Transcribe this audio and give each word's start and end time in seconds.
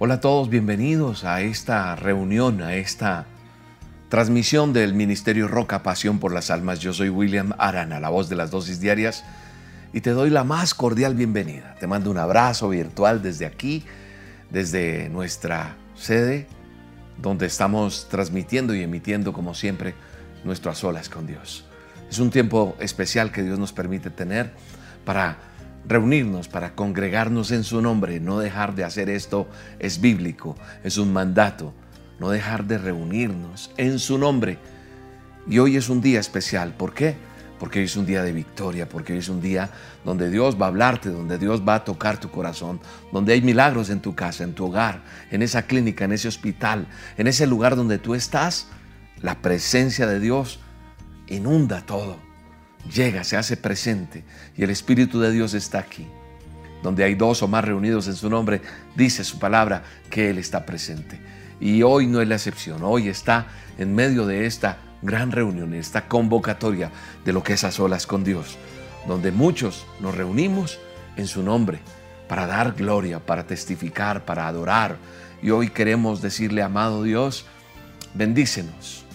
Hola 0.00 0.14
a 0.14 0.20
todos, 0.20 0.48
bienvenidos 0.48 1.24
a 1.24 1.40
esta 1.40 1.96
reunión, 1.96 2.62
a 2.62 2.76
esta 2.76 3.26
transmisión 4.08 4.72
del 4.72 4.94
Ministerio 4.94 5.48
Roca 5.48 5.82
Pasión 5.82 6.20
por 6.20 6.32
las 6.32 6.52
Almas. 6.52 6.78
Yo 6.78 6.92
soy 6.92 7.08
William 7.08 7.52
Arana, 7.58 7.98
la 7.98 8.08
voz 8.08 8.28
de 8.28 8.36
las 8.36 8.52
dosis 8.52 8.78
diarias, 8.78 9.24
y 9.92 10.00
te 10.00 10.10
doy 10.10 10.30
la 10.30 10.44
más 10.44 10.72
cordial 10.72 11.16
bienvenida. 11.16 11.74
Te 11.80 11.88
mando 11.88 12.12
un 12.12 12.18
abrazo 12.18 12.68
virtual 12.68 13.22
desde 13.22 13.44
aquí, 13.44 13.82
desde 14.50 15.08
nuestra 15.08 15.74
sede, 15.96 16.46
donde 17.20 17.46
estamos 17.46 18.06
transmitiendo 18.08 18.76
y 18.76 18.84
emitiendo, 18.84 19.32
como 19.32 19.52
siempre, 19.52 19.94
nuestras 20.44 20.84
olas 20.84 21.08
con 21.08 21.26
Dios. 21.26 21.64
Es 22.08 22.20
un 22.20 22.30
tiempo 22.30 22.76
especial 22.78 23.32
que 23.32 23.42
Dios 23.42 23.58
nos 23.58 23.72
permite 23.72 24.10
tener 24.10 24.52
para 25.04 25.38
reunirnos, 25.88 26.48
para 26.48 26.74
congregarnos 26.74 27.50
en 27.50 27.64
su 27.64 27.80
nombre. 27.80 28.20
No 28.20 28.38
dejar 28.38 28.74
de 28.74 28.84
hacer 28.84 29.08
esto 29.08 29.48
es 29.78 30.00
bíblico, 30.00 30.56
es 30.84 30.98
un 30.98 31.12
mandato. 31.12 31.72
No 32.20 32.30
dejar 32.30 32.64
de 32.64 32.78
reunirnos 32.78 33.70
en 33.76 33.98
su 33.98 34.18
nombre. 34.18 34.58
Y 35.48 35.58
hoy 35.58 35.76
es 35.76 35.88
un 35.88 36.00
día 36.00 36.20
especial. 36.20 36.74
¿Por 36.74 36.92
qué? 36.92 37.16
Porque 37.58 37.78
hoy 37.80 37.86
es 37.86 37.96
un 37.96 38.06
día 38.06 38.22
de 38.22 38.32
victoria, 38.32 38.88
porque 38.88 39.14
hoy 39.14 39.20
es 39.20 39.28
un 39.28 39.40
día 39.40 39.70
donde 40.04 40.30
Dios 40.30 40.60
va 40.60 40.66
a 40.66 40.68
hablarte, 40.68 41.08
donde 41.08 41.38
Dios 41.38 41.62
va 41.66 41.76
a 41.76 41.84
tocar 41.84 42.20
tu 42.20 42.30
corazón, 42.30 42.80
donde 43.12 43.32
hay 43.32 43.42
milagros 43.42 43.90
en 43.90 44.00
tu 44.00 44.14
casa, 44.14 44.44
en 44.44 44.54
tu 44.54 44.66
hogar, 44.66 45.02
en 45.30 45.42
esa 45.42 45.62
clínica, 45.62 46.04
en 46.04 46.12
ese 46.12 46.28
hospital, 46.28 46.86
en 47.16 47.26
ese 47.26 47.46
lugar 47.46 47.74
donde 47.74 47.98
tú 47.98 48.14
estás. 48.14 48.68
La 49.22 49.42
presencia 49.42 50.06
de 50.06 50.20
Dios 50.20 50.60
inunda 51.26 51.84
todo 51.84 52.27
llega, 52.92 53.24
se 53.24 53.36
hace 53.36 53.56
presente 53.56 54.24
y 54.56 54.64
el 54.64 54.70
Espíritu 54.70 55.20
de 55.20 55.30
Dios 55.30 55.54
está 55.54 55.78
aquí. 55.78 56.06
Donde 56.82 57.02
hay 57.02 57.14
dos 57.14 57.42
o 57.42 57.48
más 57.48 57.64
reunidos 57.64 58.06
en 58.06 58.14
su 58.14 58.30
nombre, 58.30 58.60
dice 58.94 59.24
su 59.24 59.38
palabra 59.38 59.82
que 60.10 60.30
Él 60.30 60.38
está 60.38 60.64
presente. 60.64 61.18
Y 61.60 61.82
hoy 61.82 62.06
no 62.06 62.20
es 62.20 62.28
la 62.28 62.36
excepción, 62.36 62.82
hoy 62.84 63.08
está 63.08 63.46
en 63.78 63.94
medio 63.94 64.26
de 64.26 64.46
esta 64.46 64.78
gran 65.02 65.32
reunión, 65.32 65.74
esta 65.74 66.06
convocatoria 66.06 66.92
de 67.24 67.32
lo 67.32 67.42
que 67.42 67.54
es 67.54 67.64
a 67.64 67.72
solas 67.72 68.06
con 68.06 68.22
Dios, 68.22 68.56
donde 69.08 69.32
muchos 69.32 69.86
nos 70.00 70.14
reunimos 70.14 70.78
en 71.16 71.26
su 71.26 71.42
nombre 71.42 71.80
para 72.28 72.46
dar 72.46 72.74
gloria, 72.74 73.18
para 73.18 73.44
testificar, 73.44 74.24
para 74.24 74.46
adorar. 74.46 74.98
Y 75.42 75.50
hoy 75.50 75.70
queremos 75.70 76.22
decirle, 76.22 76.62
amado 76.62 77.02
Dios, 77.02 77.44
bendícenos 78.14 79.07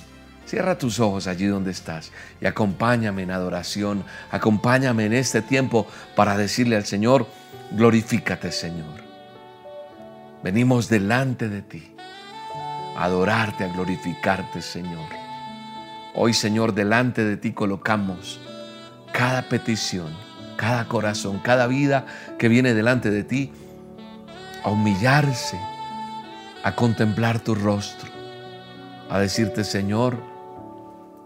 Cierra 0.53 0.77
tus 0.77 0.99
ojos 0.99 1.25
allí 1.25 1.47
donde 1.47 1.71
estás 1.71 2.11
y 2.39 2.45
acompáñame 2.45 3.23
en 3.23 3.31
adoración, 3.31 4.03
acompáñame 4.29 5.07
en 5.07 5.13
este 5.13 5.41
tiempo 5.41 5.87
para 6.15 6.37
decirle 6.37 6.75
al 6.75 6.85
Señor, 6.85 7.25
glorifícate 7.71 8.51
Señor. 8.51 9.01
Venimos 10.43 10.89
delante 10.89 11.49
de 11.49 11.63
ti 11.63 11.95
a 12.95 13.05
adorarte, 13.05 13.63
a 13.63 13.73
glorificarte 13.73 14.61
Señor. 14.61 15.09
Hoy 16.13 16.35
Señor, 16.35 16.75
delante 16.75 17.25
de 17.25 17.35
ti 17.37 17.53
colocamos 17.53 18.39
cada 19.11 19.49
petición, 19.49 20.15
cada 20.55 20.87
corazón, 20.87 21.39
cada 21.39 21.65
vida 21.65 22.05
que 22.37 22.47
viene 22.47 22.75
delante 22.75 23.09
de 23.09 23.23
ti 23.23 23.51
a 24.63 24.69
humillarse, 24.69 25.59
a 26.63 26.75
contemplar 26.75 27.39
tu 27.39 27.55
rostro, 27.55 28.11
a 29.09 29.17
decirte 29.17 29.63
Señor, 29.63 30.31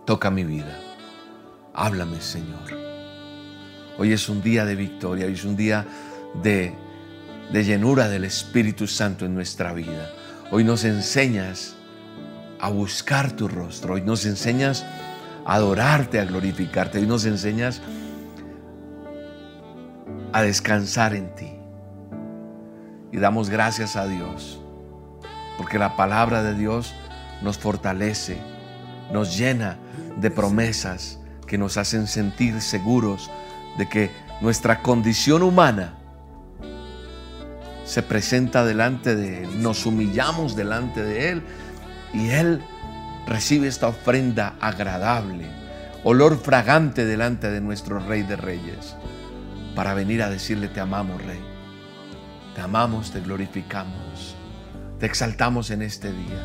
Toca 0.08 0.32
mi 0.32 0.46
vida. 0.46 0.80
Háblame, 1.74 2.22
Señor. 2.22 2.72
Hoy 3.98 4.14
es 4.14 4.30
un 4.30 4.42
día 4.42 4.64
de 4.64 4.74
victoria, 4.74 5.26
hoy 5.26 5.34
es 5.34 5.44
un 5.44 5.58
día 5.58 5.86
de, 6.42 6.74
llenura 7.52 8.08
del 8.08 8.24
Espíritu 8.24 8.88
Santo 8.88 9.26
en 9.26 9.36
nuestra 9.36 9.74
vida. 9.74 10.10
Hoy 10.50 10.64
nos 10.64 10.86
enseñas 10.86 11.76
a 12.62 12.70
buscar 12.70 13.34
tu 13.34 13.50
rostro, 13.50 13.96
hoy 13.96 14.02
nos 14.02 14.26
enseñas 14.26 14.86
a 15.46 15.56
adorarte, 15.56 16.22
a 16.22 16.26
glorificarte, 16.26 17.00
hoy 17.00 17.06
nos 17.06 17.26
enseñas 17.26 17.82
a 20.32 20.42
descansar 20.42 21.16
en 21.16 21.36
ti. 21.36 21.52
Y 23.12 23.18
damos 23.18 23.50
gracias 23.50 23.98
a 23.98 24.08
Dios, 24.08 24.62
porque 25.58 25.78
la 25.78 25.98
palabra 25.98 26.44
de 26.44 26.54
Dios 26.54 26.96
nos 27.42 27.58
fortalece, 27.58 28.38
nos 29.12 29.38
llena 29.38 29.80
de 30.20 30.32
promesas 30.32 31.20
que 31.46 31.58
nos 31.58 31.78
hacen 31.78 32.08
sentir 32.08 32.62
seguros 32.62 33.30
de 33.78 33.88
que 33.88 34.12
nuestra 34.42 34.82
condición 34.82 35.44
humana 35.44 35.94
se 37.86 38.04
presenta 38.04 38.66
delante 38.66 39.16
de 39.16 39.44
Él, 39.44 39.62
nos 39.62 39.86
humillamos 39.86 40.56
delante 40.56 41.02
de 41.04 41.30
Él 41.30 41.44
y 42.14 42.30
Él 42.30 42.62
recibe 43.26 43.68
esta 43.68 43.88
ofrenda 43.88 44.56
agradable, 44.60 45.46
olor 46.04 46.38
fragante 46.38 47.06
delante 47.06 47.50
de 47.50 47.62
nuestro 47.62 48.00
Rey 48.00 48.24
de 48.24 48.36
Reyes, 48.36 48.96
para 49.76 49.94
venir 49.94 50.22
a 50.22 50.30
decirle 50.30 50.68
te 50.68 50.80
amamos 50.80 51.24
Rey, 51.24 51.40
te 52.56 52.62
amamos, 52.62 53.12
te 53.12 53.22
glorificamos, 53.22 54.36
te 55.00 55.06
exaltamos 55.06 55.72
en 55.72 55.82
este 55.82 56.12
día. 56.12 56.44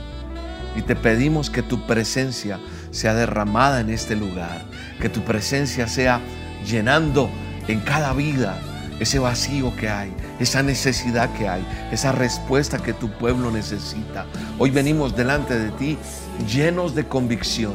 Y 0.75 0.83
te 0.83 0.97
pedimos 0.97 1.51
que 1.51 1.63
tu 1.63 1.87
presencia 1.87 2.59
sea 2.93 3.15
derramada 3.15 3.81
en 3.81 3.91
este 3.91 4.15
lugar, 4.15 4.63
que 5.01 5.09
tu 5.09 5.23
presencia 5.23 5.89
sea 5.89 6.21
llenando 6.65 7.29
en 7.67 7.81
cada 7.81 8.13
vida 8.13 8.57
ese 9.01 9.19
vacío 9.19 9.75
que 9.75 9.89
hay, 9.89 10.13
esa 10.39 10.63
necesidad 10.63 11.33
que 11.33 11.49
hay, 11.49 11.67
esa 11.91 12.13
respuesta 12.13 12.79
que 12.79 12.93
tu 12.93 13.11
pueblo 13.11 13.51
necesita. 13.51 14.27
Hoy 14.59 14.71
venimos 14.71 15.17
delante 15.17 15.59
de 15.59 15.71
ti 15.73 15.99
llenos 16.47 16.95
de 16.95 17.09
convicción, 17.09 17.75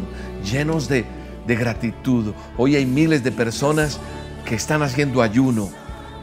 llenos 0.50 0.88
de, 0.88 1.04
de 1.46 1.56
gratitud. 1.56 2.34
Hoy 2.56 2.76
hay 2.76 2.86
miles 2.86 3.24
de 3.24 3.32
personas 3.32 4.00
que 4.46 4.56
están 4.56 4.84
haciendo 4.84 5.22
ayuno, 5.22 5.70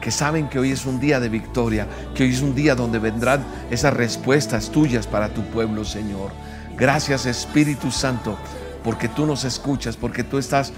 que 0.01 0.09
saben 0.09 0.47
que 0.47 0.57
hoy 0.57 0.71
es 0.71 0.85
un 0.85 0.99
día 0.99 1.19
de 1.19 1.29
victoria, 1.29 1.87
que 2.15 2.23
hoy 2.23 2.31
es 2.31 2.41
un 2.41 2.55
día 2.55 2.73
donde 2.73 2.97
vendrán 2.97 3.43
esas 3.69 3.93
respuestas 3.93 4.71
tuyas 4.71 5.05
para 5.05 5.29
tu 5.29 5.43
pueblo, 5.47 5.83
Señor. 5.83 6.31
Gracias 6.77 7.25
Espíritu 7.25 7.91
Santo 7.91 8.37
porque 8.85 9.09
tú 9.09 9.25
nos 9.25 9.43
escuchas, 9.45 9.97
porque 9.97 10.23
tú 10.23 10.37
estás 10.37 10.71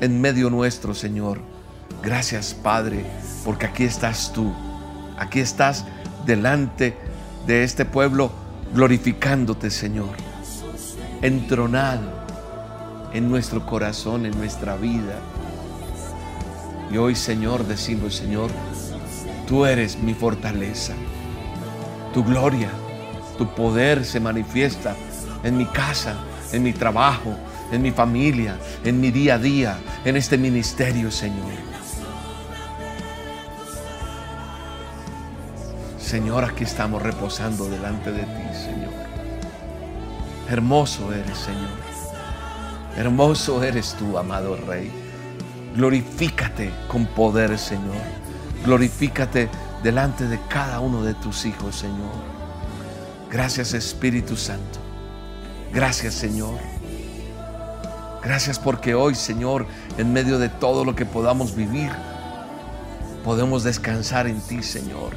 en 0.00 0.20
medio 0.20 0.50
nuestro, 0.50 0.94
Señor. 0.94 1.38
Gracias, 2.02 2.54
Padre, 2.54 3.06
porque 3.44 3.66
aquí 3.66 3.84
estás 3.84 4.32
tú. 4.32 4.52
Aquí 5.16 5.38
estás 5.38 5.84
delante 6.26 6.96
de 7.46 7.62
este 7.62 7.84
pueblo 7.84 8.32
glorificándote, 8.74 9.70
Señor. 9.70 10.10
Entronado 11.22 12.02
en 13.12 13.30
nuestro 13.30 13.64
corazón, 13.64 14.26
en 14.26 14.36
nuestra 14.36 14.74
vida. 14.74 15.20
Y 16.90 16.96
hoy, 16.96 17.14
Señor, 17.14 17.64
decimos, 17.64 18.16
Señor, 18.16 18.50
tú 19.46 19.66
eres 19.66 19.98
mi 20.00 20.14
fortaleza. 20.14 20.94
Tu 22.12 22.24
gloria, 22.24 22.70
tu 23.38 23.46
poder 23.54 24.04
se 24.04 24.18
manifiesta 24.18 24.96
en 25.44 25.56
mi 25.56 25.66
casa, 25.66 26.16
en 26.50 26.64
mi 26.64 26.72
trabajo, 26.72 27.36
en 27.72 27.82
mi 27.82 27.90
familia, 27.90 28.58
en 28.84 29.00
mi 29.00 29.10
día 29.10 29.34
a 29.34 29.38
día, 29.38 29.78
en 30.04 30.16
este 30.16 30.38
ministerio, 30.38 31.10
Señor. 31.10 31.50
Señor, 35.98 36.44
aquí 36.44 36.64
estamos 36.64 37.00
reposando 37.02 37.68
delante 37.68 38.12
de 38.12 38.22
ti, 38.22 38.54
Señor. 38.54 38.92
Hermoso 40.48 41.10
eres, 41.12 41.38
Señor. 41.38 41.70
Hermoso 42.98 43.62
eres 43.62 43.94
tú, 43.98 44.18
amado 44.18 44.56
Rey. 44.56 44.90
Glorifícate 45.74 46.70
con 46.88 47.06
poder, 47.06 47.58
Señor. 47.58 47.96
Glorifícate 48.62 49.48
delante 49.82 50.28
de 50.28 50.38
cada 50.48 50.80
uno 50.80 51.02
de 51.02 51.14
tus 51.14 51.46
hijos, 51.46 51.76
Señor. 51.76 52.12
Gracias, 53.30 53.72
Espíritu 53.72 54.36
Santo. 54.36 54.78
Gracias, 55.72 56.12
Señor. 56.12 56.71
Gracias 58.22 58.58
porque 58.58 58.94
hoy, 58.94 59.14
Señor, 59.16 59.66
en 59.98 60.12
medio 60.12 60.38
de 60.38 60.48
todo 60.48 60.84
lo 60.84 60.94
que 60.94 61.04
podamos 61.04 61.56
vivir, 61.56 61.90
podemos 63.24 63.64
descansar 63.64 64.28
en 64.28 64.40
ti, 64.40 64.62
Señor. 64.62 65.14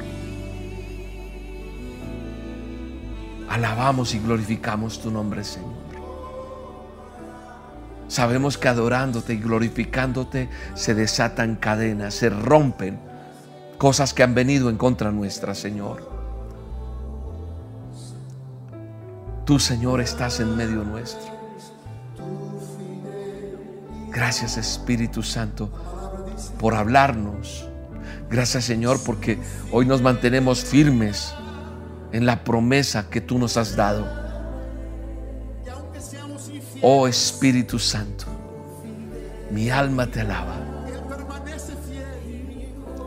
Alabamos 3.48 4.12
y 4.14 4.18
glorificamos 4.18 5.00
tu 5.00 5.10
nombre, 5.10 5.44
Señor. 5.44 5.76
Sabemos 8.08 8.58
que 8.58 8.68
adorándote 8.68 9.34
y 9.34 9.38
glorificándote 9.38 10.48
se 10.74 10.94
desatan 10.94 11.56
cadenas, 11.56 12.14
se 12.14 12.28
rompen 12.28 12.98
cosas 13.78 14.14
que 14.14 14.22
han 14.22 14.34
venido 14.34 14.68
en 14.68 14.76
contra 14.76 15.12
nuestra, 15.12 15.54
Señor. 15.54 16.10
Tú, 19.44 19.60
Señor, 19.60 20.00
estás 20.00 20.40
en 20.40 20.56
medio 20.56 20.82
nuestro. 20.82 21.35
Gracias 24.16 24.56
Espíritu 24.56 25.22
Santo 25.22 25.70
por 26.58 26.74
hablarnos. 26.74 27.68
Gracias 28.30 28.64
Señor 28.64 28.98
porque 29.04 29.38
hoy 29.70 29.84
nos 29.84 30.00
mantenemos 30.00 30.64
firmes 30.64 31.34
en 32.12 32.24
la 32.24 32.42
promesa 32.42 33.10
que 33.10 33.20
tú 33.20 33.38
nos 33.38 33.58
has 33.58 33.76
dado. 33.76 34.08
Oh 36.80 37.06
Espíritu 37.06 37.78
Santo, 37.78 38.24
mi 39.50 39.68
alma 39.68 40.06
te 40.06 40.22
alaba. 40.22 40.56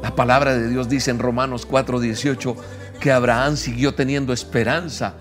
La 0.04 0.16
palabra 0.16 0.54
de 0.54 0.70
Dios 0.70 0.90
dice 0.90 1.10
en 1.10 1.18
Romanos 1.18 1.68
4:18 1.68 2.56
que 3.00 3.12
Abraham 3.12 3.58
siguió 3.58 3.96
teniendo 3.96 4.32
esperanza 4.32 5.16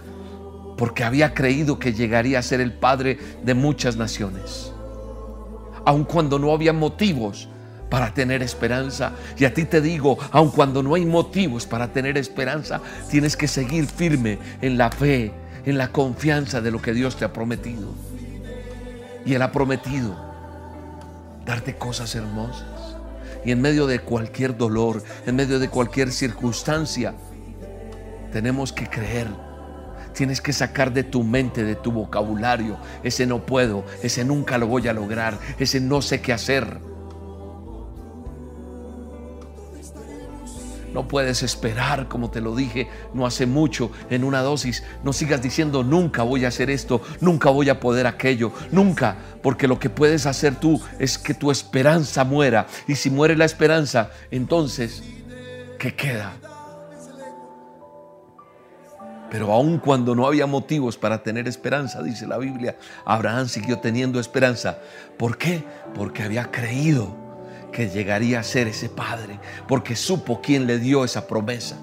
porque 0.77 1.03
había 1.03 1.33
creído 1.33 1.79
que 1.79 1.95
llegaría 1.95 2.41
a 2.41 2.43
ser 2.43 2.61
el 2.61 2.75
padre 2.75 3.19
de 3.43 3.55
muchas 3.55 3.97
naciones. 3.97 4.75
Aun 5.89 6.05
cuando 6.05 6.39
no 6.39 6.53
había 6.53 6.75
motivos 6.75 7.49
para 7.89 8.13
tener 8.13 8.43
esperanza. 8.43 9.13
Y 9.39 9.47
a 9.47 9.55
ti 9.55 9.65
te 9.65 9.81
digo, 9.81 10.19
aun 10.33 10.51
cuando 10.51 10.83
no 10.83 10.95
hay 10.95 11.07
motivos 11.07 11.65
para 11.65 11.95
tener 11.95 12.19
esperanza, 12.19 12.83
tienes 13.11 13.39
que 13.39 13.49
seguir 13.49 13.87
firme 13.87 14.39
en 14.61 14.77
la 14.77 14.91
fe, 14.91 15.33
en 15.65 15.79
la 15.79 15.91
confianza 15.91 16.61
de 16.61 16.71
lo 16.71 16.83
que 16.83 16.93
Dios 16.93 17.17
te 17.17 17.25
ha 17.25 17.33
prometido. 17.33 17.89
Y 19.25 19.33
Él 19.33 19.41
ha 19.41 19.51
prometido 19.51 20.15
darte 21.47 21.77
cosas 21.77 22.15
hermosas. 22.15 22.97
Y 23.47 23.53
en 23.53 23.63
medio 23.63 23.87
de 23.87 24.01
cualquier 24.01 24.59
dolor, 24.59 25.03
en 25.25 25.37
medio 25.37 25.59
de 25.59 25.71
cualquier 25.71 26.13
circunstancia, 26.13 27.15
tenemos 28.31 28.75
que 28.75 28.87
creer. 28.89 29.48
Tienes 30.19 30.41
que 30.41 30.53
sacar 30.53 30.93
de 30.93 31.05
tu 31.05 31.23
mente, 31.23 31.63
de 31.63 31.77
tu 31.77 31.93
vocabulario, 31.93 32.77
ese 33.05 33.25
no 33.25 33.47
puedo, 33.47 33.85
ese 34.03 34.25
nunca 34.25 34.59
lo 34.59 34.67
voy 34.67 34.89
a 34.89 34.93
lograr, 34.93 35.39
ese 35.61 35.81
no 35.81 36.03
sé 36.03 36.21
qué 36.21 36.33
hacer. 36.33 36.81
No 40.93 41.07
puedes 41.07 41.45
esperar, 41.45 42.09
como 42.09 42.33
te 42.33 42.41
lo 42.41 42.57
dije 42.57 42.89
no 43.15 43.27
hace 43.27 43.47
mucho, 43.47 43.93
en 44.11 44.25
una 44.25 44.43
dosis. 44.43 44.83
No 45.05 45.13
sigas 45.13 45.41
diciendo, 45.41 45.85
nunca 45.85 46.25
voy 46.25 46.45
a 46.45 46.49
hacer 46.49 46.69
esto, 46.69 47.01
nunca 47.21 47.51
voy 47.51 47.69
a 47.69 47.79
poder 47.79 48.09
aquello, 48.09 48.51
nunca. 48.73 49.19
Porque 49.41 49.69
lo 49.69 49.79
que 49.79 49.89
puedes 49.89 50.27
hacer 50.27 50.57
tú 50.57 50.81
es 50.99 51.17
que 51.17 51.33
tu 51.33 51.53
esperanza 51.53 52.25
muera. 52.25 52.67
Y 52.89 52.97
si 52.97 53.09
muere 53.09 53.37
la 53.37 53.45
esperanza, 53.45 54.11
entonces, 54.33 55.01
¿qué 55.79 55.95
queda? 55.95 56.33
Pero 59.31 59.53
aun 59.53 59.79
cuando 59.79 60.15
no 60.15 60.27
había 60.27 60.47
motivos 60.47 60.97
para 60.97 61.23
tener 61.23 61.49
esperanza, 61.49 62.03
dice 62.03 62.27
la 62.27 62.39
Biblia, 62.39 62.77
Abraham 63.05 63.49
siguió 63.49 63.79
teniendo 63.79 64.21
esperanza. 64.21 64.79
¿Por 65.17 65.37
qué? 65.37 65.65
Porque 65.95 66.23
había 66.23 66.51
creído 66.51 67.15
que 67.73 67.91
llegaría 67.91 68.41
a 68.41 68.43
ser 68.43 68.69
ese 68.69 68.89
padre, 68.89 69.39
porque 69.67 69.97
supo 69.97 70.41
quién 70.41 70.67
le 70.67 70.79
dio 70.79 71.05
esa 71.05 71.27
promesa. 71.27 71.77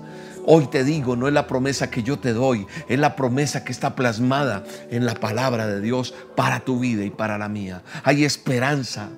Hoy 0.47 0.67
te 0.67 0.83
digo, 0.83 1.15
no 1.15 1.27
es 1.27 1.33
la 1.33 1.47
promesa 1.47 1.89
que 1.89 2.03
yo 2.03 2.19
te 2.19 2.33
doy, 2.33 2.67
es 2.87 2.99
la 2.99 3.15
promesa 3.15 3.63
que 3.63 3.71
está 3.71 3.95
plasmada 3.95 4.63
en 4.91 5.05
la 5.05 5.15
palabra 5.15 5.67
de 5.67 5.81
Dios 5.81 6.13
para 6.35 6.59
tu 6.59 6.79
vida 6.79 7.03
y 7.03 7.09
para 7.09 7.37
la 7.37 7.49
mía. 7.49 7.81
Hay 8.03 8.23
esperanza 8.23 9.09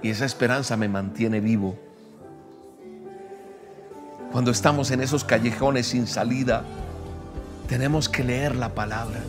y 0.00 0.10
esa 0.10 0.24
esperanza 0.24 0.76
me 0.76 0.88
mantiene 0.88 1.40
vivo. 1.40 1.76
Cuando 4.30 4.50
estamos 4.50 4.90
en 4.90 5.00
esos 5.00 5.24
callejones 5.24 5.88
sin 5.88 6.06
salida, 6.06 6.64
tenemos 7.68 8.08
que 8.08 8.24
leer 8.24 8.56
la 8.56 8.74
palabra 8.74 9.20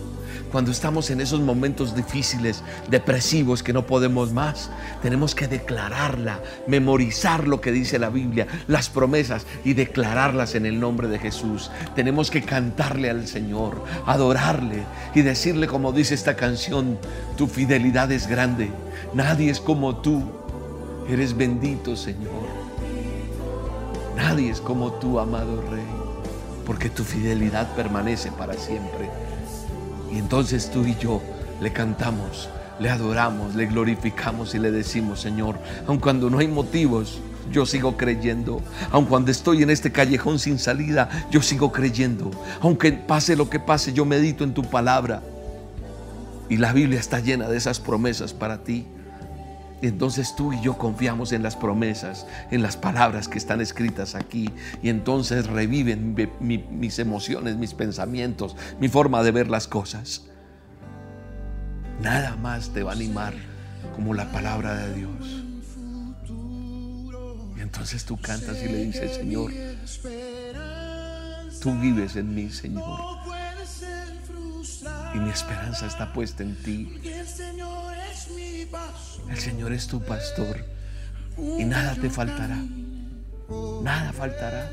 cuando 0.53 0.69
estamos 0.69 1.09
en 1.09 1.19
esos 1.19 1.41
momentos 1.41 1.95
difíciles, 1.95 2.61
depresivos, 2.87 3.63
que 3.63 3.73
no 3.73 3.87
podemos 3.87 4.33
más, 4.33 4.69
tenemos 5.01 5.33
que 5.33 5.47
declararla, 5.47 6.41
memorizar 6.67 7.47
lo 7.47 7.59
que 7.59 7.71
dice 7.71 7.97
la 7.97 8.11
Biblia, 8.11 8.45
las 8.67 8.87
promesas 8.87 9.47
y 9.65 9.73
declararlas 9.73 10.53
en 10.53 10.67
el 10.67 10.79
nombre 10.79 11.07
de 11.07 11.17
Jesús. 11.17 11.71
Tenemos 11.95 12.29
que 12.29 12.43
cantarle 12.43 13.09
al 13.09 13.27
Señor, 13.27 13.83
adorarle 14.05 14.83
y 15.15 15.23
decirle 15.23 15.65
como 15.65 15.91
dice 15.91 16.13
esta 16.13 16.35
canción, 16.35 16.99
tu 17.35 17.47
fidelidad 17.47 18.11
es 18.11 18.27
grande, 18.27 18.69
nadie 19.15 19.49
es 19.49 19.59
como 19.59 20.01
tú, 20.01 20.21
eres 21.09 21.35
bendito 21.35 21.95
Señor. 21.95 22.63
Nadie 24.15 24.51
es 24.51 24.61
como 24.61 24.93
tú, 24.93 25.19
amado 25.19 25.63
Rey, 25.71 26.02
porque 26.65 26.89
tu 26.89 27.03
fidelidad 27.03 27.75
permanece 27.75 28.31
para 28.31 28.53
siempre. 28.53 29.09
Y 30.11 30.17
entonces 30.17 30.69
tú 30.71 30.85
y 30.85 30.95
yo 30.97 31.21
le 31.61 31.71
cantamos, 31.71 32.49
le 32.79 32.89
adoramos, 32.89 33.55
le 33.55 33.65
glorificamos 33.65 34.53
y 34.55 34.59
le 34.59 34.71
decimos, 34.71 35.21
Señor, 35.21 35.57
aun 35.87 35.99
cuando 35.99 36.29
no 36.29 36.39
hay 36.39 36.47
motivos, 36.47 37.19
yo 37.51 37.65
sigo 37.65 37.97
creyendo. 37.97 38.61
Aun 38.91 39.05
cuando 39.05 39.31
estoy 39.31 39.63
en 39.63 39.69
este 39.69 39.91
callejón 39.91 40.39
sin 40.39 40.59
salida, 40.59 41.09
yo 41.31 41.41
sigo 41.41 41.71
creyendo. 41.71 42.31
Aunque 42.61 42.91
pase 42.93 43.35
lo 43.35 43.49
que 43.49 43.59
pase, 43.59 43.93
yo 43.93 44.05
medito 44.05 44.43
en 44.43 44.53
tu 44.53 44.63
palabra. 44.63 45.21
Y 46.49 46.57
la 46.57 46.73
Biblia 46.73 46.99
está 46.99 47.19
llena 47.19 47.47
de 47.47 47.57
esas 47.57 47.79
promesas 47.79 48.33
para 48.33 48.63
ti. 48.63 48.85
Entonces 49.87 50.33
tú 50.33 50.53
y 50.53 50.61
yo 50.61 50.77
confiamos 50.77 51.33
en 51.33 51.43
las 51.43 51.57
promesas, 51.57 52.25
en 52.51 52.61
las 52.61 52.77
palabras 52.77 53.27
que 53.27 53.37
están 53.37 53.59
escritas 53.59 54.15
aquí. 54.15 54.49
Y 54.81 54.87
entonces 54.87 55.47
reviven 55.47 56.15
mis 56.39 56.99
emociones, 56.99 57.57
mis 57.57 57.73
pensamientos, 57.73 58.55
mi 58.79 58.87
forma 58.87 59.21
de 59.23 59.31
ver 59.31 59.49
las 59.49 59.67
cosas. 59.67 60.23
Nada 62.01 62.37
más 62.37 62.69
te 62.69 62.81
va 62.81 62.91
a 62.91 62.95
animar 62.95 63.33
como 63.93 64.13
la 64.13 64.31
palabra 64.31 64.73
de 64.73 64.93
Dios. 64.93 65.43
Y 67.57 67.61
entonces 67.61 68.05
tú 68.05 68.17
cantas 68.21 68.63
y 68.63 68.69
le 68.69 68.85
dices, 68.85 69.15
Señor, 69.17 69.51
tú 71.61 71.77
vives 71.79 72.15
en 72.15 72.33
mí, 72.33 72.49
Señor. 72.49 72.99
Y 75.13 75.17
mi 75.17 75.29
esperanza 75.29 75.87
está 75.87 76.13
puesta 76.13 76.41
en 76.41 76.55
ti. 76.63 77.01
El 79.29 79.37
Señor 79.37 79.73
es 79.73 79.87
tu 79.87 80.01
pastor 80.01 80.65
y 81.37 81.63
nada 81.65 81.95
te 81.95 82.09
faltará. 82.09 82.57
Nada 83.81 84.13
faltará. 84.13 84.71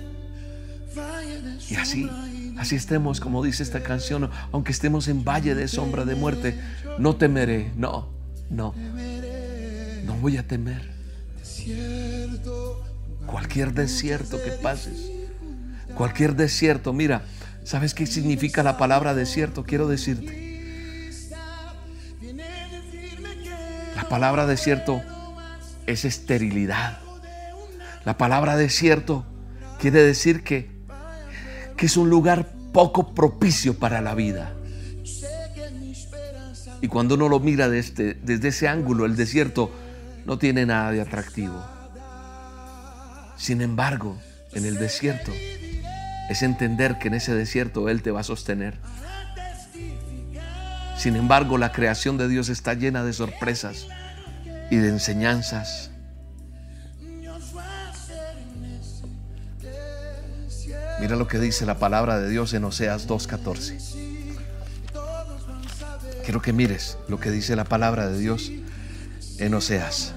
Y 1.68 1.76
así, 1.76 2.10
así 2.58 2.76
estemos, 2.76 3.20
como 3.20 3.44
dice 3.44 3.62
esta 3.62 3.82
canción, 3.82 4.30
aunque 4.52 4.72
estemos 4.72 5.08
en 5.08 5.24
valle 5.24 5.54
de 5.54 5.68
sombra 5.68 6.04
de 6.04 6.14
muerte, 6.14 6.60
no 6.98 7.16
temeré, 7.16 7.72
no, 7.76 8.08
no, 8.50 8.74
no 10.04 10.14
voy 10.14 10.36
a 10.36 10.46
temer. 10.46 10.90
Cualquier 13.26 13.72
desierto 13.72 14.42
que 14.42 14.50
pases, 14.50 15.12
cualquier 15.94 16.34
desierto, 16.34 16.92
mira, 16.92 17.22
¿sabes 17.62 17.94
qué 17.94 18.06
significa 18.06 18.64
la 18.64 18.76
palabra 18.76 19.14
desierto? 19.14 19.62
Quiero 19.62 19.86
decirte 19.86 20.49
palabra 24.08 24.46
desierto 24.46 25.02
es 25.86 26.04
esterilidad. 26.04 26.98
La 28.04 28.16
palabra 28.16 28.56
desierto 28.56 29.26
quiere 29.78 30.02
decir 30.02 30.42
que, 30.42 30.70
que 31.76 31.86
es 31.86 31.96
un 31.96 32.08
lugar 32.10 32.52
poco 32.72 33.14
propicio 33.14 33.78
para 33.78 34.00
la 34.00 34.14
vida. 34.14 34.54
Y 36.80 36.88
cuando 36.88 37.14
uno 37.14 37.28
lo 37.28 37.40
mira 37.40 37.68
desde, 37.68 38.14
desde 38.14 38.48
ese 38.48 38.68
ángulo, 38.68 39.04
el 39.04 39.16
desierto 39.16 39.70
no 40.24 40.38
tiene 40.38 40.64
nada 40.64 40.92
de 40.92 41.00
atractivo. 41.00 41.62
Sin 43.36 43.60
embargo, 43.60 44.18
en 44.52 44.64
el 44.64 44.78
desierto 44.78 45.32
es 46.30 46.42
entender 46.42 46.98
que 46.98 47.08
en 47.08 47.14
ese 47.14 47.34
desierto 47.34 47.88
Él 47.88 48.02
te 48.02 48.10
va 48.10 48.20
a 48.20 48.24
sostener. 48.24 48.78
Sin 51.00 51.16
embargo, 51.16 51.56
la 51.56 51.72
creación 51.72 52.18
de 52.18 52.28
Dios 52.28 52.50
está 52.50 52.74
llena 52.74 53.02
de 53.02 53.14
sorpresas 53.14 53.86
y 54.70 54.76
de 54.76 54.90
enseñanzas. 54.90 55.90
Mira 61.00 61.16
lo 61.16 61.26
que 61.26 61.38
dice 61.38 61.64
la 61.64 61.78
palabra 61.78 62.20
de 62.20 62.28
Dios 62.28 62.52
en 62.52 62.64
Oseas 62.64 63.08
2.14. 63.08 63.78
Quiero 66.22 66.42
que 66.42 66.52
mires 66.52 66.98
lo 67.08 67.18
que 67.18 67.30
dice 67.30 67.56
la 67.56 67.64
palabra 67.64 68.10
de 68.10 68.18
Dios 68.18 68.52
en 69.38 69.54
Oseas. 69.54 70.12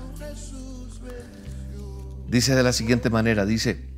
Dice 2.27 2.55
de 2.55 2.63
la 2.63 2.73
siguiente 2.73 3.09
manera, 3.09 3.45
dice, 3.45 3.89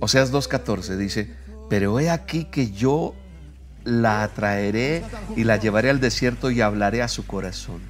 Oseas 0.00 0.32
2.14, 0.32 0.96
dice, 0.96 1.32
pero 1.70 2.00
he 2.00 2.10
aquí 2.10 2.46
que 2.46 2.72
yo 2.72 3.14
la 3.84 4.22
atraeré 4.22 5.04
y 5.36 5.44
la 5.44 5.56
llevaré 5.56 5.90
al 5.90 6.00
desierto 6.00 6.50
y 6.50 6.60
hablaré 6.60 7.02
a 7.02 7.08
su 7.08 7.26
corazón. 7.26 7.80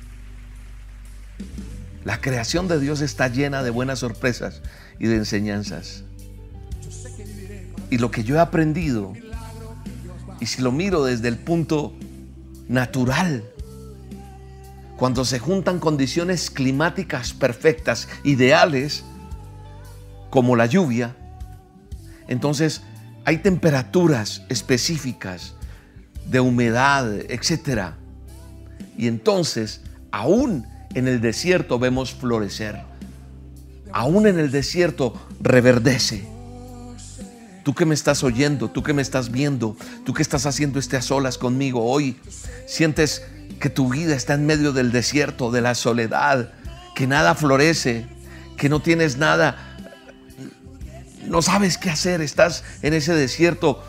La 2.04 2.20
creación 2.20 2.68
de 2.68 2.78
Dios 2.78 3.00
está 3.00 3.28
llena 3.28 3.62
de 3.62 3.70
buenas 3.70 4.00
sorpresas 4.00 4.60
y 4.98 5.06
de 5.06 5.16
enseñanzas. 5.16 6.04
Y 7.90 7.98
lo 7.98 8.10
que 8.10 8.24
yo 8.24 8.36
he 8.36 8.40
aprendido, 8.40 9.14
y 10.40 10.46
si 10.46 10.62
lo 10.62 10.72
miro 10.72 11.04
desde 11.04 11.28
el 11.28 11.38
punto 11.38 11.94
natural, 12.68 13.44
cuando 14.96 15.24
se 15.24 15.38
juntan 15.38 15.78
condiciones 15.80 16.50
climáticas 16.50 17.32
perfectas, 17.32 18.08
ideales, 18.22 19.04
como 20.30 20.56
la 20.56 20.66
lluvia, 20.66 21.16
entonces 22.28 22.82
hay 23.24 23.38
temperaturas 23.38 24.42
específicas 24.48 25.54
de 26.26 26.40
humedad, 26.40 27.12
etc. 27.28 27.92
Y 28.96 29.08
entonces, 29.08 29.80
aún 30.10 30.66
en 30.94 31.08
el 31.08 31.20
desierto 31.20 31.78
vemos 31.78 32.12
florecer. 32.12 32.82
Aún 33.92 34.26
en 34.26 34.38
el 34.38 34.50
desierto 34.50 35.14
reverdece. 35.40 36.26
Tú 37.62 37.74
que 37.74 37.86
me 37.86 37.94
estás 37.94 38.22
oyendo, 38.22 38.70
tú 38.70 38.82
que 38.82 38.92
me 38.92 39.02
estás 39.02 39.30
viendo, 39.30 39.76
tú 40.04 40.12
que 40.12 40.22
estás 40.22 40.44
haciendo 40.46 40.78
este 40.78 40.96
a 40.96 41.02
solas 41.02 41.38
conmigo 41.38 41.84
hoy, 41.84 42.16
sientes 42.66 43.22
que 43.58 43.70
tu 43.70 43.88
vida 43.88 44.14
está 44.14 44.34
en 44.34 44.44
medio 44.44 44.72
del 44.72 44.92
desierto, 44.92 45.50
de 45.50 45.62
la 45.62 45.74
soledad, 45.74 46.52
que 46.94 47.06
nada 47.06 47.34
florece, 47.34 48.06
que 48.58 48.68
no 48.68 48.80
tienes 48.80 49.16
nada 49.16 49.74
no 51.26 51.42
sabes 51.42 51.78
qué 51.78 51.90
hacer, 51.90 52.20
estás 52.20 52.64
en 52.82 52.94
ese 52.94 53.14
desierto 53.14 53.82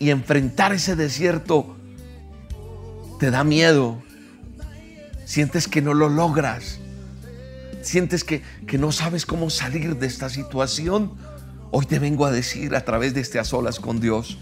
y 0.00 0.10
enfrentar 0.10 0.72
ese 0.72 0.96
desierto 0.96 1.76
te 3.20 3.30
da 3.30 3.44
miedo. 3.44 4.02
Sientes 5.26 5.68
que 5.68 5.82
no 5.82 5.94
lo 5.94 6.08
logras. 6.08 6.80
Sientes 7.82 8.24
que, 8.24 8.42
que 8.66 8.78
no 8.78 8.92
sabes 8.92 9.26
cómo 9.26 9.50
salir 9.50 9.98
de 9.98 10.06
esta 10.06 10.30
situación. 10.30 11.12
Hoy 11.70 11.84
te 11.84 11.98
vengo 11.98 12.24
a 12.24 12.32
decir 12.32 12.74
a 12.74 12.84
través 12.84 13.14
de 13.14 13.20
este 13.20 13.38
a 13.38 13.44
solas 13.44 13.78
con 13.78 14.00
Dios 14.00 14.38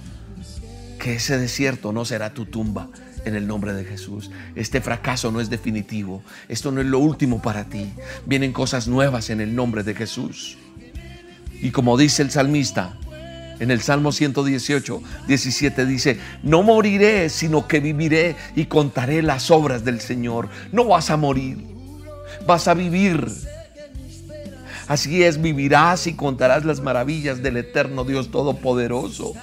que 1.00 1.16
ese 1.16 1.38
desierto 1.38 1.92
no 1.92 2.04
será 2.04 2.32
tu 2.32 2.46
tumba 2.46 2.88
en 3.24 3.34
el 3.34 3.48
nombre 3.48 3.74
de 3.74 3.84
Jesús. 3.84 4.30
Este 4.54 4.80
fracaso 4.80 5.32
no 5.32 5.40
es 5.40 5.50
definitivo. 5.50 6.22
Esto 6.48 6.70
no 6.70 6.80
es 6.80 6.86
lo 6.86 7.00
último 7.00 7.42
para 7.42 7.64
ti. 7.64 7.92
Vienen 8.26 8.52
cosas 8.52 8.86
nuevas 8.86 9.28
en 9.28 9.40
el 9.40 9.56
nombre 9.56 9.82
de 9.82 9.96
Jesús. 9.96 10.56
Y 11.60 11.72
como 11.72 11.96
dice 11.96 12.22
el 12.22 12.30
salmista 12.30 12.96
en 13.60 13.70
el 13.70 13.80
Salmo 13.80 14.12
118, 14.12 15.02
17 15.26 15.86
dice, 15.86 16.18
no 16.42 16.62
moriré, 16.62 17.28
sino 17.28 17.66
que 17.66 17.80
viviré 17.80 18.36
y 18.54 18.66
contaré 18.66 19.22
las 19.22 19.50
obras 19.50 19.84
del 19.84 20.00
Señor. 20.00 20.48
No 20.70 20.84
vas 20.84 21.10
a 21.10 21.16
morir, 21.16 21.58
vas 22.46 22.68
a 22.68 22.74
vivir. 22.74 23.26
Así 24.86 25.22
es, 25.22 25.40
vivirás 25.40 26.06
y 26.06 26.14
contarás 26.14 26.64
las 26.64 26.80
maravillas 26.80 27.42
del 27.42 27.58
eterno 27.58 28.04
Dios 28.04 28.30
Todopoderoso. 28.30 29.34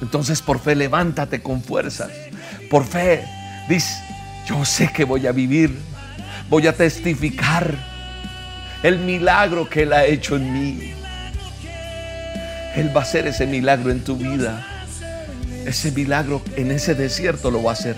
Entonces 0.00 0.40
por 0.40 0.60
fe 0.60 0.74
levántate 0.74 1.42
con 1.42 1.62
fuerzas. 1.62 2.10
Por 2.70 2.84
fe, 2.84 3.24
dice, 3.68 3.94
yo 4.46 4.64
sé 4.64 4.90
que 4.92 5.04
voy 5.04 5.26
a 5.26 5.32
vivir, 5.32 5.76
voy 6.48 6.66
a 6.66 6.76
testificar 6.76 7.74
el 8.82 8.98
milagro 8.98 9.68
que 9.68 9.82
Él 9.82 9.92
ha 9.92 10.04
hecho 10.04 10.36
en 10.36 10.52
mí. 10.52 10.94
Él 12.76 12.94
va 12.94 13.00
a 13.00 13.04
hacer 13.04 13.26
ese 13.26 13.46
milagro 13.46 13.90
en 13.90 14.02
tu 14.02 14.16
vida. 14.16 14.66
Ese 15.66 15.92
milagro 15.92 16.42
en 16.56 16.70
ese 16.70 16.94
desierto 16.94 17.50
lo 17.50 17.62
va 17.62 17.70
a 17.70 17.74
hacer. 17.74 17.96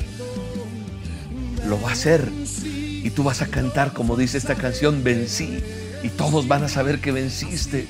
Lo 1.67 1.81
va 1.81 1.91
a 1.91 1.93
hacer. 1.93 2.29
Y 2.65 3.11
tú 3.11 3.25
vas 3.25 3.43
a 3.43 3.47
cantar 3.47 3.93
como 3.93 4.17
dice 4.17 4.39
esta 4.39 4.55
canción, 4.55 5.03
vencí. 5.03 5.63
Y 6.03 6.09
todos 6.11 6.47
van 6.47 6.65
a 6.65 6.69
saber 6.69 7.01
que 7.01 7.13
venciste. 7.13 7.89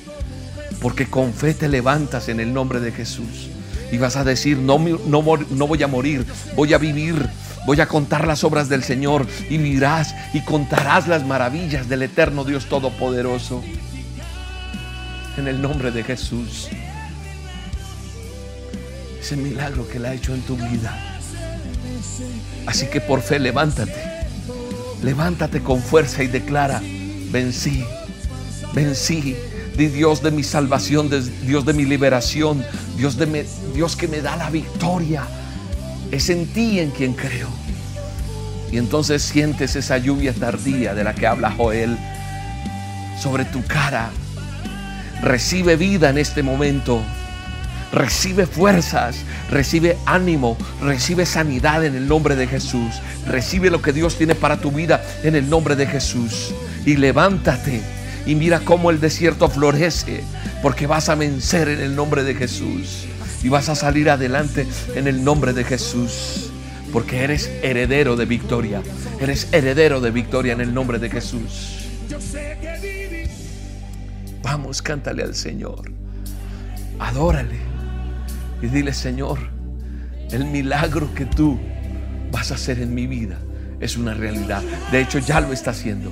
Porque 0.81 1.07
con 1.07 1.33
fe 1.33 1.53
te 1.53 1.67
levantas 1.67 2.29
en 2.29 2.39
el 2.39 2.53
nombre 2.53 2.79
de 2.79 2.91
Jesús. 2.91 3.49
Y 3.91 3.97
vas 3.97 4.15
a 4.15 4.23
decir, 4.23 4.57
no, 4.57 4.79
no, 4.79 5.23
no 5.49 5.67
voy 5.67 5.83
a 5.83 5.87
morir, 5.87 6.25
voy 6.55 6.73
a 6.73 6.77
vivir 6.77 7.29
Voy 7.67 7.81
a 7.81 7.85
contar 7.85 8.25
las 8.25 8.45
obras 8.45 8.69
del 8.69 8.81
Señor 8.81 9.27
y 9.49 9.57
mirás 9.57 10.15
y 10.33 10.39
contarás 10.39 11.09
las 11.09 11.25
maravillas 11.25 11.89
del 11.89 12.03
eterno 12.03 12.45
Dios 12.45 12.67
Todopoderoso. 12.67 13.61
En 15.37 15.47
el 15.47 15.61
nombre 15.61 15.91
de 15.91 16.03
Jesús. 16.03 16.67
Ese 19.19 19.37
milagro 19.37 19.87
que 19.87 19.97
Él 19.97 20.05
ha 20.05 20.13
hecho 20.13 20.33
en 20.33 20.41
tu 20.41 20.55
vida. 20.55 20.97
Así 22.65 22.87
que 22.87 22.99
por 23.01 23.21
fe 23.21 23.39
levántate. 23.39 23.95
Levántate 25.03 25.61
con 25.61 25.81
fuerza 25.81 26.23
y 26.23 26.27
declara, 26.27 26.81
vencí, 27.31 27.85
vencí. 28.73 29.35
Di 29.77 29.87
Dios 29.87 30.23
de 30.23 30.31
mi 30.31 30.43
salvación, 30.43 31.09
Dios 31.43 31.65
de 31.65 31.73
mi 31.73 31.85
liberación, 31.85 32.65
Dios, 32.97 33.15
de 33.15 33.45
Dios 33.75 33.95
que 33.95 34.07
me 34.07 34.21
da 34.21 34.35
la 34.35 34.49
victoria 34.49 35.27
es 36.11 36.29
en 36.29 36.47
ti 36.47 36.79
en 36.79 36.91
quien 36.91 37.13
creo. 37.13 37.49
Y 38.71 38.77
entonces 38.77 39.21
sientes 39.21 39.75
esa 39.75 39.97
lluvia 39.97 40.33
tardía 40.33 40.93
de 40.93 41.03
la 41.03 41.13
que 41.13 41.27
habla 41.27 41.51
Joel 41.51 41.97
sobre 43.21 43.45
tu 43.45 43.63
cara. 43.63 44.09
Recibe 45.21 45.75
vida 45.75 46.09
en 46.09 46.17
este 46.17 46.43
momento. 46.43 47.01
Recibe 47.91 48.45
fuerzas, 48.45 49.17
recibe 49.49 49.97
ánimo, 50.05 50.57
recibe 50.81 51.25
sanidad 51.25 51.85
en 51.85 51.95
el 51.95 52.07
nombre 52.07 52.35
de 52.35 52.47
Jesús. 52.47 52.95
Recibe 53.25 53.69
lo 53.69 53.81
que 53.81 53.93
Dios 53.93 54.17
tiene 54.17 54.35
para 54.35 54.57
tu 54.57 54.71
vida 54.71 55.03
en 55.23 55.35
el 55.35 55.49
nombre 55.49 55.75
de 55.75 55.87
Jesús. 55.87 56.53
Y 56.85 56.97
levántate 56.97 57.81
y 58.25 58.35
mira 58.35 58.59
cómo 58.59 58.91
el 58.91 58.99
desierto 58.99 59.49
florece, 59.49 60.21
porque 60.61 60.85
vas 60.85 61.07
a 61.09 61.15
vencer 61.15 61.69
en 61.69 61.79
el 61.79 61.95
nombre 61.95 62.23
de 62.23 62.35
Jesús 62.35 63.05
y 63.43 63.49
vas 63.49 63.69
a 63.69 63.75
salir 63.75 64.09
adelante 64.09 64.67
en 64.95 65.07
el 65.07 65.23
nombre 65.23 65.53
de 65.53 65.63
Jesús. 65.63 66.51
Porque 66.91 67.23
eres 67.23 67.49
heredero 67.63 68.15
de 68.15 68.25
victoria. 68.25 68.81
Eres 69.19 69.47
heredero 69.51 70.01
de 70.01 70.11
victoria 70.11 70.53
en 70.53 70.61
el 70.61 70.73
nombre 70.73 70.99
de 70.99 71.09
Jesús. 71.09 71.87
Vamos, 74.43 74.81
cántale 74.81 75.23
al 75.23 75.35
Señor. 75.35 75.91
Adórale. 76.99 77.57
Y 78.61 78.67
dile, 78.67 78.93
Señor, 78.93 79.39
el 80.31 80.45
milagro 80.45 81.13
que 81.13 81.25
tú 81.25 81.59
vas 82.31 82.51
a 82.51 82.55
hacer 82.55 82.79
en 82.79 82.93
mi 82.93 83.07
vida 83.07 83.37
es 83.79 83.97
una 83.97 84.13
realidad. 84.13 84.63
De 84.91 85.01
hecho, 85.01 85.19
ya 85.19 85.39
lo 85.39 85.53
está 85.53 85.71
haciendo. 85.71 86.11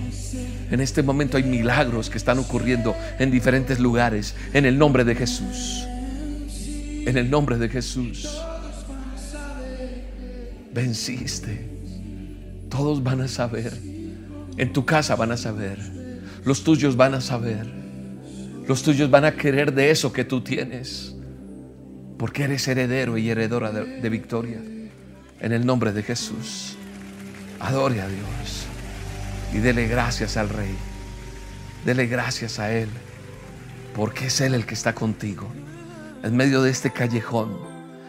En 0.72 0.80
este 0.80 1.04
momento 1.04 1.38
hay 1.38 1.44
milagros 1.44 2.10
que 2.10 2.18
están 2.18 2.40
ocurriendo 2.40 2.96
en 3.20 3.32
diferentes 3.32 3.80
lugares 3.80 4.36
en 4.54 4.66
el 4.66 4.78
nombre 4.78 5.04
de 5.04 5.16
Jesús. 5.16 5.86
En 5.88 7.18
el 7.18 7.30
nombre 7.30 7.58
de 7.58 7.70
Jesús. 7.70 8.28
Venciste. 10.74 11.70
Todos 12.70 13.04
van 13.04 13.22
a 13.22 13.28
saber. 13.28 13.74
En 14.58 14.74
tu 14.74 14.86
casa 14.86 15.16
van 15.16 15.32
a 15.32 15.38
saber. 15.38 15.80
Los 16.44 16.64
tuyos 16.64 16.96
van 16.96 17.14
a 17.14 17.22
saber. 17.22 17.85
Los 18.68 18.84
tuyos 18.84 19.10
van 19.10 19.26
a 19.26 19.36
querer 19.36 19.74
de 19.74 19.92
eso 19.92 20.12
que 20.12 20.26
tú 20.26 20.42
tienes. 20.42 21.16
Porque 22.18 22.44
eres 22.44 22.68
heredero 22.68 23.18
y 23.18 23.30
heredora 23.30 23.72
de, 23.72 24.10
victoria. 24.10 24.60
En 25.40 25.52
el 25.52 25.66
nombre 25.66 25.92
de 25.92 26.04
Jesús. 26.04 26.76
Adore 27.60 28.02
a 28.02 28.08
Dios. 28.08 28.66
Y 29.54 29.58
dele 29.58 29.88
gracias 29.88 30.38
al 30.38 30.50
Rey. 30.50 30.76
Dele 31.86 32.08
gracias 32.08 32.60
a 32.60 32.72
Él. 32.72 32.90
Porque 33.96 34.28
es 34.28 34.42
Él 34.42 34.54
el 34.54 34.66
que 34.66 34.74
está 34.74 34.96
contigo 34.96 35.48
en 36.26 36.36
medio 36.36 36.64
de 36.64 36.72
este 36.72 36.90
callejón, 36.90 37.56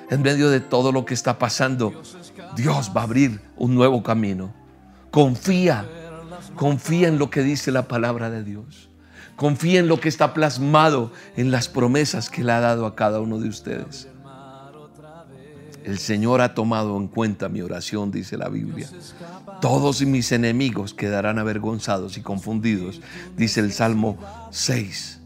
en 0.08 0.22
medio 0.22 0.48
de 0.48 0.60
todo 0.60 0.90
lo 0.90 1.04
que 1.04 1.12
está 1.12 1.38
pasando, 1.38 2.02
Dios 2.56 2.92
va 2.96 3.02
a 3.02 3.04
abrir 3.04 3.42
un 3.58 3.74
nuevo 3.74 4.02
camino. 4.02 4.54
Confía, 5.10 5.86
confía 6.54 7.08
en 7.08 7.18
lo 7.18 7.28
que 7.28 7.42
dice 7.42 7.70
la 7.70 7.88
palabra 7.88 8.30
de 8.30 8.42
Dios. 8.42 8.88
Confía 9.36 9.80
en 9.80 9.88
lo 9.88 10.00
que 10.00 10.08
está 10.08 10.34
plasmado 10.34 11.12
en 11.36 11.50
las 11.50 11.68
promesas 11.68 12.30
que 12.30 12.42
le 12.42 12.52
ha 12.52 12.60
dado 12.60 12.86
a 12.86 12.96
cada 12.96 13.20
uno 13.20 13.38
de 13.38 13.48
ustedes. 13.48 14.08
El 15.84 15.98
Señor 15.98 16.40
ha 16.40 16.54
tomado 16.54 16.96
en 16.96 17.06
cuenta 17.06 17.48
mi 17.48 17.60
oración, 17.60 18.10
dice 18.10 18.36
la 18.36 18.48
Biblia. 18.48 18.88
Todos 19.60 20.02
mis 20.02 20.32
enemigos 20.32 20.94
quedarán 20.94 21.38
avergonzados 21.38 22.16
y 22.16 22.22
confundidos, 22.22 23.00
dice 23.36 23.60
el 23.60 23.72
Salmo 23.72 24.18
6 24.50 25.20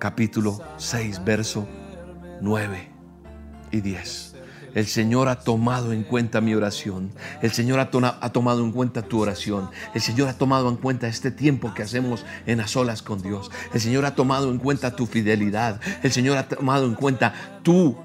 capítulo 0.00 0.58
6, 0.78 1.22
verso 1.24 1.68
9 2.40 2.88
y 3.70 3.80
10. 3.82 4.29
El 4.74 4.86
Señor 4.86 5.28
ha 5.28 5.40
tomado 5.40 5.92
en 5.92 6.02
cuenta 6.02 6.40
mi 6.40 6.54
oración. 6.54 7.10
El 7.42 7.52
Señor 7.52 7.80
ha, 7.80 7.90
tomado 7.90 8.64
en 8.64 8.72
cuenta 8.72 9.02
tu 9.02 9.20
oración. 9.20 9.70
El 9.94 10.00
Señor 10.00 10.28
ha 10.28 10.34
tomado 10.34 10.68
en 10.68 10.76
cuenta 10.76 11.08
este 11.08 11.30
tiempo 11.30 11.74
que 11.74 11.82
hacemos 11.82 12.24
en 12.46 12.60
a 12.60 12.68
solas 12.68 13.02
con 13.02 13.22
Dios. 13.22 13.50
El 13.74 13.80
Señor 13.80 14.04
ha 14.04 14.14
tomado 14.14 14.50
en 14.50 14.58
cuenta 14.58 14.94
tu 14.94 15.06
fidelidad. 15.06 15.80
El 16.02 16.12
Señor 16.12 16.36
ha 16.36 16.48
tomado 16.48 16.86
en 16.86 16.94
cuenta 16.94 17.34
tu 17.62 17.96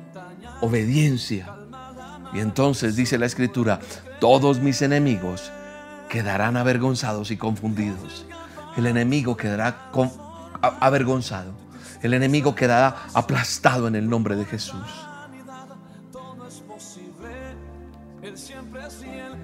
obediencia. 0.62 1.54
Y 2.34 2.40
entonces 2.40 2.96
dice 2.96 3.18
la 3.18 3.26
Escritura, 3.26 3.80
todos 4.20 4.60
mis 4.60 4.82
enemigos 4.82 5.52
quedarán 6.10 6.58
avergonzados 6.58 7.32
y 7.32 7.38
confundidos. 7.38 8.26
El 8.76 8.88
enemigo 8.88 9.38
quedará 9.38 9.90
avergonzado 10.82 11.66
el 12.06 12.14
enemigo 12.14 12.54
quedará 12.54 13.08
aplastado 13.14 13.88
en 13.88 13.96
el 13.96 14.08
nombre 14.08 14.36
de 14.36 14.46
Jesús. 14.46 14.86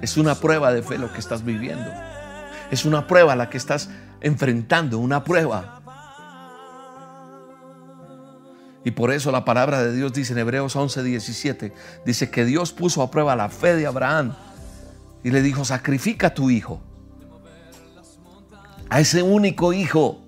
Es 0.01 0.17
una 0.17 0.36
prueba 0.36 0.74
de 0.74 0.81
fe 0.81 0.98
lo 0.98 1.12
que 1.13 1.20
estás 1.20 1.43
viviendo. 1.46 1.89
Es 2.72 2.86
una 2.86 3.08
prueba 3.08 3.36
la 3.36 3.50
que 3.50 3.58
estás 3.58 3.89
enfrentando, 4.22 4.98
una 5.00 5.24
prueba. 5.24 5.81
Y 8.84 8.91
por 8.91 9.12
eso 9.12 9.31
la 9.31 9.46
palabra 9.46 9.84
de 9.84 9.93
Dios 9.93 10.12
dice 10.13 10.34
en 10.34 10.39
Hebreos 10.39 10.75
11, 10.75 11.03
17, 11.03 11.74
dice 12.03 12.31
que 12.31 12.46
Dios 12.46 12.72
puso 12.72 13.03
a 13.03 13.12
prueba 13.12 13.36
la 13.36 13.50
fe 13.50 13.75
de 13.75 13.86
Abraham 13.86 14.34
y 15.24 15.29
le 15.29 15.43
dijo, 15.43 15.65
sacrifica 15.65 16.27
a 16.27 16.34
tu 16.34 16.50
hijo, 16.50 16.81
a 18.89 19.00
ese 19.00 19.22
único 19.22 19.72
hijo. 19.72 20.22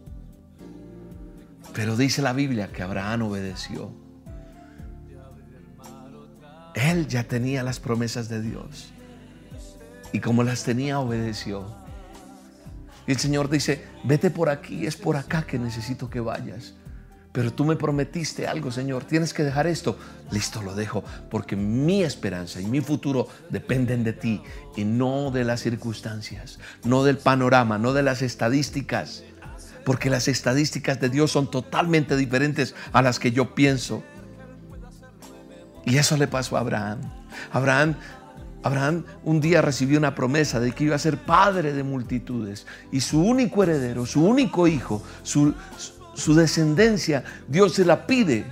Pero 1.73 1.97
dice 1.97 2.21
la 2.21 2.33
Biblia 2.33 2.71
que 2.71 2.83
Abraham 2.83 3.23
obedeció. 3.23 3.91
Él 6.75 7.07
ya 7.07 7.23
tenía 7.23 7.63
las 7.63 7.79
promesas 7.79 8.29
de 8.29 8.41
Dios. 8.41 8.92
Y 10.13 10.19
como 10.19 10.43
las 10.43 10.63
tenía, 10.63 10.99
obedeció. 10.99 11.65
Y 13.05 13.11
el 13.11 13.17
Señor 13.17 13.49
dice, 13.49 13.83
vete 14.05 14.29
por 14.29 14.49
aquí, 14.49 14.85
es 14.85 14.95
por 14.95 15.17
acá 15.17 15.41
que 15.43 15.59
necesito 15.59 16.09
que 16.09 16.21
vayas. 16.21 16.75
Pero 17.33 17.51
tú 17.51 17.65
me 17.65 17.75
prometiste 17.75 18.47
algo, 18.47 18.71
Señor. 18.71 19.05
Tienes 19.05 19.33
que 19.33 19.43
dejar 19.43 19.65
esto. 19.65 19.97
Listo, 20.29 20.61
lo 20.61 20.75
dejo. 20.75 21.03
Porque 21.31 21.55
mi 21.55 22.03
esperanza 22.03 22.61
y 22.61 22.67
mi 22.67 22.79
futuro 22.79 23.27
dependen 23.49 24.03
de 24.03 24.13
ti 24.13 24.41
y 24.77 24.85
no 24.85 25.31
de 25.31 25.43
las 25.43 25.61
circunstancias, 25.61 26.59
no 26.83 27.03
del 27.03 27.17
panorama, 27.17 27.79
no 27.79 27.91
de 27.91 28.03
las 28.03 28.21
estadísticas. 28.21 29.23
Porque 29.83 30.11
las 30.11 30.27
estadísticas 30.27 31.01
de 31.01 31.09
Dios 31.09 31.31
son 31.31 31.49
totalmente 31.49 32.15
diferentes 32.15 32.75
a 32.93 33.01
las 33.01 33.17
que 33.17 33.31
yo 33.31 33.55
pienso. 33.55 34.03
Y 35.85 35.97
eso 35.97 36.15
le 36.17 36.27
pasó 36.27 36.55
a 36.55 36.59
Abraham. 36.59 36.99
Abraham 37.51 37.95
Abraham 38.63 39.03
un 39.25 39.41
día 39.41 39.61
recibió 39.61 39.99
una 39.99 40.15
promesa 40.15 40.59
de 40.59 40.71
que 40.71 40.85
iba 40.85 40.95
a 40.95 40.99
ser 40.99 41.17
padre 41.17 41.73
de 41.73 41.83
multitudes 41.83 42.65
y 42.91 43.01
su 43.01 43.21
único 43.21 43.61
heredero, 43.61 44.05
su 44.05 44.25
único 44.25 44.67
hijo, 44.67 45.03
su, 45.21 45.53
descendencia, 46.33 47.25
Dios 47.47 47.73
se 47.73 47.83
la 47.83 48.07
pide. 48.07 48.45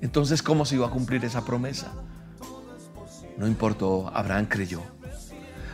Entonces, 0.00 0.42
¿cómo 0.42 0.64
se 0.64 0.76
iba 0.76 0.86
a 0.86 0.90
cumplir 0.90 1.22
esa 1.24 1.44
promesa? 1.44 1.92
No 3.36 3.46
importó, 3.46 4.10
Abraham 4.14 4.46
creyó. 4.46 4.82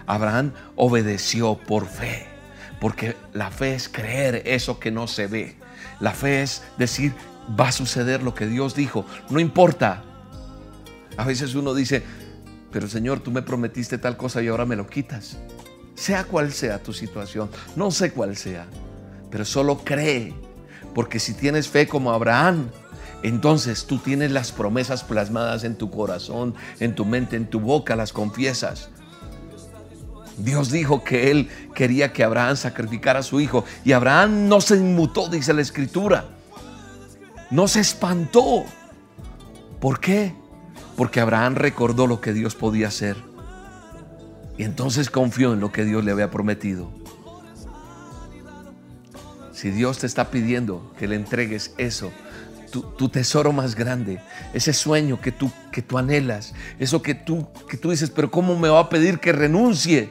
Abraham 0.06 0.52
obedeció 0.74 1.56
por 1.56 1.86
fe, 1.86 2.26
porque 2.80 3.16
la 3.32 3.52
fe 3.52 3.74
es 3.74 3.88
creer 3.88 4.42
eso 4.44 4.80
que 4.80 4.90
no 4.90 5.06
se 5.06 5.28
ve. 5.28 5.56
La 6.00 6.12
fe 6.12 6.42
es 6.42 6.64
decir, 6.78 7.14
va 7.58 7.68
a 7.68 7.72
suceder 7.72 8.24
lo 8.24 8.34
que 8.34 8.48
Dios 8.48 8.74
dijo, 8.74 9.04
no 9.28 9.38
importa. 9.38 10.02
A 11.16 11.24
veces 11.24 11.54
uno 11.54 11.74
dice, 11.74 12.02
pero 12.72 12.88
Señor, 12.88 13.20
tú 13.20 13.30
me 13.30 13.42
prometiste 13.42 13.98
tal 13.98 14.16
cosa 14.16 14.42
y 14.42 14.48
ahora 14.48 14.66
me 14.66 14.76
lo 14.76 14.86
quitas. 14.86 15.38
Sea 15.94 16.24
cual 16.24 16.52
sea 16.52 16.82
tu 16.82 16.92
situación, 16.92 17.50
no 17.76 17.90
sé 17.90 18.12
cuál 18.12 18.36
sea, 18.36 18.66
pero 19.30 19.44
solo 19.44 19.78
cree 19.84 20.34
porque 20.94 21.20
si 21.20 21.34
tienes 21.34 21.68
fe 21.68 21.86
como 21.86 22.12
Abraham, 22.12 22.68
entonces 23.22 23.84
tú 23.84 23.98
tienes 23.98 24.30
las 24.32 24.52
promesas 24.52 25.04
plasmadas 25.04 25.64
en 25.64 25.76
tu 25.76 25.90
corazón, 25.90 26.54
en 26.80 26.94
tu 26.94 27.04
mente, 27.04 27.36
en 27.36 27.46
tu 27.46 27.60
boca, 27.60 27.96
las 27.96 28.12
confiesas. 28.12 28.88
Dios 30.38 30.70
dijo 30.70 31.04
que 31.04 31.30
él 31.30 31.50
quería 31.74 32.12
que 32.12 32.24
Abraham 32.24 32.56
sacrificara 32.56 33.20
a 33.20 33.22
su 33.22 33.40
hijo 33.40 33.64
y 33.84 33.92
Abraham 33.92 34.48
no 34.48 34.60
se 34.60 34.76
inmutó, 34.76 35.28
dice 35.28 35.52
la 35.52 35.60
escritura. 35.60 36.24
No 37.50 37.68
se 37.68 37.80
espantó. 37.80 38.64
¿Por 39.80 40.00
qué? 40.00 40.34
Porque 40.96 41.20
Abraham 41.20 41.54
recordó 41.54 42.06
lo 42.06 42.20
que 42.20 42.32
Dios 42.32 42.54
podía 42.54 42.88
hacer. 42.88 43.16
Y 44.56 44.64
entonces 44.64 45.08
confió 45.08 45.54
en 45.54 45.60
lo 45.60 45.72
que 45.72 45.84
Dios 45.84 46.04
le 46.04 46.12
había 46.12 46.30
prometido. 46.30 46.90
Si 49.52 49.70
Dios 49.70 49.98
te 49.98 50.06
está 50.06 50.30
pidiendo 50.30 50.92
que 50.98 51.08
le 51.08 51.16
entregues 51.16 51.74
eso, 51.78 52.12
tu, 52.70 53.08
tesoro 53.08 53.52
más 53.52 53.74
grande, 53.74 54.20
ese 54.54 54.72
sueño 54.72 55.20
que 55.20 55.32
tú, 55.32 55.50
que 55.72 55.82
tú 55.82 55.98
anhelas, 55.98 56.54
eso 56.78 57.02
que 57.02 57.14
tú, 57.14 57.48
que 57.68 57.76
tú 57.76 57.90
dices, 57.90 58.10
pero 58.10 58.30
¿cómo 58.30 58.58
me 58.58 58.68
va 58.68 58.80
a 58.80 58.88
pedir 58.88 59.18
que 59.18 59.32
renuncie? 59.32 60.10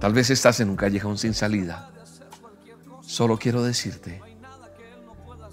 Tal 0.00 0.12
vez 0.12 0.30
estás 0.30 0.60
en 0.60 0.70
un 0.70 0.76
callejón 0.76 1.18
sin 1.18 1.34
salida. 1.34 1.90
Solo 3.00 3.38
quiero 3.38 3.62
decirte 3.62 4.20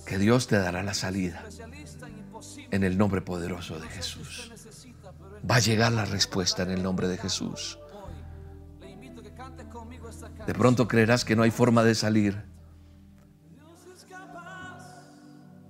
que 0.05 0.17
Dios 0.17 0.47
te 0.47 0.57
dará 0.57 0.83
la 0.83 0.93
salida 0.93 1.43
en 2.73 2.83
el 2.83 2.97
nombre 2.97 3.21
poderoso 3.21 3.79
de 3.79 3.87
Jesús. 3.87 4.51
Va 5.49 5.57
a 5.57 5.59
llegar 5.59 5.91
la 5.91 6.05
respuesta 6.05 6.63
en 6.63 6.71
el 6.71 6.81
nombre 6.81 7.07
de 7.07 7.19
Jesús. 7.19 7.77
De 10.47 10.53
pronto 10.55 10.87
creerás 10.87 11.23
que 11.23 11.35
no 11.35 11.43
hay 11.43 11.51
forma 11.51 11.83
de 11.83 11.93
salir. 11.93 12.43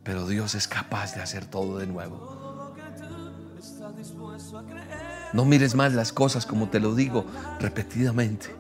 Pero 0.04 0.26
Dios 0.28 0.56
es 0.56 0.70
capaz 0.70 1.14
de 1.14 1.22
hacer 1.22 1.46
todo 1.46 1.78
de 1.78 1.88
nuevo. 1.88 2.74
No 5.34 5.44
mires 5.44 5.76
más 5.76 5.94
las 5.94 6.14
cosas 6.14 6.46
como 6.46 6.70
te 6.70 6.80
lo 6.80 6.96
digo 6.96 7.26
repetidamente. 7.60 8.56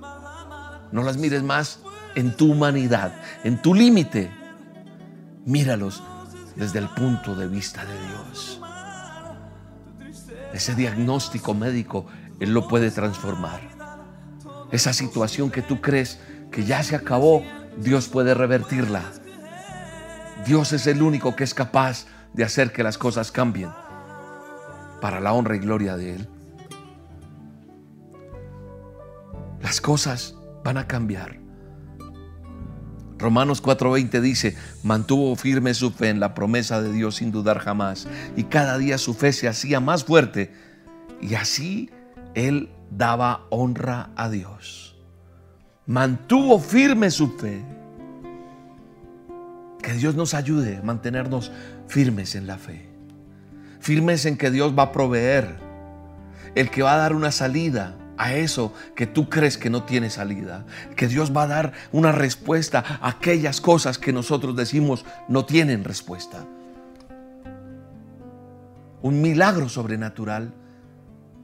No 0.91 1.01
las 1.01 1.15
mires 1.15 1.43
más 1.43 1.79
en 2.15 2.35
tu 2.35 2.51
humanidad, 2.51 3.13
en 3.45 3.61
tu 3.61 3.73
límite. 3.73 4.29
Míralos 5.45 6.03
desde 6.57 6.79
el 6.79 6.89
punto 6.89 7.35
de 7.35 7.47
vista 7.47 7.85
de 7.85 7.99
Dios. 8.07 8.12
Ese 10.53 10.75
diagnóstico 10.75 11.53
médico 11.53 12.05
Él 12.39 12.53
lo 12.53 12.67
puede 12.67 12.91
transformar. 12.91 13.61
Esa 14.71 14.93
situación 14.93 15.51
que 15.51 15.61
tú 15.61 15.81
crees 15.81 16.19
que 16.51 16.63
ya 16.63 16.83
se 16.83 16.95
acabó, 16.95 17.43
Dios 17.77 18.07
puede 18.07 18.33
revertirla. 18.33 19.03
Dios 20.45 20.73
es 20.73 20.87
el 20.87 21.01
único 21.01 21.35
que 21.35 21.43
es 21.43 21.53
capaz 21.53 22.05
de 22.33 22.43
hacer 22.43 22.71
que 22.71 22.83
las 22.83 22.97
cosas 22.97 23.31
cambien 23.31 23.71
para 25.01 25.19
la 25.19 25.33
honra 25.33 25.55
y 25.55 25.59
gloria 25.59 25.97
de 25.97 26.15
Él. 26.15 26.29
Las 29.61 29.81
cosas 29.81 30.35
van 30.63 30.77
a 30.77 30.87
cambiar. 30.87 31.42
Romanos 33.23 33.63
4:20 33.63 34.19
dice, 34.19 34.57
mantuvo 34.83 35.33
firme 35.37 35.73
su 35.73 35.91
fe 35.91 36.09
en 36.09 36.19
la 36.19 36.35
promesa 36.35 36.81
de 36.81 36.91
Dios 36.91 37.15
sin 37.15 37.31
dudar 37.31 37.59
jamás, 37.59 38.05
y 38.35 38.43
cada 38.43 38.77
día 38.77 38.97
su 38.97 39.13
fe 39.13 39.31
se 39.31 39.47
hacía 39.47 39.79
más 39.79 40.03
fuerte, 40.03 40.53
y 41.21 41.35
así 41.35 41.89
Él 42.35 42.69
daba 42.91 43.45
honra 43.49 44.09
a 44.17 44.29
Dios. 44.29 44.97
Mantuvo 45.85 46.59
firme 46.59 47.11
su 47.11 47.29
fe. 47.37 47.63
Que 49.81 49.93
Dios 49.93 50.15
nos 50.15 50.33
ayude 50.33 50.77
a 50.77 50.83
mantenernos 50.83 51.49
firmes 51.87 52.35
en 52.35 52.45
la 52.45 52.57
fe. 52.57 52.89
Firmes 53.79 54.25
en 54.25 54.35
que 54.35 54.51
Dios 54.51 54.77
va 54.77 54.83
a 54.83 54.91
proveer. 54.91 55.55
El 56.55 56.69
que 56.69 56.83
va 56.83 56.95
a 56.95 56.97
dar 56.97 57.13
una 57.13 57.31
salida 57.31 57.95
a 58.17 58.33
eso 58.33 58.73
que 58.95 59.07
tú 59.07 59.29
crees 59.29 59.57
que 59.57 59.69
no 59.69 59.83
tiene 59.83 60.09
salida. 60.09 60.65
Que 60.95 61.07
Dios 61.07 61.35
va 61.35 61.43
a 61.43 61.47
dar 61.47 61.73
una 61.91 62.11
respuesta 62.11 62.83
a 63.01 63.09
aquellas 63.09 63.61
cosas 63.61 63.97
que 63.97 64.13
nosotros 64.13 64.55
decimos 64.55 65.05
no 65.27 65.45
tienen 65.45 65.83
respuesta. 65.83 66.45
Un 69.01 69.21
milagro 69.21 69.69
sobrenatural. 69.69 70.53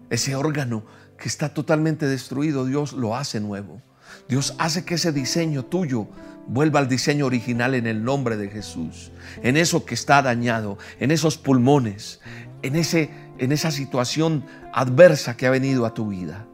Ese 0.10 0.36
órgano 0.36 0.84
que 1.18 1.28
está 1.28 1.54
totalmente 1.54 2.08
destruido, 2.08 2.66
Dios 2.66 2.94
lo 2.94 3.16
hace 3.16 3.40
nuevo. 3.40 3.82
Dios 4.28 4.56
hace 4.58 4.86
que 4.86 4.96
ese 4.96 5.12
diseño 5.12 5.66
tuyo 5.66 6.08
vuelva 6.48 6.80
al 6.80 6.90
diseño 6.90 7.26
original 7.26 7.76
en 7.76 7.86
el 7.86 8.04
nombre 8.04 8.38
de 8.38 8.50
Jesús. 8.50 9.12
En 9.44 9.56
eso 9.56 9.86
que 9.86 9.94
está 9.94 10.22
dañado, 10.22 10.78
en 11.00 11.12
esos 11.12 11.38
pulmones, 11.38 12.22
en, 12.62 12.76
ese, 12.76 13.10
en 13.38 13.52
esa 13.52 13.72
situación 13.72 14.46
adversa 14.74 15.38
que 15.38 15.46
ha 15.46 15.52
venido 15.52 15.86
a 15.86 15.94
tu 15.94 16.08
vida. 16.08 16.46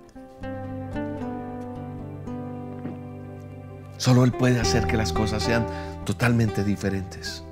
Solo 3.97 4.23
Él 4.23 4.31
puede 4.31 4.59
hacer 4.59 4.87
que 4.87 4.97
las 4.97 5.13
cosas 5.13 5.43
sean 5.43 5.65
totalmente 6.05 6.63
diferentes. 6.63 7.43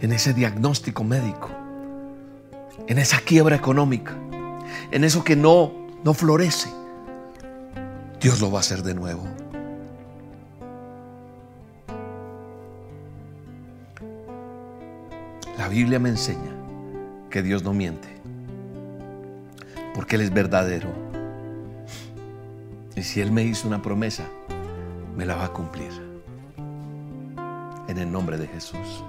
En 0.00 0.12
ese 0.12 0.32
diagnóstico 0.34 1.04
médico, 1.04 1.50
en 2.86 2.98
esa 2.98 3.18
quiebra 3.18 3.56
económica, 3.56 4.14
en 4.90 5.04
eso 5.04 5.24
que 5.24 5.36
no, 5.36 5.72
no 6.04 6.14
florece, 6.14 6.68
Dios 8.20 8.40
lo 8.40 8.50
va 8.50 8.58
a 8.58 8.60
hacer 8.60 8.82
de 8.82 8.94
nuevo. 8.94 9.24
La 15.58 15.68
Biblia 15.68 15.98
me 15.98 16.10
enseña 16.10 16.54
que 17.30 17.42
Dios 17.42 17.64
no 17.64 17.74
miente, 17.74 18.08
porque 19.94 20.16
Él 20.16 20.22
es 20.22 20.32
verdadero. 20.32 20.88
Y 22.94 23.02
si 23.02 23.20
Él 23.20 23.32
me 23.32 23.42
hizo 23.42 23.66
una 23.66 23.82
promesa, 23.82 24.24
me 25.16 25.24
la 25.24 25.34
va 25.34 25.46
a 25.46 25.52
cumplir. 25.52 25.90
En 27.88 27.98
el 27.98 28.10
nombre 28.10 28.36
de 28.38 28.46
Jesús. 28.48 29.04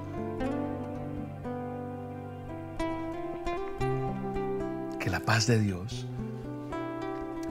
la 5.10 5.20
paz 5.22 5.48
de 5.48 5.60
Dios 5.60 6.06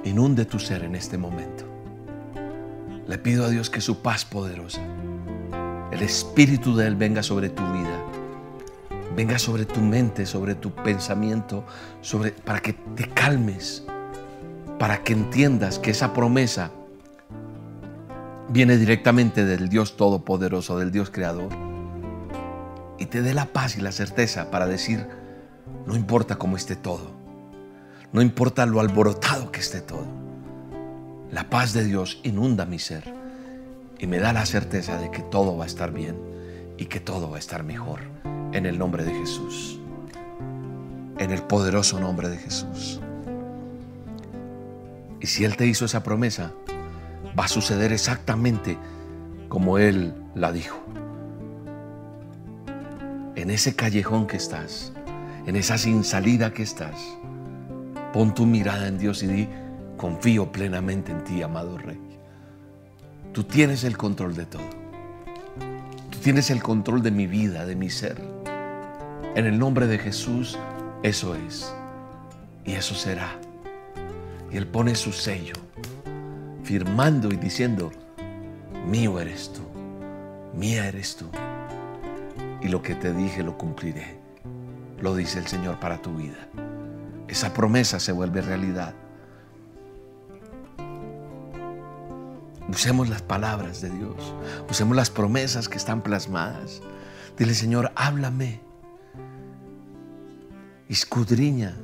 inunde 0.05 0.45
tu 0.45 0.59
ser 0.59 0.85
en 0.85 0.95
este 0.95 1.19
momento. 1.19 1.65
Le 3.07 3.19
pido 3.19 3.45
a 3.45 3.49
Dios 3.49 3.71
que 3.71 3.81
su 3.81 4.03
paz 4.03 4.25
poderosa 4.25 4.81
el 5.91 6.03
Espíritu 6.03 6.77
de 6.77 6.87
Él 6.87 6.97
venga 6.97 7.23
sobre 7.23 7.49
tu 7.49 7.63
vida, 7.73 8.05
venga 9.17 9.39
sobre 9.39 9.65
tu 9.65 9.81
mente, 9.81 10.27
sobre 10.27 10.55
tu 10.55 10.71
pensamiento, 10.71 11.65
sobre, 12.03 12.33
para 12.33 12.61
que 12.61 12.75
te 12.75 13.09
calmes, 13.09 13.85
para 14.79 15.03
que 15.03 15.15
entiendas 15.15 15.79
que 15.79 15.93
esa 15.93 16.13
promesa 16.13 16.71
viene 18.49 18.77
directamente 18.77 19.45
del 19.45 19.69
Dios 19.69 19.97
Todopoderoso, 19.97 20.79
del 20.79 20.93
Dios 20.93 21.11
Creador, 21.11 21.51
y 22.99 23.07
te 23.07 23.23
dé 23.23 23.35
la 23.35 23.47
paz 23.47 23.77
y 23.77 23.81
la 23.81 23.93
certeza 23.93 24.51
para 24.51 24.67
decir, 24.67 25.07
no 25.87 25.97
importa 25.97 26.37
cómo 26.37 26.57
esté 26.57 26.77
todo, 26.77 27.11
no 28.13 28.23
importa 28.23 28.67
lo 28.67 28.81
alborotado 28.81 29.51
que 29.51 29.61
esté 29.61 29.81
todo, 29.81 30.07
la 31.31 31.51
paz 31.51 31.73
de 31.73 31.85
Dios 31.85 32.21
inunda 32.23 32.65
mi 32.67 32.79
ser 32.79 33.13
y 33.99 34.07
me 34.07 34.19
da 34.19 34.33
la 34.33 34.47
certeza 34.47 34.99
de 34.99 35.11
que 35.11 35.23
todo 35.23 35.57
va 35.57 35.65
a 35.65 35.67
estar 35.67 35.93
bien 35.93 36.17
y 36.79 36.87
que 36.87 37.01
todo 37.01 37.31
va 37.31 37.37
a 37.37 37.41
estar 37.41 37.65
mejor 37.65 38.01
en 38.53 38.67
el 38.67 38.79
nombre 38.79 39.05
de 39.05 39.13
Jesús, 39.13 39.81
en 41.19 41.31
el 41.31 41.43
poderoso 41.43 41.99
nombre 41.99 42.29
de 42.29 42.39
Jesús. 42.39 43.01
Y 45.21 45.27
si 45.27 45.45
Él 45.45 45.57
te 45.57 45.67
hizo 45.67 45.87
esa 45.87 46.03
promesa, 46.03 46.53
va 47.39 47.45
a 47.45 47.49
suceder 47.49 47.93
exactamente 47.93 48.79
como 49.49 49.79
Él 49.79 50.15
la 50.35 50.53
dijo. 50.53 50.79
En 53.35 53.51
ese 53.51 53.75
callejón 53.77 54.27
que 54.27 54.37
estás, 54.37 54.93
en 55.47 55.57
esa 55.57 55.79
sin 55.79 56.05
salida 56.05 56.53
que 56.53 56.63
estás, 56.63 56.97
pon 58.13 58.35
tu 58.35 58.47
mirada 58.47 58.89
en 58.89 58.99
Dios 58.99 59.23
y 59.23 59.27
di, 59.27 59.49
confío 59.97 60.51
plenamente 60.51 61.13
en 61.13 61.23
ti, 61.25 61.43
amado 61.43 61.79
Rey. 61.79 62.01
Tú 63.33 63.45
tienes 63.45 63.85
el 63.85 63.97
control 63.97 64.35
de 64.35 64.47
todo. 64.47 64.69
Tú 66.11 66.19
tienes 66.23 66.51
el 66.51 66.63
control 66.63 67.03
de 67.03 67.11
mi 67.11 67.27
vida, 67.27 67.67
de 67.67 67.77
mi 67.77 67.91
ser. 67.91 68.17
En 69.35 69.45
el 69.45 69.59
nombre 69.59 69.87
de 69.87 69.99
Jesús, 69.99 70.59
eso 71.03 71.35
es. 71.35 71.73
Y 72.65 72.73
eso 72.73 72.95
será. 72.95 73.39
Y 74.51 74.57
Él 74.57 74.67
pone 74.67 74.95
su 74.95 75.13
sello, 75.13 75.55
firmando 76.67 77.29
y 77.29 77.37
diciendo, 77.37 77.93
mío 78.89 79.21
eres 79.21 79.53
tú, 79.53 79.63
mía 80.53 80.89
eres 80.89 81.15
tú. 81.15 81.27
Y 82.61 82.67
lo 82.67 82.83
que 82.83 82.97
te 82.97 83.13
dije 83.15 83.45
lo 83.45 83.57
cumpliré. 83.57 84.19
Lo 85.01 85.15
dice 85.15 85.39
el 85.39 85.47
Señor 85.47 85.79
para 85.79 86.03
tu 86.03 86.17
vida. 86.17 86.49
Esa 87.29 87.55
promesa 87.55 88.01
se 88.01 88.11
vuelve 88.11 88.41
realidad. 88.41 88.95
Usemos 92.69 93.09
las 93.09 93.23
palabras 93.23 93.81
de 93.81 93.91
Dios. 93.91 94.35
Usemos 94.69 94.97
las 94.97 95.11
promesas 95.11 95.69
que 95.69 95.77
están 95.77 96.03
plasmadas. 96.03 96.83
Dile, 97.39 97.55
Señor, 97.55 97.93
háblame. 97.95 98.61
Escudriña 100.89 101.77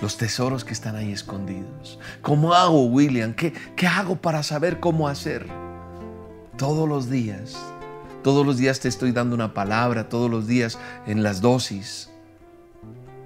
los 0.00 0.16
tesoros 0.16 0.64
que 0.64 0.72
están 0.72 0.96
ahí 0.96 1.12
escondidos. 1.12 1.98
¿Cómo 2.22 2.54
hago, 2.54 2.86
William? 2.86 3.34
¿Qué, 3.34 3.52
¿Qué 3.76 3.86
hago 3.86 4.16
para 4.16 4.42
saber 4.42 4.80
cómo 4.80 5.08
hacer? 5.08 5.46
Todos 6.56 6.88
los 6.88 7.10
días. 7.10 7.56
Todos 8.22 8.44
los 8.44 8.58
días 8.58 8.80
te 8.80 8.88
estoy 8.88 9.12
dando 9.12 9.34
una 9.34 9.54
palabra, 9.54 10.08
todos 10.08 10.30
los 10.30 10.46
días 10.46 10.78
en 11.06 11.22
las 11.22 11.40
dosis, 11.40 12.10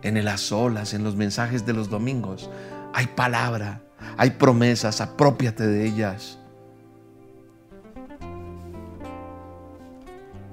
en 0.03 0.23
las 0.25 0.53
olas, 0.53 0.95
en 0.95 1.03
los 1.03 1.17
mensajes 1.17 1.65
de 1.65 1.73
los 1.73 1.89
domingos. 1.89 2.51
Hay 2.93 3.07
palabra, 3.07 3.83
hay 4.19 4.31
promesas, 4.31 5.01
apropiate 5.01 5.67
de 5.67 5.87
ellas. 5.87 6.39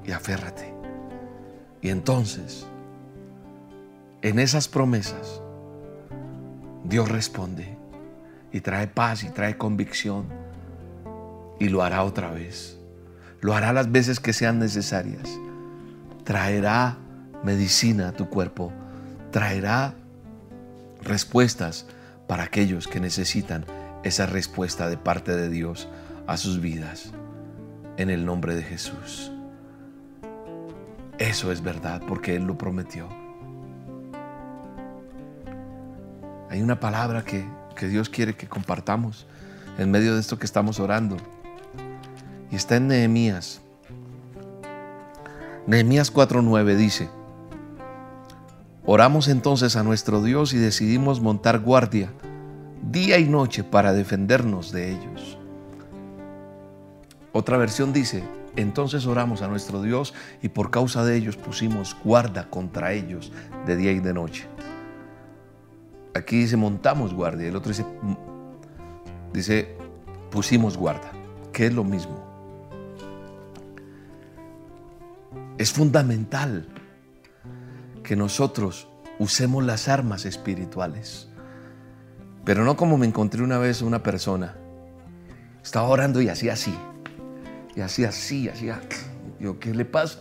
y 0.10 0.12
aférrate. 0.12 0.73
Y 1.82 1.89
entonces, 1.89 2.65
en 4.23 4.39
esas 4.39 4.67
promesas, 4.67 5.41
Dios 6.84 7.10
responde 7.10 7.78
y 8.52 8.62
trae 8.62 8.88
paz 8.88 9.24
y 9.24 9.30
trae 9.30 9.58
convicción 9.58 10.26
y 11.60 11.70
lo 11.70 11.84
hará 11.84 12.04
otra 12.04 12.32
vez. 12.32 12.78
Lo 13.42 13.54
hará 13.54 13.74
las 13.74 13.92
veces 13.92 14.20
que 14.20 14.34
sean 14.34 14.60
necesarias. 14.60 15.30
Traerá 16.24 16.98
medicina 17.44 18.10
a 18.10 18.12
tu 18.13 18.30
cuerpo. 18.30 18.72
Traerá 19.32 19.94
respuestas 21.02 21.86
para 22.28 22.44
aquellos 22.44 22.88
que 22.88 23.00
necesitan 23.00 23.65
esa 24.04 24.26
respuesta 24.26 24.89
de 24.89 24.98
parte 24.98 25.36
de 25.36 25.50
Dios 25.50 25.88
a 26.28 26.38
sus 26.38 26.62
vidas. 26.62 27.12
En 27.98 28.10
el 28.10 28.26
nombre 28.26 28.56
de 28.56 28.63
Jesús. 28.63 29.32
Eso 31.18 31.52
es 31.52 31.62
verdad 31.62 32.02
porque 32.08 32.36
Él 32.36 32.44
lo 32.44 32.58
prometió. 32.58 33.18
Hay 36.50 36.62
una 36.62 36.80
palabra 36.80 37.24
que, 37.24 37.46
Dios 37.88 38.10
quiere 38.10 38.36
que 38.36 38.48
compartamos 38.48 39.26
en 39.78 39.90
medio 39.90 40.14
de 40.14 40.20
esto 40.20 40.38
que 40.38 40.46
estamos 40.46 40.80
orando. 40.80 41.16
Y 42.52 42.56
está 42.56 42.76
en 42.76 42.88
Nehemías. 42.88 43.62
Nehemías 45.66 46.12
4:9 46.12 46.76
dice, 46.76 47.10
Oramos 48.86 49.28
entonces 49.28 49.76
a 49.76 49.84
nuestro 49.84 50.22
Dios 50.24 50.54
y 50.54 50.58
decidimos 50.58 51.22
montar 51.22 51.60
guardia 51.60 52.12
día 52.82 53.20
y 53.20 53.26
noche 53.26 53.64
para 53.64 53.94
defendernos 53.94 54.72
de 54.72 54.92
ellos. 54.92 55.38
Otra 57.32 57.58
versión 57.58 57.94
dice, 57.94 58.24
entonces 58.56 59.06
oramos 59.06 59.42
a 59.44 59.48
nuestro 59.48 59.82
Dios 59.82 60.14
y 60.42 60.50
por 60.50 60.72
causa 60.72 61.06
de 61.06 61.16
ellos 61.16 61.38
pusimos 61.38 61.96
guarda 62.04 62.50
contra 62.50 62.94
ellos 62.94 63.32
de 63.68 63.76
día 63.76 63.92
y 63.92 64.00
de 64.00 64.14
noche. 64.14 64.48
Aquí 66.13 66.39
dice 66.39 66.58
montamos 66.58 67.13
guardia, 67.13 67.48
el 67.48 67.56
otro 67.56 67.69
dice, 67.69 67.86
dice 69.32 69.78
pusimos 70.32 70.78
guarda, 70.78 71.12
que 71.52 71.67
es 71.67 71.74
lo 71.74 71.84
mismo. 71.84 72.26
Es 75.58 75.72
fundamental 75.72 76.67
que 78.04 78.15
nosotros 78.15 78.88
usemos 79.19 79.63
las 79.63 79.88
armas 79.88 80.26
espirituales, 80.26 81.28
pero 82.45 82.63
no 82.63 82.76
como 82.76 82.98
me 82.98 83.06
encontré 83.06 83.43
una 83.43 83.58
vez 83.58 83.82
una 83.82 84.02
persona, 84.02 84.56
estaba 85.62 85.88
orando 85.88 86.22
y 86.22 86.30
hacía 86.30 86.54
así. 86.54 86.74
Y 87.76 87.82
hacía 87.82 88.10
así, 88.10 88.50
hacía. 88.50 88.82
Yo, 89.39 89.60
¿qué 89.60 89.74
le 89.74 89.86
pasa? 89.86 90.19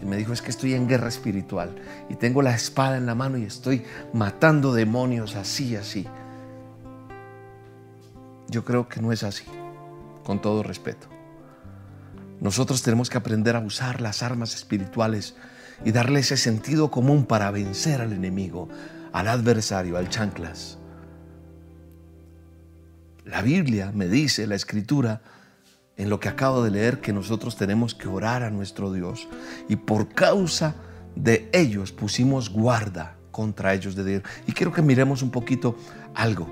Y 0.00 0.06
me 0.06 0.16
dijo, 0.16 0.32
es 0.32 0.42
que 0.42 0.50
estoy 0.50 0.74
en 0.74 0.88
guerra 0.88 1.08
espiritual 1.08 1.74
y 2.08 2.16
tengo 2.16 2.42
la 2.42 2.54
espada 2.54 2.96
en 2.96 3.06
la 3.06 3.14
mano 3.14 3.38
y 3.38 3.44
estoy 3.44 3.84
matando 4.12 4.74
demonios 4.74 5.36
así, 5.36 5.76
así. 5.76 6.06
Yo 8.48 8.64
creo 8.64 8.88
que 8.88 9.00
no 9.00 9.12
es 9.12 9.22
así, 9.22 9.44
con 10.24 10.40
todo 10.40 10.62
respeto. 10.62 11.08
Nosotros 12.40 12.82
tenemos 12.82 13.08
que 13.08 13.18
aprender 13.18 13.56
a 13.56 13.60
usar 13.60 14.00
las 14.00 14.22
armas 14.22 14.54
espirituales 14.54 15.34
y 15.84 15.92
darle 15.92 16.20
ese 16.20 16.36
sentido 16.36 16.90
común 16.90 17.24
para 17.24 17.50
vencer 17.50 18.00
al 18.00 18.12
enemigo, 18.12 18.68
al 19.12 19.28
adversario, 19.28 19.96
al 19.96 20.08
chanclas. 20.08 20.78
La 23.24 23.40
Biblia 23.40 23.90
me 23.94 24.06
dice, 24.06 24.46
la 24.46 24.54
escritura, 24.54 25.22
en 25.96 26.10
lo 26.10 26.20
que 26.20 26.28
acabo 26.28 26.62
de 26.62 26.70
leer 26.70 27.00
que 27.00 27.12
nosotros 27.12 27.56
tenemos 27.56 27.94
que 27.94 28.08
orar 28.08 28.42
a 28.42 28.50
nuestro 28.50 28.92
Dios 28.92 29.28
y 29.68 29.76
por 29.76 30.08
causa 30.08 30.74
de 31.14 31.48
ellos 31.52 31.92
pusimos 31.92 32.50
guarda 32.50 33.16
contra 33.30 33.74
ellos 33.74 33.94
de 33.94 34.04
Dios. 34.04 34.22
Y 34.46 34.52
quiero 34.52 34.72
que 34.72 34.82
miremos 34.82 35.22
un 35.22 35.30
poquito 35.30 35.76
algo. 36.14 36.48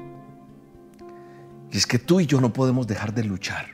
Y 1.70 1.76
es 1.76 1.86
que 1.86 1.98
tú 1.98 2.20
y 2.20 2.26
yo 2.26 2.40
no 2.40 2.52
podemos 2.52 2.86
dejar 2.86 3.14
de 3.14 3.24
luchar. 3.24 3.66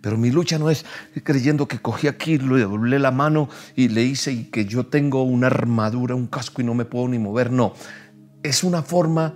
Pero 0.00 0.18
mi 0.18 0.30
lucha 0.30 0.58
no 0.58 0.68
es 0.68 0.84
creyendo 1.22 1.66
que 1.66 1.78
cogí 1.78 2.08
aquí, 2.08 2.36
le 2.36 2.62
doblé 2.62 2.98
la 2.98 3.10
mano 3.10 3.48
y 3.74 3.88
le 3.88 4.02
hice 4.02 4.32
y 4.32 4.44
que 4.44 4.66
yo 4.66 4.86
tengo 4.86 5.22
una 5.22 5.46
armadura, 5.46 6.14
un 6.14 6.26
casco 6.26 6.60
y 6.60 6.64
no 6.64 6.74
me 6.74 6.84
puedo 6.84 7.08
ni 7.08 7.18
mover. 7.18 7.50
No, 7.50 7.72
es 8.42 8.64
una 8.64 8.82
forma 8.82 9.34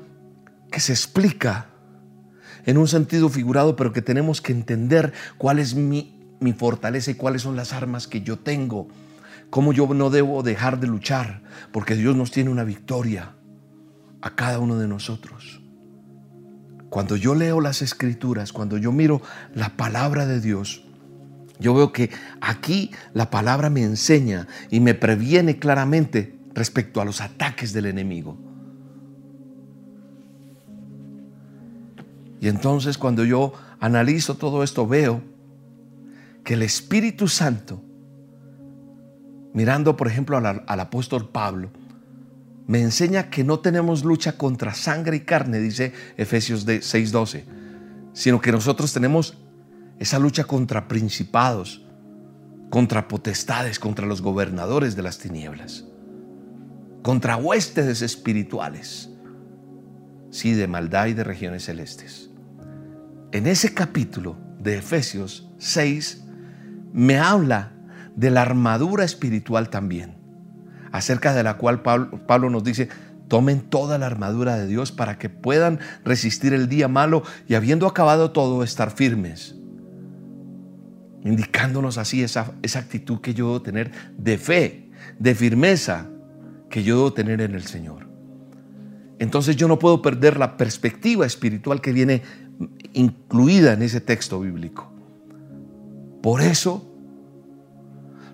que 0.70 0.80
se 0.80 0.92
explica 0.92 1.68
en 2.68 2.76
un 2.76 2.86
sentido 2.86 3.30
figurado, 3.30 3.76
pero 3.76 3.94
que 3.94 4.02
tenemos 4.02 4.42
que 4.42 4.52
entender 4.52 5.14
cuál 5.38 5.58
es 5.58 5.74
mi, 5.74 6.20
mi 6.38 6.52
fortaleza 6.52 7.10
y 7.10 7.14
cuáles 7.14 7.40
son 7.40 7.56
las 7.56 7.72
armas 7.72 8.06
que 8.06 8.20
yo 8.20 8.38
tengo. 8.38 8.88
Cómo 9.48 9.72
yo 9.72 9.86
no 9.94 10.10
debo 10.10 10.42
dejar 10.42 10.78
de 10.78 10.86
luchar, 10.86 11.40
porque 11.72 11.94
Dios 11.94 12.14
nos 12.14 12.30
tiene 12.30 12.50
una 12.50 12.64
victoria 12.64 13.32
a 14.20 14.34
cada 14.34 14.58
uno 14.58 14.76
de 14.76 14.86
nosotros. 14.86 15.62
Cuando 16.90 17.16
yo 17.16 17.34
leo 17.34 17.62
las 17.62 17.80
escrituras, 17.80 18.52
cuando 18.52 18.76
yo 18.76 18.92
miro 18.92 19.22
la 19.54 19.70
palabra 19.70 20.26
de 20.26 20.38
Dios, 20.38 20.84
yo 21.58 21.72
veo 21.72 21.90
que 21.90 22.10
aquí 22.42 22.90
la 23.14 23.30
palabra 23.30 23.70
me 23.70 23.82
enseña 23.82 24.46
y 24.70 24.80
me 24.80 24.92
previene 24.92 25.58
claramente 25.58 26.38
respecto 26.52 27.00
a 27.00 27.06
los 27.06 27.22
ataques 27.22 27.72
del 27.72 27.86
enemigo. 27.86 28.36
Y 32.40 32.48
entonces 32.48 32.98
cuando 32.98 33.24
yo 33.24 33.52
analizo 33.80 34.36
todo 34.36 34.62
esto 34.62 34.86
veo 34.86 35.22
que 36.44 36.54
el 36.54 36.62
Espíritu 36.62 37.28
Santo, 37.28 37.82
mirando 39.52 39.96
por 39.96 40.08
ejemplo 40.08 40.36
al, 40.36 40.80
apóstol 40.80 41.28
Pablo, 41.28 41.70
me 42.66 42.80
enseña 42.80 43.30
que 43.30 43.44
no 43.44 43.60
tenemos 43.60 44.04
lucha 44.04 44.36
contra 44.36 44.74
sangre 44.74 45.16
y 45.16 45.20
carne, 45.20 45.58
dice 45.58 45.92
Efesios 46.16 46.66
6:12, 46.66 47.44
sino 48.12 48.40
que 48.40 48.52
nosotros 48.52 48.92
tenemos 48.92 49.38
esa 49.98 50.18
lucha 50.18 50.44
contra 50.44 50.86
principados, 50.86 51.84
contra 52.70 53.08
potestades, 53.08 53.78
contra 53.78 54.06
los 54.06 54.22
gobernadores 54.22 54.96
de 54.96 55.02
las 55.02 55.18
tinieblas, 55.18 55.84
contra 57.02 57.36
huestes 57.36 58.02
espirituales, 58.02 59.10
sí, 60.30 60.52
de 60.52 60.66
maldad 60.66 61.06
y 61.06 61.14
de 61.14 61.24
regiones 61.24 61.64
celestes. 61.64 62.27
En 63.30 63.46
ese 63.46 63.74
capítulo 63.74 64.36
de 64.58 64.78
Efesios 64.78 65.50
6 65.58 66.24
me 66.94 67.18
habla 67.18 67.72
de 68.16 68.30
la 68.30 68.40
armadura 68.40 69.04
espiritual 69.04 69.68
también 69.68 70.16
acerca 70.92 71.34
de 71.34 71.42
la 71.42 71.58
cual 71.58 71.82
Pablo, 71.82 72.48
nos 72.48 72.64
dice, 72.64 72.88
tomen 73.28 73.60
toda 73.60 73.98
la 73.98 74.06
armadura 74.06 74.56
de 74.56 74.66
Dios 74.66 74.92
para 74.92 75.18
que 75.18 75.28
puedan 75.28 75.78
resistir 76.04 76.54
el 76.54 76.70
día 76.70 76.88
malo 76.88 77.22
y 77.46 77.54
habiendo 77.54 77.86
acabado 77.86 78.30
todo, 78.30 78.62
estar 78.62 78.90
firmes. 78.90 79.54
Indicándonos 81.22 81.98
así 81.98 82.22
esa, 82.22 82.52
esa 82.62 82.78
actitud 82.78 83.20
que 83.20 83.34
yo 83.34 83.48
debo 83.48 83.62
tener 83.62 83.92
de 84.16 84.38
fe, 84.38 84.90
de 85.18 85.34
firmeza 85.34 86.06
que 86.70 86.82
yo 86.82 86.96
debo 86.96 87.12
tener 87.12 87.42
en 87.42 87.54
el 87.54 87.64
Señor. 87.64 88.08
Entonces 89.18 89.56
yo 89.56 89.68
no 89.68 89.78
puedo 89.78 90.00
perder 90.00 90.38
la 90.38 90.56
perspectiva 90.56 91.26
espiritual 91.26 91.80
que 91.82 91.92
viene 91.92 92.22
incluida 92.92 93.72
en 93.72 93.82
ese 93.82 94.00
texto 94.00 94.40
bíblico. 94.40 94.90
Por 96.22 96.40
eso 96.40 96.84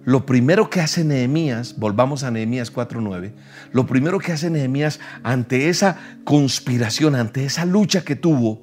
lo 0.05 0.27
primero 0.27 0.69
que 0.69 0.81
hace 0.81 1.03
Nehemías, 1.03 1.79
volvamos 1.79 2.25
a 2.25 2.31
Nehemías 2.31 2.73
4:9, 2.73 3.33
lo 3.73 3.87
primero 3.87 4.19
que 4.19 4.33
hace 4.33 4.51
Nehemías 4.51 5.01
ante 5.23 5.69
esa 5.69 5.99
conspiración, 6.25 7.15
ante 7.15 7.45
esa 7.45 7.65
lucha 7.65 8.05
que 8.05 8.17
tuvo, 8.17 8.63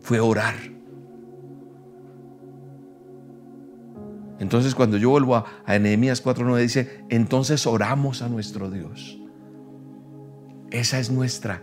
fue 0.00 0.18
orar. 0.18 0.54
Entonces 4.40 4.74
cuando 4.74 4.96
yo 4.96 5.10
vuelvo 5.10 5.36
a, 5.36 5.44
a 5.64 5.78
Nehemías 5.78 6.24
4:9 6.24 6.58
dice, 6.60 7.04
entonces 7.08 7.64
oramos 7.66 8.22
a 8.22 8.28
nuestro 8.28 8.68
Dios. 8.68 9.18
Esa 10.72 10.98
es 10.98 11.10
nuestra 11.10 11.62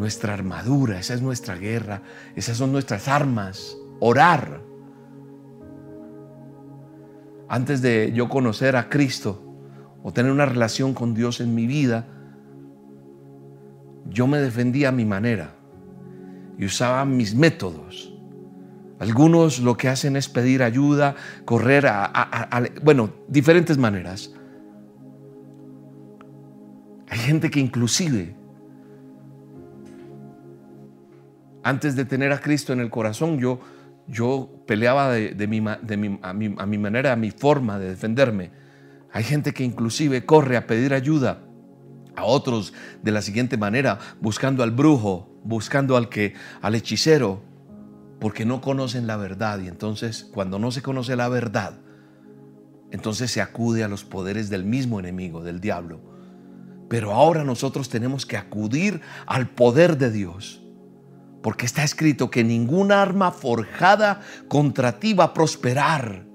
nuestra 0.00 0.32
armadura, 0.32 0.98
esa 0.98 1.12
es 1.12 1.20
nuestra 1.20 1.56
guerra, 1.56 2.02
esas 2.34 2.56
son 2.56 2.72
nuestras 2.72 3.06
armas, 3.06 3.76
orar 4.00 4.62
antes 7.48 7.82
de 7.82 8.10
yo 8.14 8.28
conocer 8.30 8.76
a 8.76 8.88
Cristo 8.88 9.42
o 10.02 10.10
tener 10.10 10.32
una 10.32 10.46
relación 10.46 10.94
con 10.94 11.12
Dios 11.12 11.40
en 11.40 11.54
mi 11.54 11.66
vida, 11.66 12.06
yo 14.08 14.26
me 14.26 14.38
defendía 14.38 14.88
a 14.88 14.92
mi 14.92 15.04
manera 15.04 15.54
y 16.56 16.64
usaba 16.64 17.04
mis 17.04 17.34
métodos. 17.34 18.14
Algunos 19.00 19.60
lo 19.60 19.76
que 19.76 19.88
hacen 19.88 20.16
es 20.16 20.28
pedir 20.28 20.62
ayuda, 20.62 21.14
correr 21.44 21.86
a, 21.88 22.62
bueno, 22.82 23.10
diferentes 23.28 23.76
maneras. 23.76 24.32
Hay 27.08 27.18
gente 27.18 27.50
que 27.50 27.60
inclusive, 27.60 28.34
antes 31.62 31.96
de 31.96 32.04
tener 32.04 32.32
a 32.32 32.40
Cristo 32.40 32.72
en 32.72 32.80
el 32.80 32.90
corazón, 32.90 33.38
yo 33.38 33.60
yo 34.10 34.50
peleaba 34.66 35.12
de, 35.12 35.46
mi, 35.46 35.62
a, 36.22 36.32
mi, 36.32 36.78
manera, 36.78 37.12
a 37.12 37.16
mi 37.16 37.30
forma 37.30 37.78
de 37.78 37.90
defenderme. 37.90 38.50
Hay 39.12 39.22
gente 39.22 39.52
que 39.52 39.64
inclusive 39.64 40.26
corre 40.26 40.56
a 40.56 40.66
pedir 40.66 40.92
ayuda 40.92 41.42
a 42.16 42.24
otros 42.24 42.74
de 43.02 43.12
la 43.12 43.22
siguiente 43.22 43.56
manera, 43.56 43.98
buscando 44.20 44.62
al 44.62 44.72
brujo, 44.72 45.40
buscando 45.44 45.96
al 45.96 46.08
que 46.08 46.34
al 46.60 46.74
hechicero, 46.74 47.42
porque 48.18 48.44
no 48.44 48.60
conocen 48.60 49.06
la 49.06 49.16
verdad 49.16 49.60
y 49.60 49.68
entonces 49.68 50.28
cuando 50.34 50.58
no 50.58 50.72
se 50.72 50.82
conoce 50.82 51.16
la 51.16 51.28
verdad, 51.28 51.78
entonces 52.90 53.30
se 53.30 53.40
acude 53.40 53.84
a 53.84 53.88
los 53.88 54.04
poderes 54.04 54.50
del 54.50 54.64
mismo 54.64 54.98
enemigo, 54.98 55.42
del 55.44 55.60
diablo. 55.60 56.00
Pero 56.88 57.12
ahora 57.12 57.44
nosotros 57.44 57.88
tenemos 57.88 58.26
que 58.26 58.36
acudir 58.36 59.00
al 59.26 59.48
poder 59.50 59.96
de 59.96 60.10
Dios. 60.10 60.60
Porque 61.42 61.66
está 61.66 61.82
escrito 61.84 62.30
que 62.30 62.44
ninguna 62.44 63.00
arma 63.00 63.32
forjada 63.32 64.20
contra 64.48 64.98
ti 64.98 65.14
va 65.14 65.24
a 65.24 65.34
prosperar. 65.34 66.26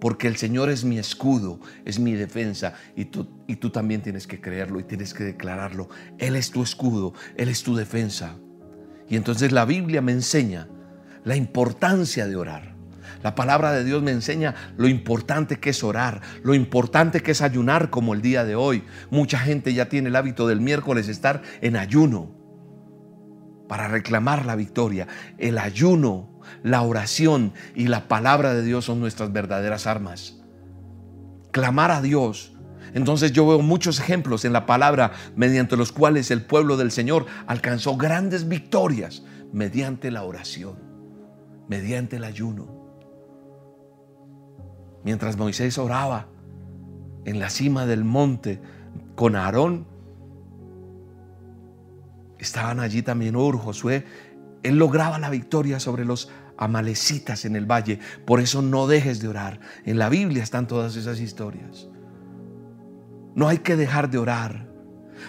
Porque 0.00 0.28
el 0.28 0.36
Señor 0.36 0.70
es 0.70 0.84
mi 0.84 0.98
escudo, 0.98 1.58
es 1.84 1.98
mi 1.98 2.14
defensa. 2.14 2.74
Y 2.94 3.06
tú, 3.06 3.28
y 3.48 3.56
tú 3.56 3.70
también 3.70 4.00
tienes 4.00 4.28
que 4.28 4.40
creerlo 4.40 4.78
y 4.78 4.84
tienes 4.84 5.12
que 5.12 5.24
declararlo. 5.24 5.88
Él 6.18 6.36
es 6.36 6.52
tu 6.52 6.62
escudo, 6.62 7.14
Él 7.36 7.48
es 7.48 7.64
tu 7.64 7.74
defensa. 7.74 8.36
Y 9.08 9.16
entonces 9.16 9.50
la 9.50 9.64
Biblia 9.64 10.00
me 10.00 10.12
enseña 10.12 10.68
la 11.24 11.34
importancia 11.34 12.28
de 12.28 12.36
orar. 12.36 12.76
La 13.24 13.34
palabra 13.34 13.72
de 13.72 13.82
Dios 13.82 14.00
me 14.00 14.12
enseña 14.12 14.54
lo 14.76 14.86
importante 14.86 15.58
que 15.58 15.70
es 15.70 15.82
orar, 15.82 16.20
lo 16.44 16.54
importante 16.54 17.20
que 17.20 17.32
es 17.32 17.42
ayunar 17.42 17.90
como 17.90 18.14
el 18.14 18.22
día 18.22 18.44
de 18.44 18.54
hoy. 18.54 18.84
Mucha 19.10 19.40
gente 19.40 19.74
ya 19.74 19.88
tiene 19.88 20.10
el 20.10 20.16
hábito 20.16 20.46
del 20.46 20.60
miércoles 20.60 21.08
estar 21.08 21.42
en 21.60 21.74
ayuno 21.74 22.37
para 23.68 23.86
reclamar 23.86 24.46
la 24.46 24.56
victoria. 24.56 25.06
El 25.36 25.58
ayuno, 25.58 26.40
la 26.62 26.82
oración 26.82 27.52
y 27.74 27.86
la 27.86 28.08
palabra 28.08 28.54
de 28.54 28.62
Dios 28.64 28.86
son 28.86 28.98
nuestras 28.98 29.32
verdaderas 29.32 29.86
armas. 29.86 30.40
Clamar 31.52 31.90
a 31.90 32.02
Dios. 32.02 32.54
Entonces 32.94 33.32
yo 33.32 33.46
veo 33.46 33.60
muchos 33.60 34.00
ejemplos 34.00 34.44
en 34.44 34.52
la 34.52 34.66
palabra 34.66 35.12
mediante 35.36 35.76
los 35.76 35.92
cuales 35.92 36.30
el 36.30 36.42
pueblo 36.42 36.76
del 36.76 36.90
Señor 36.90 37.26
alcanzó 37.46 37.96
grandes 37.96 38.48
victorias 38.48 39.22
mediante 39.52 40.10
la 40.10 40.22
oración, 40.22 40.78
mediante 41.68 42.16
el 42.16 42.24
ayuno. 42.24 42.78
Mientras 45.04 45.36
Moisés 45.36 45.78
oraba 45.78 46.28
en 47.24 47.38
la 47.38 47.50
cima 47.50 47.86
del 47.86 48.04
monte 48.04 48.60
con 49.14 49.36
Aarón, 49.36 49.86
Estaban 52.38 52.80
allí 52.80 53.02
también 53.02 53.36
Ur, 53.36 53.58
Josué. 53.58 54.04
Él 54.62 54.78
lograba 54.78 55.18
la 55.18 55.30
victoria 55.30 55.80
sobre 55.80 56.04
los 56.04 56.30
amalecitas 56.56 57.44
en 57.44 57.56
el 57.56 57.66
valle. 57.66 57.98
Por 58.24 58.40
eso 58.40 58.62
no 58.62 58.86
dejes 58.86 59.20
de 59.20 59.28
orar. 59.28 59.60
En 59.84 59.98
la 59.98 60.08
Biblia 60.08 60.42
están 60.42 60.66
todas 60.66 60.96
esas 60.96 61.20
historias. 61.20 61.88
No 63.34 63.48
hay 63.48 63.58
que 63.58 63.76
dejar 63.76 64.10
de 64.10 64.18
orar. 64.18 64.68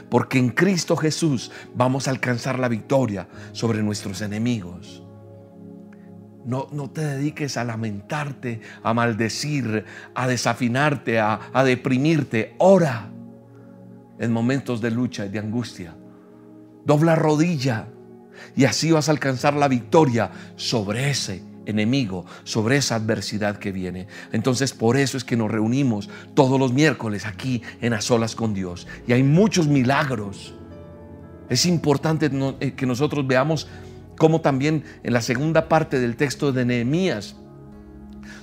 Porque 0.09 0.37
en 0.37 0.49
Cristo 0.49 0.95
Jesús 0.95 1.51
vamos 1.73 2.07
a 2.07 2.11
alcanzar 2.11 2.59
la 2.59 2.67
victoria 2.67 3.27
sobre 3.53 3.81
nuestros 3.81 4.21
enemigos. 4.21 5.03
No, 6.45 6.67
no, 6.71 6.89
te 6.89 7.01
dediques 7.01 7.57
a 7.57 7.63
lamentarte, 7.63 8.61
a 8.81 8.93
maldecir, 8.93 9.85
a 10.15 10.27
desafinarte, 10.27 11.19
a, 11.19 11.39
a 11.53 11.63
deprimirte. 11.63 12.55
Ora 12.59 13.11
en 14.19 14.31
momentos 14.31 14.81
de 14.81 14.91
lucha 14.91 15.25
y 15.25 15.29
de 15.29 15.39
angustia. 15.39 15.95
Dobla 16.85 17.15
rodilla 17.15 17.87
y 18.55 18.65
así 18.65 18.91
vas 18.91 19.09
a 19.09 19.11
alcanzar 19.11 19.53
la 19.53 19.67
victoria 19.67 20.31
sobre 20.55 21.09
ese 21.09 21.43
enemigo, 21.65 22.25
sobre 22.43 22.77
esa 22.77 22.95
adversidad 22.95 23.57
que 23.57 23.71
viene. 23.71 24.07
Entonces 24.31 24.73
por 24.73 24.97
eso 24.97 25.17
es 25.17 25.23
que 25.23 25.37
nos 25.37 25.51
reunimos 25.51 26.09
todos 26.33 26.59
los 26.59 26.73
miércoles 26.73 27.25
aquí 27.25 27.61
en 27.81 27.93
A 27.93 28.01
Solas 28.01 28.35
con 28.35 28.53
Dios. 28.53 28.87
Y 29.07 29.13
hay 29.13 29.23
muchos 29.23 29.67
milagros. 29.67 30.55
Es 31.49 31.65
importante 31.65 32.29
eh, 32.59 32.73
que 32.73 32.85
nosotros 32.85 33.25
veamos 33.27 33.67
cómo 34.17 34.41
también 34.41 34.83
en 35.03 35.13
la 35.13 35.21
segunda 35.21 35.69
parte 35.69 35.99
del 35.99 36.15
texto 36.15 36.51
de 36.51 36.65
Nehemías, 36.65 37.35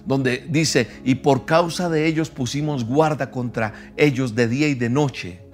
donde 0.05 0.47
dice, 0.49 0.89
y 1.05 1.17
por 1.17 1.45
causa 1.45 1.89
de 1.89 2.07
ellos 2.07 2.31
pusimos 2.31 2.85
guarda 2.85 3.31
contra 3.31 3.93
ellos 3.97 4.35
de 4.35 4.49
día 4.49 4.69
y 4.69 4.75
de 4.75 4.89
noche 4.89 5.46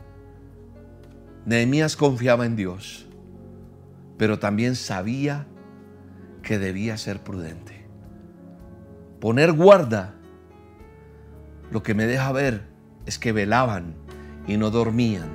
Nehemías 1.45 1.97
confiaba 1.97 2.47
en 2.47 2.55
Dios, 2.55 3.07
pero 4.17 4.39
también 4.39 4.77
sabía 4.77 5.47
que 6.43 6.59
debía 6.59 6.97
ser 6.97 7.21
prudente. 7.21 7.87
Poner 9.21 9.53
guarda 9.53 10.15
lo 11.71 11.83
que 11.83 11.95
me 11.95 12.07
deja 12.07 12.31
ver 12.33 12.69
es 13.07 13.19
que 13.19 13.33
velaban 13.33 13.95
y 14.47 14.57
no 14.57 14.71
dormían, 14.71 15.31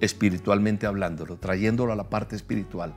espiritualmente 0.00 0.86
hablándolo, 0.86 1.38
trayéndolo 1.38 1.92
a 1.92 1.96
la 1.96 2.08
parte 2.08 2.36
espiritual. 2.36 2.94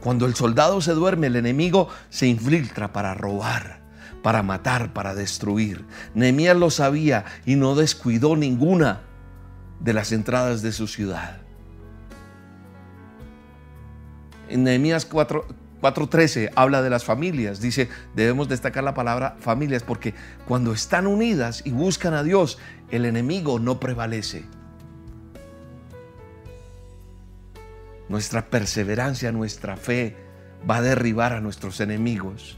Cuando 0.00 0.26
el 0.26 0.34
soldado 0.34 0.80
se 0.80 0.94
duerme, 0.94 1.28
el 1.28 1.36
enemigo 1.36 1.88
se 2.08 2.26
infiltra 2.26 2.92
para 2.92 3.14
robar, 3.14 3.80
para 4.22 4.42
matar, 4.42 4.92
para 4.92 5.14
destruir. 5.14 5.84
Nehemías 6.14 6.56
lo 6.56 6.70
sabía 6.70 7.24
y 7.46 7.56
no 7.56 7.74
descuidó 7.74 8.36
ninguna 8.36 9.02
de 9.80 9.92
las 9.92 10.10
entradas 10.10 10.62
de 10.62 10.72
su 10.72 10.86
ciudad. 10.86 11.47
En 14.48 14.64
Nehemías 14.64 15.04
4, 15.04 15.46
4.13 15.80 16.50
habla 16.56 16.82
de 16.82 16.90
las 16.90 17.04
familias. 17.04 17.60
Dice, 17.60 17.88
debemos 18.14 18.48
destacar 18.48 18.84
la 18.84 18.94
palabra 18.94 19.36
familias 19.40 19.82
porque 19.82 20.14
cuando 20.46 20.72
están 20.72 21.06
unidas 21.06 21.62
y 21.64 21.70
buscan 21.70 22.14
a 22.14 22.22
Dios, 22.22 22.58
el 22.90 23.04
enemigo 23.04 23.58
no 23.58 23.78
prevalece. 23.78 24.44
Nuestra 28.08 28.46
perseverancia, 28.46 29.32
nuestra 29.32 29.76
fe 29.76 30.16
va 30.68 30.76
a 30.76 30.82
derribar 30.82 31.32
a 31.34 31.40
nuestros 31.40 31.80
enemigos. 31.80 32.56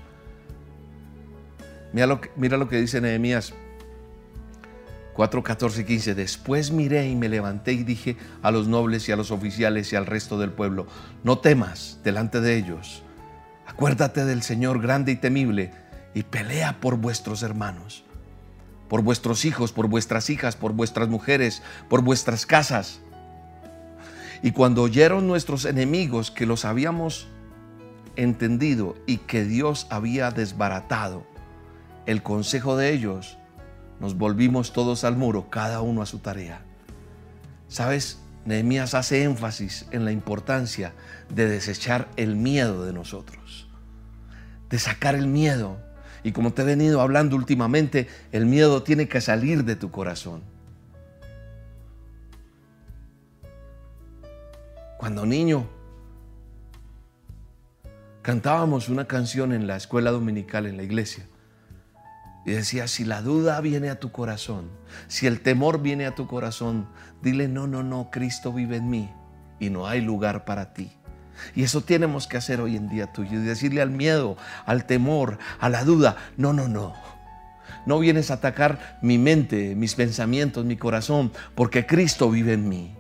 Mira 1.92 2.06
lo 2.06 2.20
que, 2.20 2.30
mira 2.36 2.56
lo 2.56 2.68
que 2.68 2.80
dice 2.80 3.00
Nehemías 3.00 3.52
4, 5.20 5.42
14 5.42 5.82
y 5.82 5.84
15. 5.84 6.14
Después 6.14 6.70
miré 6.70 7.06
y 7.06 7.14
me 7.14 7.28
levanté 7.28 7.74
y 7.74 7.84
dije 7.84 8.16
a 8.40 8.50
los 8.50 8.68
nobles 8.68 9.06
y 9.06 9.12
a 9.12 9.16
los 9.16 9.30
oficiales 9.30 9.92
y 9.92 9.96
al 9.96 10.06
resto 10.06 10.38
del 10.38 10.50
pueblo, 10.50 10.86
no 11.24 11.40
temas 11.40 11.98
delante 12.02 12.40
de 12.40 12.56
ellos. 12.56 13.02
Acuérdate 13.66 14.24
del 14.24 14.40
Señor 14.40 14.80
grande 14.80 15.12
y 15.12 15.16
temible 15.16 15.72
y 16.14 16.22
pelea 16.22 16.80
por 16.80 16.96
vuestros 16.96 17.42
hermanos, 17.42 18.02
por 18.88 19.02
vuestros 19.02 19.44
hijos, 19.44 19.72
por 19.72 19.88
vuestras 19.88 20.30
hijas, 20.30 20.56
por 20.56 20.72
vuestras 20.72 21.10
mujeres, 21.10 21.62
por 21.90 22.00
vuestras 22.00 22.46
casas. 22.46 23.00
Y 24.42 24.52
cuando 24.52 24.80
oyeron 24.80 25.26
nuestros 25.26 25.66
enemigos 25.66 26.30
que 26.30 26.46
los 26.46 26.64
habíamos 26.64 27.28
entendido 28.16 28.96
y 29.06 29.18
que 29.18 29.44
Dios 29.44 29.86
había 29.90 30.30
desbaratado 30.30 31.26
el 32.06 32.22
consejo 32.22 32.78
de 32.78 32.94
ellos, 32.94 33.36
nos 34.00 34.16
volvimos 34.16 34.72
todos 34.72 35.04
al 35.04 35.16
muro, 35.16 35.50
cada 35.50 35.82
uno 35.82 36.02
a 36.02 36.06
su 36.06 36.18
tarea. 36.18 36.62
¿Sabes? 37.68 38.18
Nehemías 38.46 38.94
hace 38.94 39.22
énfasis 39.22 39.86
en 39.90 40.06
la 40.06 40.12
importancia 40.12 40.94
de 41.28 41.46
desechar 41.46 42.08
el 42.16 42.34
miedo 42.34 42.86
de 42.86 42.94
nosotros, 42.94 43.68
de 44.70 44.78
sacar 44.78 45.14
el 45.14 45.26
miedo. 45.26 45.76
Y 46.24 46.32
como 46.32 46.52
te 46.52 46.62
he 46.62 46.64
venido 46.64 47.02
hablando 47.02 47.36
últimamente, 47.36 48.08
el 48.32 48.46
miedo 48.46 48.82
tiene 48.82 49.06
que 49.06 49.20
salir 49.20 49.64
de 49.64 49.76
tu 49.76 49.90
corazón. 49.90 50.42
Cuando 54.96 55.26
niño 55.26 55.66
cantábamos 58.22 58.88
una 58.88 59.06
canción 59.06 59.52
en 59.52 59.66
la 59.66 59.76
escuela 59.76 60.10
dominical 60.10 60.66
en 60.66 60.76
la 60.76 60.82
iglesia 60.82 61.26
y 62.44 62.52
decía, 62.52 62.88
si 62.88 63.04
la 63.04 63.22
duda 63.22 63.60
viene 63.60 63.90
a 63.90 64.00
tu 64.00 64.12
corazón, 64.12 64.70
si 65.08 65.26
el 65.26 65.40
temor 65.40 65.82
viene 65.82 66.06
a 66.06 66.14
tu 66.14 66.26
corazón, 66.26 66.88
dile, 67.22 67.48
no, 67.48 67.66
no, 67.66 67.82
no, 67.82 68.10
Cristo 68.10 68.52
vive 68.52 68.76
en 68.76 68.88
mí 68.88 69.10
y 69.58 69.70
no 69.70 69.86
hay 69.86 70.00
lugar 70.00 70.44
para 70.44 70.72
ti. 70.72 70.90
Y 71.54 71.62
eso 71.62 71.82
tenemos 71.82 72.26
que 72.26 72.36
hacer 72.36 72.60
hoy 72.60 72.76
en 72.76 72.88
día 72.88 73.12
tuyo 73.12 73.38
y 73.40 73.44
decirle 73.44 73.82
al 73.82 73.90
miedo, 73.90 74.36
al 74.66 74.86
temor, 74.86 75.38
a 75.58 75.68
la 75.68 75.84
duda, 75.84 76.16
no, 76.36 76.52
no, 76.52 76.68
no. 76.68 76.94
No 77.86 77.98
vienes 77.98 78.30
a 78.30 78.34
atacar 78.34 78.98
mi 79.00 79.18
mente, 79.18 79.74
mis 79.74 79.94
pensamientos, 79.94 80.64
mi 80.64 80.76
corazón, 80.76 81.32
porque 81.54 81.86
Cristo 81.86 82.30
vive 82.30 82.52
en 82.54 82.68
mí. 82.68 82.99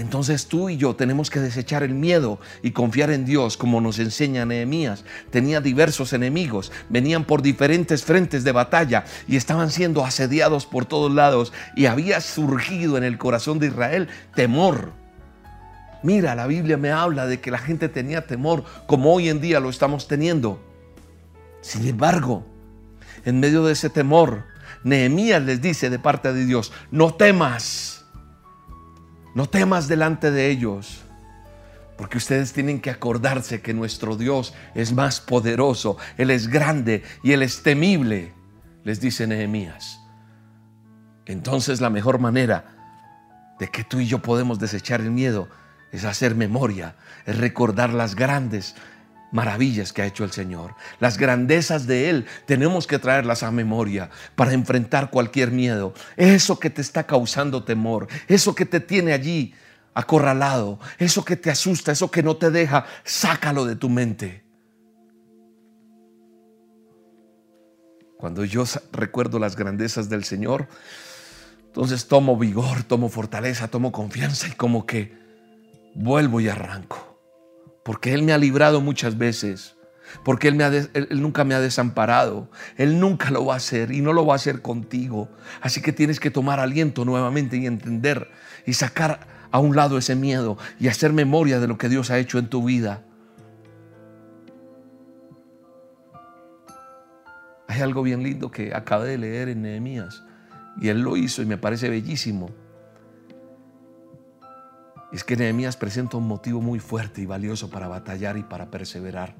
Entonces 0.00 0.46
tú 0.46 0.70
y 0.70 0.78
yo 0.78 0.96
tenemos 0.96 1.28
que 1.28 1.40
desechar 1.40 1.82
el 1.82 1.92
miedo 1.92 2.40
y 2.62 2.70
confiar 2.70 3.10
en 3.10 3.26
Dios, 3.26 3.58
como 3.58 3.82
nos 3.82 3.98
enseña 3.98 4.46
Nehemías. 4.46 5.04
Tenía 5.28 5.60
diversos 5.60 6.14
enemigos, 6.14 6.72
venían 6.88 7.26
por 7.26 7.42
diferentes 7.42 8.02
frentes 8.02 8.42
de 8.42 8.52
batalla 8.52 9.04
y 9.28 9.36
estaban 9.36 9.70
siendo 9.70 10.02
asediados 10.02 10.64
por 10.64 10.86
todos 10.86 11.12
lados 11.12 11.52
y 11.76 11.84
había 11.84 12.22
surgido 12.22 12.96
en 12.96 13.04
el 13.04 13.18
corazón 13.18 13.58
de 13.58 13.66
Israel 13.66 14.08
temor. 14.34 14.92
Mira, 16.02 16.34
la 16.34 16.46
Biblia 16.46 16.78
me 16.78 16.90
habla 16.90 17.26
de 17.26 17.40
que 17.40 17.50
la 17.50 17.58
gente 17.58 17.90
tenía 17.90 18.26
temor 18.26 18.64
como 18.86 19.12
hoy 19.12 19.28
en 19.28 19.42
día 19.42 19.60
lo 19.60 19.68
estamos 19.68 20.08
teniendo. 20.08 20.62
Sin 21.60 21.86
embargo, 21.86 22.46
en 23.26 23.38
medio 23.38 23.64
de 23.64 23.74
ese 23.74 23.90
temor, 23.90 24.44
Nehemías 24.82 25.42
les 25.42 25.60
dice 25.60 25.90
de 25.90 25.98
parte 25.98 26.32
de 26.32 26.46
Dios, 26.46 26.72
no 26.90 27.12
temas 27.12 27.99
no 29.34 29.48
temas 29.48 29.88
delante 29.88 30.30
de 30.30 30.50
ellos, 30.50 31.02
porque 31.96 32.18
ustedes 32.18 32.52
tienen 32.52 32.80
que 32.80 32.90
acordarse 32.90 33.60
que 33.60 33.74
nuestro 33.74 34.16
Dios 34.16 34.54
es 34.74 34.92
más 34.92 35.20
poderoso, 35.20 35.96
Él 36.16 36.30
es 36.30 36.48
grande 36.48 37.02
y 37.22 37.32
Él 37.32 37.42
es 37.42 37.62
temible, 37.62 38.32
les 38.84 39.00
dice 39.00 39.26
Nehemías. 39.26 40.00
Entonces 41.26 41.80
la 41.80 41.90
mejor 41.90 42.18
manera 42.18 42.64
de 43.58 43.68
que 43.68 43.84
tú 43.84 44.00
y 44.00 44.06
yo 44.06 44.20
podemos 44.20 44.58
desechar 44.58 45.00
el 45.00 45.10
miedo 45.10 45.48
es 45.92 46.04
hacer 46.04 46.34
memoria, 46.34 46.96
es 47.26 47.36
recordar 47.38 47.92
las 47.92 48.14
grandes 48.14 48.74
maravillas 49.32 49.92
que 49.92 50.02
ha 50.02 50.06
hecho 50.06 50.24
el 50.24 50.32
Señor. 50.32 50.74
Las 50.98 51.18
grandezas 51.18 51.86
de 51.86 52.10
Él 52.10 52.26
tenemos 52.46 52.86
que 52.86 52.98
traerlas 52.98 53.42
a 53.42 53.50
memoria 53.50 54.10
para 54.34 54.52
enfrentar 54.52 55.10
cualquier 55.10 55.50
miedo. 55.50 55.94
Eso 56.16 56.58
que 56.58 56.70
te 56.70 56.80
está 56.80 57.04
causando 57.04 57.64
temor, 57.64 58.08
eso 58.28 58.54
que 58.54 58.66
te 58.66 58.80
tiene 58.80 59.12
allí 59.12 59.54
acorralado, 59.94 60.78
eso 60.98 61.24
que 61.24 61.36
te 61.36 61.50
asusta, 61.50 61.92
eso 61.92 62.10
que 62.10 62.22
no 62.22 62.36
te 62.36 62.50
deja, 62.50 62.86
sácalo 63.04 63.64
de 63.64 63.76
tu 63.76 63.88
mente. 63.88 64.44
Cuando 68.16 68.44
yo 68.44 68.64
recuerdo 68.92 69.38
las 69.38 69.56
grandezas 69.56 70.10
del 70.10 70.24
Señor, 70.24 70.68
entonces 71.66 72.06
tomo 72.06 72.36
vigor, 72.36 72.82
tomo 72.82 73.08
fortaleza, 73.08 73.68
tomo 73.68 73.92
confianza 73.92 74.48
y 74.48 74.52
como 74.52 74.84
que 74.84 75.18
vuelvo 75.94 76.40
y 76.40 76.48
arranco 76.48 77.09
porque 77.82 78.12
Él 78.14 78.22
me 78.22 78.32
ha 78.32 78.38
librado 78.38 78.80
muchas 78.80 79.16
veces, 79.18 79.76
porque 80.24 80.48
él, 80.48 80.58
nunca 81.10 81.44
me 81.44 81.54
ha 81.54 81.60
desamparado, 81.60 82.50
Él 82.76 82.98
nunca 82.98 83.30
lo 83.30 83.44
va 83.44 83.54
a 83.54 83.56
hacer 83.58 83.92
y 83.92 84.00
no 84.00 84.12
lo 84.12 84.26
va 84.26 84.34
a 84.34 84.36
hacer 84.36 84.62
contigo. 84.62 85.28
Así 85.60 85.80
que 85.80 85.92
tienes 85.92 86.20
que 86.20 86.30
tomar 86.30 86.60
aliento 86.60 87.04
nuevamente 87.04 87.56
y 87.56 87.66
entender 87.66 88.28
y 88.66 88.74
sacar 88.74 89.26
a 89.50 89.58
un 89.58 89.76
lado 89.76 89.98
ese 89.98 90.16
miedo 90.16 90.58
y 90.78 90.88
hacer 90.88 91.12
memoria 91.12 91.60
de 91.60 91.68
lo 91.68 91.78
que 91.78 91.88
Dios 91.88 92.10
ha 92.10 92.18
hecho 92.18 92.38
en 92.38 92.48
tu 92.48 92.64
vida. 92.64 93.04
Hay 97.68 97.80
algo 97.80 98.02
bien 98.02 98.22
lindo 98.22 98.50
que 98.50 98.74
acabé 98.74 99.10
de 99.10 99.18
leer 99.18 99.48
en 99.48 99.62
Nehemías 99.62 100.24
y 100.80 100.88
Él 100.88 101.02
lo 101.02 101.16
hizo 101.16 101.40
y 101.40 101.46
me 101.46 101.56
parece 101.56 101.88
bellísimo 101.88 102.50
es 105.12 105.24
que 105.24 105.36
Nehemías 105.36 105.76
presenta 105.76 106.16
un 106.16 106.28
motivo 106.28 106.60
muy 106.60 106.78
fuerte 106.78 107.20
y 107.20 107.26
valioso 107.26 107.70
para 107.70 107.88
batallar 107.88 108.36
y 108.36 108.42
para 108.42 108.70
perseverar 108.70 109.34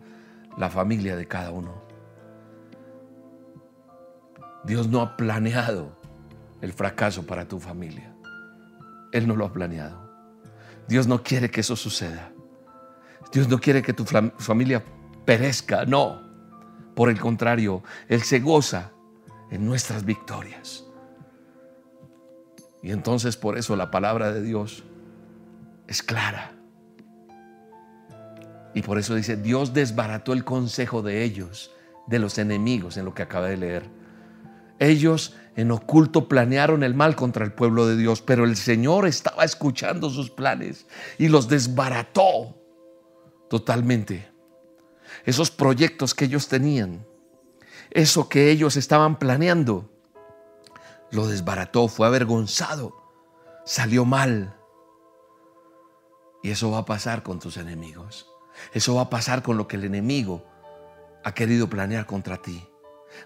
la 0.57 0.69
familia 0.69 1.17
de 1.17 1.27
cada 1.27 1.51
uno. 1.51 1.83
Dios 4.65 4.89
no 4.89 5.01
ha 5.01 5.17
planeado 5.17 5.97
el 6.61 6.73
fracaso 6.73 7.27
para 7.27 7.47
tu 7.47 7.61
familia. 7.61 8.15
Él 9.13 9.27
no 9.27 9.37
lo 9.37 9.47
ha 9.47 9.53
planeado. 9.53 10.11
Dios 10.89 11.07
no 11.07 11.23
quiere 11.23 11.51
que 11.51 11.61
eso 11.61 11.77
suceda. 11.77 12.33
Dios 13.33 13.49
no 13.49 13.59
quiere 13.59 13.83
que 13.83 13.93
tu 13.93 14.05
familia 14.05 14.85
perezca. 15.25 15.85
No. 15.85 16.29
Por 16.95 17.09
el 17.09 17.21
contrario, 17.21 17.83
Él 18.09 18.23
se 18.23 18.41
goza 18.41 18.91
en 19.51 19.65
nuestras 19.65 20.05
victorias. 20.05 20.85
Y 22.83 22.91
entonces 22.91 23.37
por 23.37 23.57
eso 23.59 23.77
la 23.77 23.91
palabra 23.91 24.33
de 24.33 24.43
Dios 24.43 24.85
es 25.91 26.05
clara. 26.05 26.53
Y 28.73 28.83
por 28.83 28.97
eso 28.97 29.17
dice, 29.17 29.37
Dios 29.37 29.75
desbarató 29.75 30.33
el 30.33 30.45
consejo 30.45 31.03
de 31.03 31.25
ellos, 31.25 31.73
de 32.07 32.21
los 32.21 32.39
enemigos, 32.39 32.97
en 32.97 33.05
lo 33.05 33.13
que 33.13 33.23
acaba 33.23 33.49
de 33.49 33.57
leer. 33.57 33.91
Ellos 34.79 35.35
en 35.57 35.73
oculto 35.73 36.29
planearon 36.29 36.85
el 36.85 36.95
mal 36.95 37.17
contra 37.17 37.45
el 37.45 37.53
pueblo 37.53 37.89
de 37.89 37.97
Dios, 37.97 38.23
pero 38.23 38.45
el 38.45 38.57
Señor 38.57 39.05
estaba 39.07 39.45
escuchando 39.45 40.11
sus 40.11 40.31
planes 40.31 40.87
y 41.19 41.27
los 41.27 41.49
desbarató 41.49 42.57
totalmente. 43.51 44.31
Esos 45.25 45.51
proyectos 45.51 46.15
que 46.15 46.27
ellos 46.27 46.47
tenían, 46.47 47.05
eso 47.91 48.29
que 48.29 48.53
ellos 48.53 48.77
estaban 48.77 49.19
planeando, 49.19 49.91
lo 51.11 51.27
desbarató, 51.27 51.89
fue 51.89 52.07
avergonzado, 52.07 52.95
salió 53.65 54.05
mal. 54.05 54.55
Y 56.43 56.51
eso 56.51 56.71
va 56.71 56.79
a 56.79 56.85
pasar 56.85 57.23
con 57.23 57.39
tus 57.39 57.57
enemigos. 57.57 58.27
Eso 58.73 58.95
va 58.95 59.03
a 59.03 59.11
pasar 59.11 59.43
con 59.43 59.57
lo 59.57 59.69
que 59.69 59.77
el 59.77 59.85
enemigo 59.85 60.47
ha 61.25 61.33
querido 61.35 61.69
planear 61.69 62.07
contra 62.07 62.41
ti. 62.41 62.67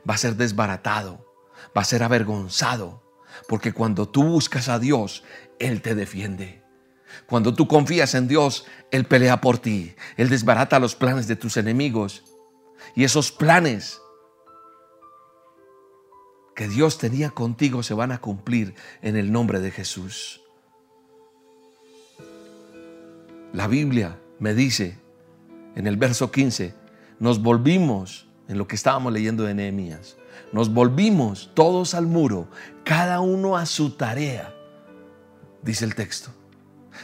Va 0.09 0.15
a 0.15 0.19
ser 0.19 0.37
desbaratado, 0.37 1.35
va 1.77 1.83
a 1.83 1.85
ser 1.85 2.03
avergonzado, 2.03 3.03
porque 3.49 3.73
cuando 3.73 4.09
tú 4.09 4.25
buscas 4.25 4.69
a 4.69 4.79
Dios, 4.79 5.25
Él 5.59 5.83
te 5.83 5.95
defiende. 5.95 6.63
Cuando 7.27 7.55
tú 7.55 7.69
confías 7.69 8.15
en 8.15 8.29
Dios, 8.29 8.67
Él 8.91 9.05
pelea 9.05 9.41
por 9.41 9.59
ti. 9.59 9.95
Él 10.17 10.29
desbarata 10.29 10.79
los 10.79 10.95
planes 10.95 11.29
de 11.29 11.37
tus 11.37 11.57
enemigos. 11.57 12.25
Y 12.95 13.05
esos 13.05 13.31
planes 13.31 14.01
que 16.55 16.69
Dios 16.69 16.99
tenía 16.99 17.31
contigo 17.31 17.83
se 17.83 17.95
van 17.95 18.13
a 18.13 18.21
cumplir 18.21 18.75
en 19.03 19.17
el 19.17 19.33
nombre 19.33 19.61
de 19.61 19.71
Jesús. 19.71 20.44
La 23.55 23.69
Biblia 23.69 24.19
me 24.41 24.53
dice 24.53 24.99
en 25.77 25.87
el 25.87 25.97
verso 25.97 26.33
15, 26.33 26.75
nos 27.21 27.41
volvimos, 27.41 28.27
en 28.49 28.59
lo 28.59 28.67
que 28.67 28.75
estábamos 28.75 29.13
leyendo 29.13 29.45
de 29.45 29.55
Nehemías, 29.55 30.17
nos 30.53 30.75
volvimos 30.75 31.53
todos 31.55 31.95
al 31.95 32.09
muro, 32.09 32.49
cada 32.85 33.21
uno 33.21 33.57
a 33.57 33.65
su 33.67 33.91
tarea, 33.91 34.53
dice 35.63 35.85
el 35.85 35.95
texto. 35.95 36.31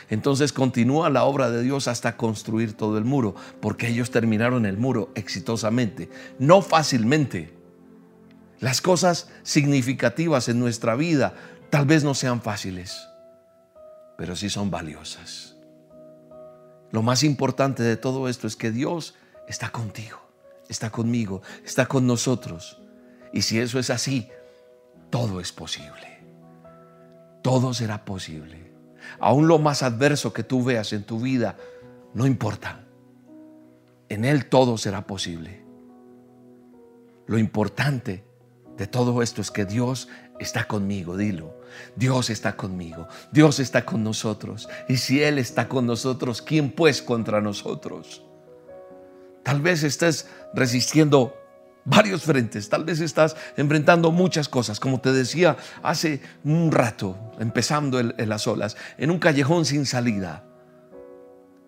Entonces 0.09 0.53
continúa 0.53 1.09
la 1.09 1.22
obra 1.22 1.51
de 1.51 1.62
Dios 1.62 1.86
hasta 1.86 2.16
construir 2.16 2.72
todo 2.72 2.98
el 2.98 3.05
muro, 3.05 3.36
porque 3.61 3.86
ellos 3.86 4.11
terminaron 4.11 4.66
el 4.66 4.76
muro 4.76 5.12
exitosamente, 5.14 6.11
no 6.40 6.62
fácilmente. 6.62 7.55
Las 8.59 8.80
cosas 8.80 9.30
significativas 9.44 10.48
en 10.48 10.59
nuestra 10.59 10.96
vida 10.96 11.32
tal 11.70 11.86
vez 11.86 12.03
no 12.03 12.14
sean 12.14 12.42
fáciles, 12.42 13.07
pero 14.18 14.34
sí 14.34 14.51
son 14.51 14.68
valiosas. 14.68 15.60
Lo 16.93 17.03
más 17.03 17.22
importante 17.22 17.82
de 17.82 17.97
todo 17.97 18.28
esto 18.28 18.47
es 18.47 18.57
que 18.57 18.70
Dios 18.70 19.14
está 19.49 19.70
contigo, 19.70 20.18
está 20.68 20.91
conmigo, 20.91 21.43
está 21.64 21.86
con 21.86 22.07
nosotros. 22.07 22.80
Y 23.32 23.43
si 23.43 23.61
eso 23.61 23.78
es 23.78 23.91
así, 23.91 24.28
todo 25.11 25.41
es 25.41 25.53
posible. 25.53 26.20
Todo 27.43 27.72
será 27.74 28.05
posible. 28.05 28.72
Aún 29.18 29.49
lo 29.49 29.59
más 29.59 29.82
adverso 29.82 30.32
que 30.32 30.43
tú 30.43 30.62
veas 30.64 30.93
en 30.93 31.05
tu 31.05 31.20
vida, 31.20 31.57
no 32.14 32.26
importa. 32.26 32.84
En 34.09 34.24
Él 34.24 34.47
todo 34.47 34.76
será 34.76 35.07
posible. 35.07 35.64
Lo 37.26 37.38
importante 37.38 38.24
de 38.76 38.86
todo 38.86 39.22
esto 39.22 39.41
es 39.41 39.51
que 39.51 39.64
Dios 39.64 40.09
está 40.41 40.66
conmigo, 40.66 41.16
dilo. 41.16 41.61
Dios 41.95 42.30
está 42.30 42.57
conmigo, 42.57 43.07
Dios 43.30 43.61
está 43.61 43.84
con 43.84 44.03
nosotros. 44.03 44.68
Y 44.88 44.97
si 44.97 45.22
Él 45.22 45.38
está 45.38 45.68
con 45.68 45.86
nosotros, 45.86 46.43
¿quién 46.43 46.70
pues 46.72 47.03
contra 47.03 47.41
nosotros? 47.41 48.24
Tal 49.45 49.61
vez 49.61 49.82
estés 49.82 50.28
resistiendo 50.53 51.36
varios 51.84 52.22
frentes, 52.22 52.68
tal 52.68 52.84
vez 52.84 53.01
estás 53.01 53.36
enfrentando 53.57 54.11
muchas 54.11 54.49
cosas, 54.49 54.78
como 54.80 55.01
te 55.01 55.12
decía 55.12 55.57
hace 55.82 56.20
un 56.45 56.70
rato, 56.70 57.16
empezando 57.38 58.01
en, 58.01 58.28
las 58.28 58.47
olas, 58.47 58.76
en 58.99 59.11
un 59.11 59.18
callejón 59.18 59.64
sin 59.64 59.86
salida. 59.86 60.45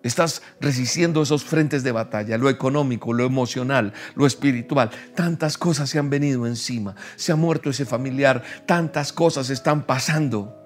Estás 0.03 0.41
resistiendo 0.59 1.21
esos 1.21 1.45
frentes 1.45 1.81
de 1.81 1.93
batalla, 1.93 2.37
lo 2.37 2.49
económico, 2.49 3.13
lo 3.13 3.25
emocional, 3.25 3.93
lo 4.15 4.27
espiritual. 4.27 4.91
Tantas 5.15 5.57
cosas 5.57 5.89
se 5.89 5.97
han 5.97 6.09
venido 6.09 6.45
encima. 6.45 6.93
Se 7.15 7.31
ha 7.31 7.37
muerto 7.37 7.69
ese 7.69 7.85
familiar. 7.85 8.43
Tantas 8.65 9.13
cosas 9.13 9.49
están 9.49 9.83
pasando. 9.83 10.59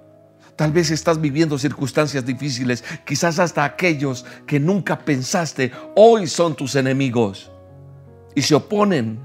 Tal 0.56 0.72
vez 0.72 0.90
estás 0.90 1.22
viviendo 1.22 1.60
circunstancias 1.60 2.26
difíciles. 2.26 2.84
Quizás 3.06 3.38
hasta 3.38 3.64
aquellos 3.64 4.26
que 4.48 4.60
nunca 4.60 4.98
pensaste 4.98 5.72
hoy 5.96 6.26
son 6.26 6.56
tus 6.56 6.76
enemigos 6.76 7.52
y 8.34 8.42
se 8.42 8.56
oponen. 8.56 9.20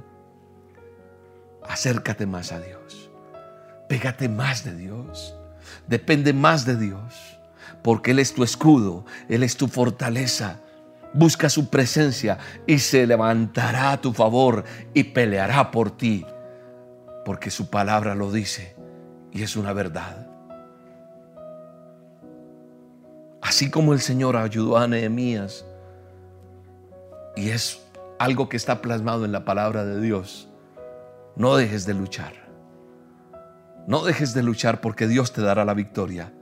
Acércate 1.67 2.27
más 2.27 2.53
a 2.53 2.61
Dios. 2.61 3.11
Pégate 3.89 4.29
más 4.29 4.63
de 4.63 4.77
Dios. 4.77 5.35
Depende 5.89 6.35
más 6.35 6.67
de 6.67 6.77
Dios 6.77 7.32
porque 7.83 8.13
Él 8.13 8.19
es 8.19 8.35
tu 8.35 8.45
escudo, 8.45 9.05
Él 9.29 9.43
es 9.43 9.57
tu 9.57 9.69
fortaleza. 9.69 10.61
Busca 11.15 11.49
su 11.49 11.69
presencia 11.69 12.39
y 12.67 12.79
se 12.79 13.07
levantará 13.07 13.93
a 13.93 14.01
tu 14.01 14.13
favor 14.13 14.65
y 14.95 15.05
peleará 15.05 15.71
por 15.71 15.97
ti, 15.97 16.25
porque 17.25 17.51
su 17.51 17.69
palabra 17.69 18.15
lo 18.15 18.33
dice 18.33 18.75
y 19.31 19.43
es 19.43 19.57
una 19.57 19.73
verdad. 19.73 20.27
Así 23.43 23.71
como 23.71 23.93
el 23.93 24.01
Señor 24.01 24.37
ayudó 24.37 24.79
a 24.79 24.87
Nehemías, 24.87 25.67
y 27.35 27.51
es 27.51 27.83
algo 28.19 28.49
que 28.49 28.57
está 28.57 28.81
plasmado 28.81 29.25
en 29.25 29.33
la 29.33 29.45
palabra 29.45 29.85
de 29.85 30.01
Dios, 30.01 30.49
no 31.37 31.57
dejes 31.57 31.87
de 31.87 31.95
luchar. 31.95 32.35
No 33.87 34.05
dejes 34.05 34.33
de 34.33 34.43
luchar 34.43 34.81
porque 34.81 35.09
Dios 35.09 35.33
te 35.33 35.43
dará 35.43 35.65
la 35.65 35.75
victoria. 35.75 36.33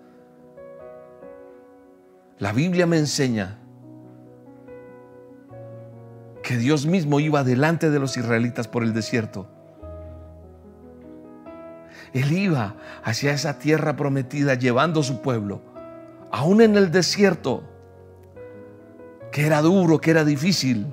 La 2.40 2.52
Biblia 2.52 2.86
me 2.86 2.96
enseña 2.96 3.58
que 6.42 6.56
Dios 6.56 6.86
mismo 6.86 7.20
iba 7.20 7.44
delante 7.44 7.90
de 7.90 7.98
los 7.98 8.16
israelitas 8.16 8.66
por 8.66 8.82
el 8.82 8.94
desierto. 8.94 9.46
Él 12.14 12.32
iba 12.32 12.76
hacia 13.04 13.32
esa 13.32 13.58
tierra 13.58 13.94
prometida 13.94 14.54
llevando 14.54 15.02
su 15.02 15.20
pueblo, 15.20 15.60
aún 16.32 16.62
en 16.62 16.78
el 16.78 16.90
desierto, 16.90 17.62
que 19.30 19.44
era 19.44 19.60
duro, 19.60 20.00
que 20.00 20.10
era 20.10 20.24
difícil, 20.24 20.86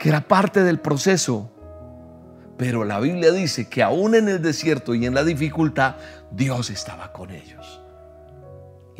que 0.00 0.08
era 0.08 0.26
parte 0.26 0.64
del 0.64 0.80
proceso. 0.80 1.48
Pero 2.58 2.84
la 2.84 2.98
Biblia 2.98 3.30
dice 3.30 3.68
que 3.68 3.84
aún 3.84 4.16
en 4.16 4.28
el 4.28 4.42
desierto 4.42 4.96
y 4.96 5.06
en 5.06 5.14
la 5.14 5.22
dificultad, 5.22 5.94
Dios 6.32 6.70
estaba 6.70 7.12
con 7.12 7.30
ellos. 7.30 7.79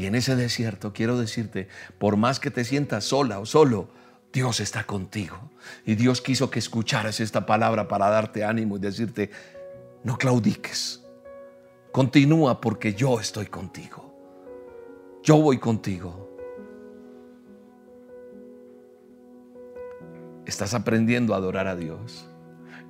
Y 0.01 0.07
en 0.07 0.15
ese 0.15 0.35
desierto 0.35 0.95
quiero 0.95 1.19
decirte, 1.19 1.69
por 1.99 2.17
más 2.17 2.41
que 2.41 2.51
te 2.51 2.65
sientas 2.65 3.05
sola 3.05 3.39
o 3.39 3.45
solo, 3.45 3.91
Dios 4.33 4.59
está 4.61 4.85
contigo. 4.85 5.37
Y 5.85 5.95
Dios 5.95 6.23
quiso 6.23 6.51
que 6.51 6.59
escucharas 6.59 7.21
esta 7.21 7.45
palabra 7.45 7.87
para 7.87 8.09
darte 8.09 8.43
ánimo 8.43 8.79
y 8.79 8.81
decirte, 8.81 9.31
no 10.03 10.17
claudiques. 10.17 11.05
Continúa 11.93 12.63
porque 12.63 12.95
yo 12.95 13.21
estoy 13.21 13.45
contigo. 13.45 15.21
Yo 15.23 15.37
voy 15.37 15.59
contigo. 15.59 16.35
Estás 20.47 20.73
aprendiendo 20.73 21.35
a 21.35 21.37
adorar 21.37 21.67
a 21.67 21.77
Dios. 21.77 22.27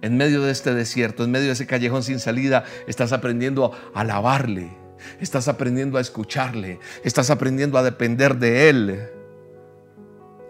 En 0.00 0.16
medio 0.16 0.42
de 0.42 0.52
este 0.52 0.74
desierto, 0.74 1.24
en 1.24 1.32
medio 1.32 1.46
de 1.46 1.54
ese 1.54 1.66
callejón 1.66 2.04
sin 2.04 2.20
salida, 2.20 2.62
estás 2.86 3.12
aprendiendo 3.12 3.72
a 3.94 4.00
alabarle, 4.02 4.70
Estás 5.20 5.48
aprendiendo 5.48 5.98
a 5.98 6.00
escucharle. 6.00 6.80
Estás 7.04 7.30
aprendiendo 7.30 7.78
a 7.78 7.82
depender 7.82 8.36
de 8.36 8.68
Él. 8.68 9.08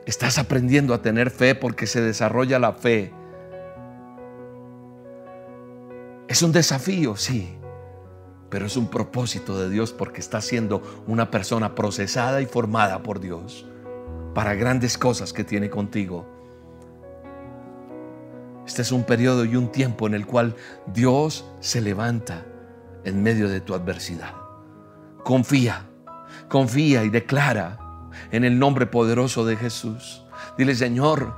Estás 0.06 0.38
aprendiendo 0.38 0.94
a 0.94 1.02
tener 1.02 1.30
fe 1.30 1.54
porque 1.54 1.86
se 1.86 2.00
desarrolla 2.00 2.58
la 2.58 2.72
fe. 2.72 3.12
Es 6.28 6.42
un 6.42 6.52
desafío, 6.52 7.16
sí, 7.16 7.56
pero 8.50 8.66
es 8.66 8.76
un 8.76 8.88
propósito 8.88 9.58
de 9.58 9.68
Dios 9.68 9.92
porque 9.92 10.20
estás 10.20 10.44
siendo 10.44 11.02
una 11.06 11.30
persona 11.30 11.74
procesada 11.74 12.40
y 12.40 12.46
formada 12.46 13.02
por 13.02 13.20
Dios 13.20 13.66
para 14.34 14.54
grandes 14.54 14.96
cosas 14.96 15.32
que 15.32 15.44
tiene 15.44 15.70
contigo. 15.70 16.26
Este 18.66 18.82
es 18.82 18.92
un 18.92 19.04
periodo 19.04 19.44
y 19.44 19.56
un 19.56 19.72
tiempo 19.72 20.06
en 20.06 20.14
el 20.14 20.26
cual 20.26 20.54
Dios 20.86 21.44
se 21.60 21.80
levanta 21.80 22.46
en 23.04 23.22
medio 23.22 23.48
de 23.48 23.60
tu 23.60 23.74
adversidad. 23.74 24.39
Confía, 25.24 25.86
confía 26.48 27.04
y 27.04 27.10
declara 27.10 27.78
en 28.30 28.44
el 28.44 28.58
nombre 28.58 28.86
poderoso 28.86 29.44
de 29.44 29.56
Jesús. 29.56 30.22
Dile, 30.56 30.74
Señor, 30.74 31.34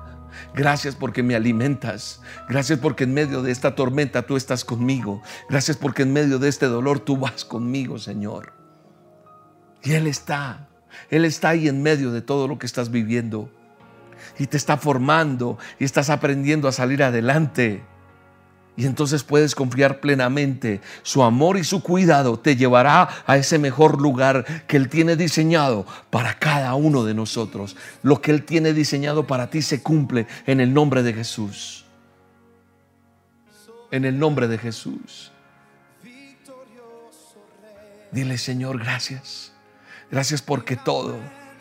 gracias 0.55 0.95
porque 0.95 1.23
me 1.23 1.35
alimentas. 1.35 2.23
Gracias 2.49 2.79
porque 2.79 3.05
en 3.05 3.15
medio 3.15 3.43
de 3.43 3.51
esta 3.51 3.75
tormenta 3.75 4.23
tú 4.23 4.37
estás 4.37 4.65
conmigo. 4.65 5.23
Gracias 5.49 5.77
porque 5.77 6.03
en 6.03 6.13
medio 6.13 6.39
de 6.39 6.49
este 6.49 6.67
dolor 6.67 7.01
tú 7.01 7.17
vas 7.17 7.45
conmigo, 7.45 7.99
Señor. 7.99 8.53
Y 9.83 9.93
Él 9.93 10.07
está. 10.07 10.69
Él 11.11 11.25
está 11.25 11.51
ahí 11.51 11.69
en 11.69 11.83
medio 11.83 12.13
de 12.13 12.23
todo 12.23 12.49
lo 12.49 12.59
que 12.59 12.67
estás 12.67 12.91
viviendo. 12.91 13.51
Y 14.39 14.47
te 14.47 14.57
está 14.57 14.77
formando 14.77 15.59
y 15.79 15.85
estás 15.85 16.11
aprendiendo 16.11 16.69
a 16.69 16.73
salir 16.73 17.03
adelante. 17.03 17.83
Y 18.75 18.87
entonces 18.87 19.23
puedes 19.23 19.55
confiar 19.55 20.01
plenamente. 20.01 20.81
Su 21.03 21.23
amor 21.23 21.59
y 21.59 21.65
su 21.65 21.83
cuidado 21.83 22.39
te 22.39 22.57
llevará 22.57 23.09
a 23.27 23.37
ese 23.37 23.59
mejor 23.59 24.01
lugar 24.01 24.65
que 24.67 24.79
Él 24.79 24.89
tiene 24.89 25.15
diseñado 25.15 25.85
para 26.11 26.39
cada 26.39 26.75
uno 26.75 27.05
de 27.05 27.13
nosotros. 27.13 27.77
Lo 28.03 28.23
que 28.23 28.31
Él 28.31 28.45
tiene 28.45 28.73
diseñado 28.73 29.27
para 29.27 29.51
ti 29.51 29.61
se 29.61 29.83
cumple 29.83 30.27
en 30.47 30.61
el 30.61 30.73
nombre 30.73 31.03
de 31.03 31.13
Jesús. 31.13 31.85
En 33.91 34.07
el 34.07 34.19
nombre 34.19 34.49
de 34.49 34.57
Jesús. 34.57 35.31
Dile, 38.11 38.39
Señor, 38.39 38.79
gracias. 38.79 39.53
Gracias 40.11 40.41
porque 40.41 40.77
todo, 40.77 41.17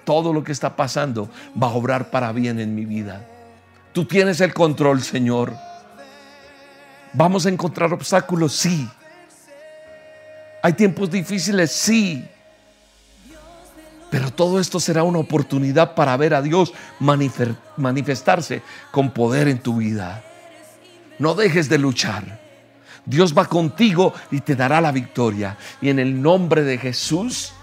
todo 0.05 0.32
lo 0.32 0.45
que 0.45 0.53
está 0.53 0.78
pasando 0.78 1.30
va 1.62 1.68
a 1.68 1.72
obrar 1.72 2.09
para 2.09 2.32
bien 2.32 2.59
en 2.59 2.74
mi 2.74 2.86
vida. 2.86 3.28
Tú 3.93 4.05
tienes 4.05 4.39
el 4.39 4.53
control, 4.53 5.01
Señor. 5.01 5.70
¿Vamos 7.14 7.45
a 7.45 7.49
encontrar 7.49 7.91
obstáculos? 7.93 8.53
Sí. 8.53 8.89
¿Hay 10.64 10.74
tiempos 10.74 11.09
difíciles? 11.09 11.72
Sí. 11.72 12.26
Pero 14.09 14.32
todo 14.32 14.59
esto 14.59 14.80
será 14.80 15.03
una 15.03 15.20
oportunidad 15.20 15.95
para 15.95 16.16
ver 16.18 16.34
a 16.34 16.41
Dios 16.41 16.74
manifestarse 16.99 18.62
con 18.91 19.12
poder 19.12 19.47
en 19.47 19.59
tu 19.59 19.78
vida. 19.78 20.24
No 21.18 21.34
dejes 21.34 21.70
de 21.70 21.78
luchar. 21.78 22.39
Dios 23.05 23.36
va 23.36 23.45
contigo 23.45 24.14
y 24.30 24.41
te 24.41 24.55
dará 24.55 24.82
la 24.82 24.91
victoria. 24.91 25.57
Y 25.82 25.89
en 25.89 25.99
el 25.99 26.22
nombre 26.22 26.64
de 26.64 26.78
Jesús, 26.78 27.53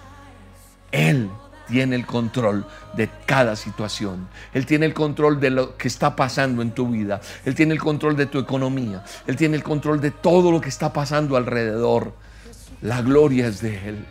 Él 0.91 1.31
tiene 1.69 1.97
el 1.97 2.07
control 2.07 2.67
de 2.95 3.09
cada 3.27 3.57
situación. 3.57 4.29
Él 4.53 4.67
tiene 4.67 4.87
el 4.87 4.95
control 4.95 5.41
de 5.41 5.51
lo 5.51 5.77
que 5.77 5.89
está 5.89 6.17
pasando 6.17 6.63
en 6.63 6.73
tu 6.73 6.89
vida. 6.89 7.21
Él 7.45 7.55
tiene 7.55 7.75
el 7.75 7.81
control 7.81 8.17
de 8.17 8.27
tu 8.27 8.39
economía. 8.39 9.05
Él 9.27 9.37
tiene 9.37 9.57
el 9.57 9.63
control 9.63 10.01
de 10.01 10.11
todo 10.11 10.51
lo 10.51 10.61
que 10.61 10.69
está 10.69 10.93
pasando 10.93 11.37
alrededor. 11.37 12.15
La 12.81 13.03
gloria 13.03 13.47
es 13.47 13.61
de 13.61 13.89
Él. 13.89 14.05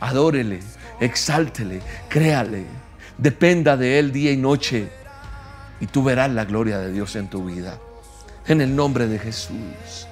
Adórele, 0.00 0.60
exáltele, 1.00 1.80
créale. 2.08 2.66
Dependa 3.18 3.76
de 3.76 3.98
Él 3.98 4.12
día 4.12 4.32
y 4.32 4.36
noche. 4.36 4.90
Y 5.80 5.86
tú 5.86 6.02
verás 6.02 6.30
la 6.30 6.44
gloria 6.44 6.78
de 6.78 6.92
Dios 6.92 7.16
en 7.16 7.28
tu 7.28 7.44
vida. 7.44 7.78
En 8.46 8.60
el 8.60 8.74
nombre 8.74 9.06
de 9.06 9.18
Jesús. 9.18 10.06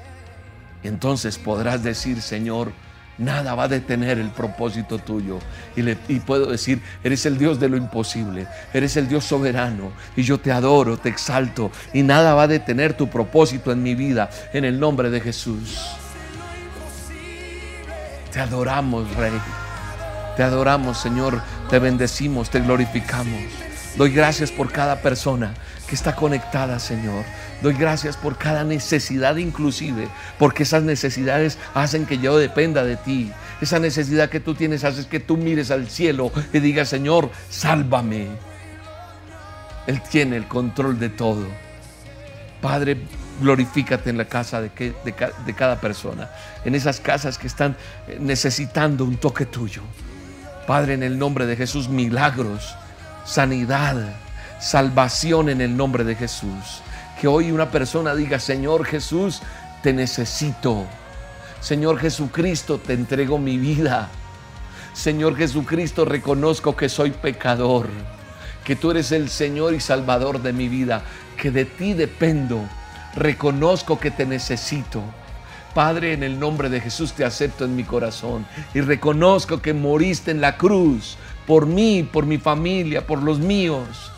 Entonces 0.82 1.38
podrás 1.38 1.82
decir, 1.82 2.20
Señor, 2.20 2.72
Nada 3.18 3.54
va 3.54 3.64
a 3.64 3.68
detener 3.68 4.18
el 4.18 4.30
propósito 4.30 4.98
tuyo. 4.98 5.38
Y, 5.76 6.20
puedo 6.20 6.46
decir, 6.46 6.80
eres 7.02 7.26
el 7.26 7.38
Dios 7.38 7.60
de 7.60 7.68
lo 7.68 7.76
imposible, 7.76 8.46
eres 8.72 8.96
el 8.96 9.08
Dios 9.08 9.24
soberano. 9.24 9.92
Y 10.16 10.22
yo 10.22 10.38
te 10.38 10.50
adoro, 10.50 10.96
te 10.96 11.08
exalto. 11.08 11.70
Y 11.92 12.02
nada 12.02 12.34
va 12.34 12.44
a 12.44 12.48
detener 12.48 12.94
tu 12.94 13.08
propósito 13.08 13.70
en 13.70 13.82
mi 13.82 13.94
vida, 13.94 14.30
en 14.52 14.64
el 14.64 14.80
nombre 14.80 15.10
de 15.10 15.20
Jesús. 15.20 15.78
Te 18.32 18.40
adoramos, 18.40 19.14
Rey. 19.14 19.40
Te 20.36 20.42
adoramos, 20.42 20.98
Señor. 20.98 21.40
Te 21.70 21.78
bendecimos, 21.78 22.50
te 22.50 22.60
glorificamos. 22.60 23.42
Doy 23.96 24.10
gracias 24.12 24.50
por 24.50 24.72
cada 24.72 24.96
persona 24.96 25.54
que 25.88 25.94
está 25.94 26.16
conectada, 26.16 26.80
Señor. 26.80 27.24
Doy 27.62 27.74
gracias 27.74 28.16
por 28.16 28.36
cada 28.36 28.64
necesidad 28.64 29.36
inclusive, 29.36 30.08
porque 30.38 30.64
esas 30.64 30.82
necesidades 30.82 31.58
hacen 31.74 32.06
que 32.06 32.18
yo 32.18 32.36
dependa 32.36 32.84
de 32.84 32.96
ti. 32.96 33.32
Esa 33.60 33.78
necesidad 33.78 34.28
que 34.28 34.40
tú 34.40 34.54
tienes 34.54 34.84
hace 34.84 35.06
que 35.06 35.20
tú 35.20 35.36
mires 35.36 35.70
al 35.70 35.88
cielo 35.88 36.30
y 36.52 36.60
digas, 36.60 36.88
Señor, 36.88 37.30
sálvame. 37.48 38.28
Él 39.86 40.02
tiene 40.10 40.36
el 40.36 40.46
control 40.46 40.98
de 40.98 41.08
todo. 41.10 41.46
Padre, 42.60 42.98
glorifícate 43.40 44.10
en 44.10 44.18
la 44.18 44.26
casa 44.26 44.60
de, 44.60 44.70
de 45.04 45.54
cada 45.54 45.80
persona, 45.80 46.30
en 46.64 46.74
esas 46.74 47.00
casas 47.00 47.36
que 47.36 47.46
están 47.46 47.76
eh, 48.08 48.18
necesitando 48.20 49.04
un 49.04 49.16
toque 49.16 49.46
tuyo. 49.46 49.82
Padre, 50.66 50.94
en 50.94 51.02
el 51.02 51.18
nombre 51.18 51.46
de 51.46 51.56
Jesús, 51.56 51.88
milagros, 51.88 52.74
sanidad, 53.24 54.14
salvación 54.60 55.50
en 55.50 55.60
el 55.60 55.76
nombre 55.76 56.04
de 56.04 56.14
Jesús. 56.14 56.82
Que 57.20 57.28
hoy 57.28 57.52
una 57.52 57.70
persona 57.70 58.14
diga, 58.14 58.38
Señor 58.38 58.84
Jesús, 58.84 59.40
te 59.82 59.92
necesito. 59.92 60.84
Señor 61.60 61.98
Jesucristo, 61.98 62.78
te 62.78 62.92
entrego 62.92 63.38
mi 63.38 63.58
vida. 63.58 64.08
Señor 64.92 65.36
Jesucristo, 65.36 66.04
reconozco 66.04 66.76
que 66.76 66.88
soy 66.88 67.10
pecador, 67.10 67.88
que 68.64 68.76
tú 68.76 68.92
eres 68.92 69.12
el 69.12 69.28
Señor 69.28 69.74
y 69.74 69.80
Salvador 69.80 70.40
de 70.40 70.52
mi 70.52 70.68
vida, 70.68 71.02
que 71.36 71.50
de 71.50 71.64
ti 71.64 71.94
dependo. 71.94 72.60
Reconozco 73.16 73.98
que 73.98 74.10
te 74.10 74.24
necesito. 74.24 75.02
Padre, 75.74 76.12
en 76.12 76.22
el 76.22 76.38
nombre 76.38 76.68
de 76.68 76.80
Jesús 76.80 77.12
te 77.12 77.24
acepto 77.24 77.64
en 77.64 77.74
mi 77.74 77.82
corazón 77.82 78.46
y 78.74 78.80
reconozco 78.80 79.60
que 79.60 79.74
moriste 79.74 80.30
en 80.30 80.40
la 80.40 80.56
cruz 80.56 81.16
por 81.46 81.66
mí, 81.66 82.08
por 82.10 82.26
mi 82.26 82.38
familia, 82.38 83.06
por 83.06 83.22
los 83.22 83.40
míos. 83.40 84.12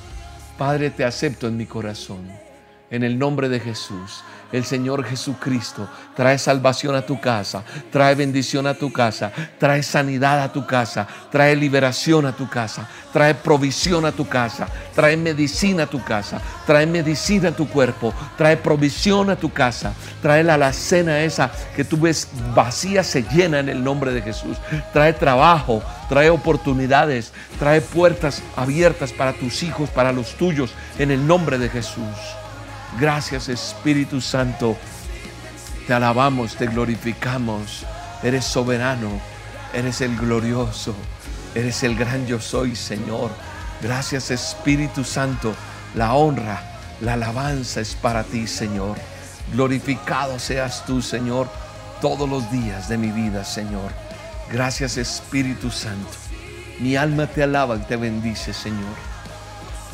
Padre, 0.58 0.90
te 0.90 1.04
acepto 1.04 1.48
en 1.48 1.56
mi 1.56 1.64
corazón. 1.64 2.45
En 2.90 3.02
el 3.02 3.18
nombre 3.18 3.48
de 3.48 3.60
Jesús 3.60 4.22
el 4.52 4.64
Señor 4.64 5.04
Jesucristo 5.04 5.88
trae 6.14 6.38
salvación 6.38 6.94
a 6.94 7.02
tu 7.02 7.20
casa, 7.20 7.64
trae 7.90 8.14
bendición 8.14 8.66
a 8.66 8.74
tu 8.74 8.92
casa, 8.92 9.32
trae 9.58 9.82
sanidad 9.82 10.40
a 10.42 10.52
tu 10.52 10.66
casa, 10.66 11.06
trae 11.30 11.56
liberación 11.56 12.26
a 12.26 12.32
tu 12.34 12.48
casa, 12.48 12.88
trae 13.12 13.34
provisión 13.34 14.06
a 14.06 14.12
tu 14.12 14.28
casa, 14.28 14.68
trae 14.94 15.16
medicina 15.16 15.84
a 15.84 15.86
tu 15.86 16.02
casa, 16.02 16.40
trae 16.66 16.86
medicina 16.86 17.48
a 17.48 17.56
tu 17.56 17.68
cuerpo, 17.68 18.14
trae 18.36 18.56
provisión 18.56 19.30
a 19.30 19.36
tu 19.36 19.52
casa, 19.52 19.92
trae 20.22 20.44
la 20.44 20.54
alacena 20.54 21.20
esa 21.20 21.50
que 21.74 21.84
tú 21.84 21.98
ves 21.98 22.28
vacía 22.54 23.02
se 23.02 23.22
llena 23.24 23.58
en 23.58 23.68
el 23.68 23.82
nombre 23.82 24.12
de 24.12 24.22
Jesús, 24.22 24.56
trae 24.92 25.12
trabajo, 25.12 25.82
trae 26.08 26.30
oportunidades, 26.30 27.32
trae 27.58 27.80
puertas 27.80 28.42
abiertas 28.54 29.12
para 29.12 29.32
tus 29.32 29.62
hijos, 29.62 29.90
para 29.90 30.12
los 30.12 30.34
tuyos, 30.36 30.72
en 30.98 31.10
el 31.10 31.26
nombre 31.26 31.58
de 31.58 31.68
Jesús. 31.68 32.45
Gracias 32.98 33.50
Espíritu 33.50 34.22
Santo. 34.22 34.74
Te 35.86 35.92
alabamos, 35.92 36.56
te 36.56 36.66
glorificamos. 36.66 37.84
Eres 38.22 38.46
soberano, 38.46 39.20
eres 39.74 40.00
el 40.00 40.16
glorioso, 40.16 40.94
eres 41.54 41.82
el 41.82 41.94
gran 41.94 42.26
yo 42.26 42.40
soy, 42.40 42.74
Señor. 42.74 43.30
Gracias 43.82 44.30
Espíritu 44.30 45.04
Santo. 45.04 45.54
La 45.94 46.14
honra, 46.14 46.62
la 47.02 47.12
alabanza 47.14 47.80
es 47.80 47.94
para 47.94 48.24
ti, 48.24 48.46
Señor. 48.46 48.96
Glorificado 49.52 50.38
seas 50.38 50.84
tú, 50.86 51.02
Señor, 51.02 51.48
todos 52.00 52.28
los 52.28 52.50
días 52.50 52.88
de 52.88 52.96
mi 52.96 53.10
vida, 53.10 53.44
Señor. 53.44 53.92
Gracias 54.50 54.96
Espíritu 54.96 55.70
Santo. 55.70 56.12
Mi 56.80 56.96
alma 56.96 57.26
te 57.26 57.42
alaba 57.42 57.76
y 57.76 57.80
te 57.80 57.96
bendice, 57.96 58.54
Señor. 58.54 58.96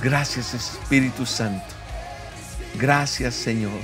Gracias 0.01 0.55
Espíritu 0.55 1.27
Santo. 1.27 1.82
Gracias 2.75 3.35
Señor. 3.35 3.81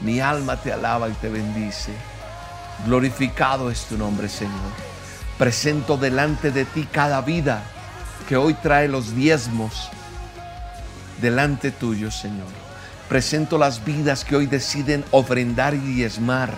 Mi 0.00 0.20
alma 0.20 0.56
te 0.56 0.72
alaba 0.72 1.08
y 1.08 1.12
te 1.12 1.28
bendice. 1.28 1.92
Glorificado 2.86 3.70
es 3.70 3.84
tu 3.84 3.98
nombre, 3.98 4.28
Señor. 4.28 4.72
Presento 5.36 5.96
delante 5.96 6.50
de 6.50 6.64
ti 6.64 6.88
cada 6.90 7.20
vida 7.20 7.62
que 8.28 8.36
hoy 8.36 8.54
trae 8.54 8.88
los 8.88 9.14
diezmos 9.14 9.90
delante 11.20 11.70
tuyo, 11.70 12.10
Señor. 12.10 12.48
Presento 13.08 13.58
las 13.58 13.84
vidas 13.84 14.24
que 14.24 14.36
hoy 14.36 14.46
deciden 14.46 15.04
ofrendar 15.10 15.74
y 15.74 15.78
diezmar. 15.78 16.54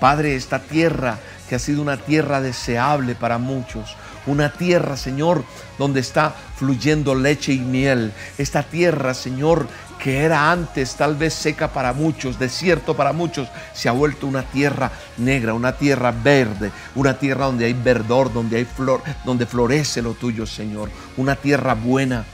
Padre, 0.00 0.36
esta 0.36 0.60
tierra 0.60 1.18
que 1.48 1.56
ha 1.56 1.58
sido 1.58 1.82
una 1.82 1.96
tierra 1.96 2.40
deseable 2.40 3.14
para 3.14 3.38
muchos, 3.38 3.96
una 4.26 4.52
tierra, 4.52 4.96
Señor, 4.96 5.44
donde 5.78 6.00
está 6.00 6.34
fluyendo 6.56 7.14
leche 7.14 7.52
y 7.52 7.58
miel. 7.60 8.12
Esta 8.38 8.62
tierra, 8.62 9.14
Señor, 9.14 9.66
que 10.02 10.24
era 10.24 10.50
antes 10.50 10.96
tal 10.96 11.14
vez 11.14 11.32
seca 11.32 11.72
para 11.72 11.92
muchos, 11.92 12.38
desierto 12.38 12.96
para 12.96 13.12
muchos, 13.12 13.48
se 13.72 13.88
ha 13.88 13.92
vuelto 13.92 14.26
una 14.26 14.42
tierra 14.42 14.90
negra, 15.16 15.54
una 15.54 15.76
tierra 15.76 16.10
verde, 16.10 16.72
una 16.96 17.18
tierra 17.18 17.46
donde 17.46 17.66
hay 17.66 17.72
verdor, 17.72 18.32
donde 18.32 18.56
hay 18.56 18.64
flor, 18.64 19.02
donde 19.24 19.46
florece 19.46 20.02
lo 20.02 20.14
tuyo, 20.14 20.44
Señor. 20.44 20.90
Una 21.16 21.36
tierra 21.36 21.74
buena. 21.74 22.24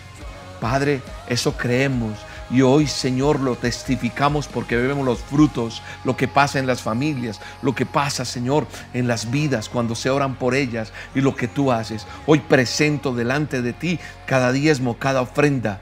Padre, 0.61 1.03
eso 1.28 1.57
creemos. 1.57 2.18
Y 2.51 2.62
hoy, 2.62 2.86
Señor, 2.86 3.40
lo 3.40 3.57
testificamos 3.57 4.49
porque 4.49 4.76
vemos 4.76 5.05
los 5.05 5.20
frutos, 5.20 5.82
lo 6.05 6.16
que 6.16 6.28
pasa 6.28 6.59
en 6.59 6.66
las 6.66 6.80
familias, 6.80 7.40
lo 7.61 7.74
que 7.74 7.84
pasa, 7.84 8.24
Señor, 8.24 8.66
en 8.94 9.07
las 9.07 9.30
vidas 9.30 9.68
cuando 9.68 9.94
se 9.94 10.09
oran 10.09 10.36
por 10.36 10.55
ellas 10.55 10.92
y 11.14 11.20
lo 11.20 11.36
que 11.36 11.46
tú 11.46 11.70
haces. 11.70 12.07
Hoy 12.26 12.40
presento 12.40 13.14
delante 13.14 13.61
de 13.61 13.74
ti 13.74 13.99
cada 14.26 14.51
diezmo, 14.53 14.99
cada 14.99 15.20
ofrenda 15.20 15.80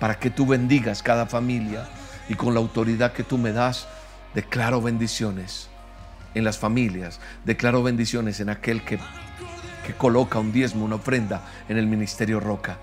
para 0.00 0.18
que 0.18 0.30
tú 0.30 0.46
bendigas 0.46 1.02
cada 1.02 1.26
familia 1.26 1.88
y 2.28 2.34
con 2.34 2.52
la 2.52 2.60
autoridad 2.60 3.12
que 3.12 3.24
tú 3.24 3.38
me 3.38 3.52
das, 3.52 3.86
declaro 4.34 4.82
bendiciones 4.82 5.68
en 6.34 6.44
las 6.44 6.58
familias, 6.58 7.20
declaro 7.44 7.82
bendiciones 7.82 8.40
en 8.40 8.48
aquel 8.48 8.82
que, 8.82 8.98
que 9.86 9.94
coloca 9.94 10.38
un 10.38 10.52
diezmo, 10.52 10.84
una 10.84 10.96
ofrenda 10.96 11.42
en 11.68 11.78
el 11.78 11.86
ministerio 11.86 12.40
Roca, 12.40 12.78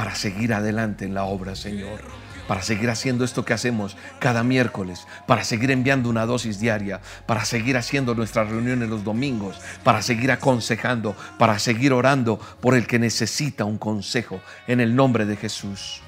para 0.00 0.14
seguir 0.14 0.54
adelante 0.54 1.04
en 1.04 1.12
la 1.12 1.24
obra, 1.24 1.54
Señor 1.54 2.00
para 2.48 2.62
seguir 2.62 2.88
haciendo 2.88 3.22
esto 3.22 3.44
que 3.44 3.52
hacemos 3.52 3.98
cada 4.18 4.42
miércoles, 4.42 5.06
para 5.26 5.44
seguir 5.44 5.70
enviando 5.70 6.08
una 6.08 6.24
dosis 6.24 6.58
diaria, 6.58 7.00
para 7.26 7.44
seguir 7.44 7.76
haciendo 7.76 8.14
nuestras 8.14 8.48
reuniones 8.48 8.88
los 8.88 9.04
domingos, 9.04 9.60
para 9.84 10.00
seguir 10.00 10.32
aconsejando, 10.32 11.14
para 11.38 11.58
seguir 11.58 11.92
orando 11.92 12.40
por 12.60 12.74
el 12.74 12.86
que 12.86 12.98
necesita 12.98 13.66
un 13.66 13.76
consejo 13.76 14.40
en 14.66 14.80
el 14.80 14.96
nombre 14.96 15.26
de 15.26 15.36
Jesús. 15.36 16.00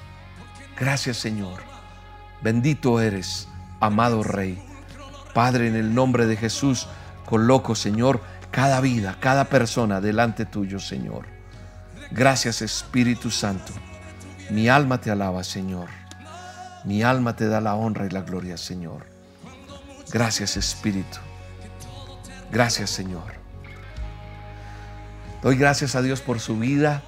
Gracias 0.77 1.17
Señor. 1.17 1.61
Bendito 2.41 2.99
eres, 2.99 3.47
amado 3.79 4.23
Rey. 4.23 4.59
Padre, 5.35 5.67
en 5.67 5.75
el 5.75 5.93
nombre 5.93 6.25
de 6.25 6.35
Jesús, 6.35 6.87
coloco, 7.25 7.75
Señor, 7.75 8.21
cada 8.49 8.81
vida, 8.81 9.17
cada 9.19 9.45
persona 9.45 10.01
delante 10.01 10.45
tuyo, 10.45 10.79
Señor. 10.79 11.42
Gracias 12.15 12.61
Espíritu 12.61 13.31
Santo. 13.31 13.73
Mi 14.51 14.69
alma 14.69 15.01
te 15.01 15.09
alaba, 15.09 15.43
Señor. 15.43 15.89
Mi 16.85 17.01
alma 17.01 17.35
te 17.35 17.47
da 17.47 17.59
la 17.59 17.73
honra 17.73 18.05
y 18.05 18.11
la 18.11 18.21
gloria, 18.21 18.55
Señor. 18.55 19.07
Gracias, 20.11 20.55
Espíritu. 20.55 21.17
Gracias, 22.51 22.91
Señor. 22.91 23.33
Doy 25.41 25.57
gracias 25.57 25.95
a 25.95 26.03
Dios 26.03 26.21
por 26.21 26.39
su 26.39 26.59
vida. 26.59 27.01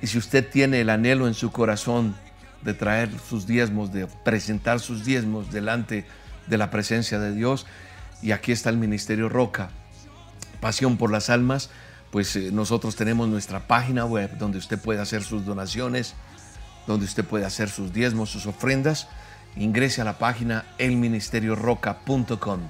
Y 0.00 0.06
si 0.06 0.18
usted 0.18 0.48
tiene 0.48 0.80
el 0.80 0.90
anhelo 0.90 1.26
en 1.26 1.34
su 1.34 1.50
corazón 1.50 2.14
de 2.62 2.72
traer 2.72 3.10
sus 3.28 3.48
diezmos, 3.48 3.92
de 3.92 4.06
presentar 4.06 4.78
sus 4.78 5.04
diezmos 5.04 5.50
delante 5.50 6.06
de 6.46 6.56
la 6.56 6.70
presencia 6.70 7.18
de 7.18 7.32
Dios, 7.32 7.66
y 8.22 8.30
aquí 8.30 8.52
está 8.52 8.70
el 8.70 8.76
Ministerio 8.76 9.28
Roca, 9.28 9.70
Pasión 10.60 10.98
por 10.98 11.10
las 11.10 11.30
Almas, 11.30 11.70
pues 12.14 12.34
eh, 12.36 12.50
nosotros 12.52 12.94
tenemos 12.94 13.28
nuestra 13.28 13.66
página 13.66 14.04
web 14.04 14.38
donde 14.38 14.58
usted 14.58 14.78
puede 14.78 15.00
hacer 15.00 15.24
sus 15.24 15.44
donaciones, 15.44 16.14
donde 16.86 17.06
usted 17.06 17.24
puede 17.24 17.44
hacer 17.44 17.68
sus 17.68 17.92
diezmos, 17.92 18.30
sus 18.30 18.46
ofrendas. 18.46 19.08
Ingrese 19.56 20.00
a 20.00 20.04
la 20.04 20.16
página 20.16 20.64
elministerioroca.com 20.78 22.60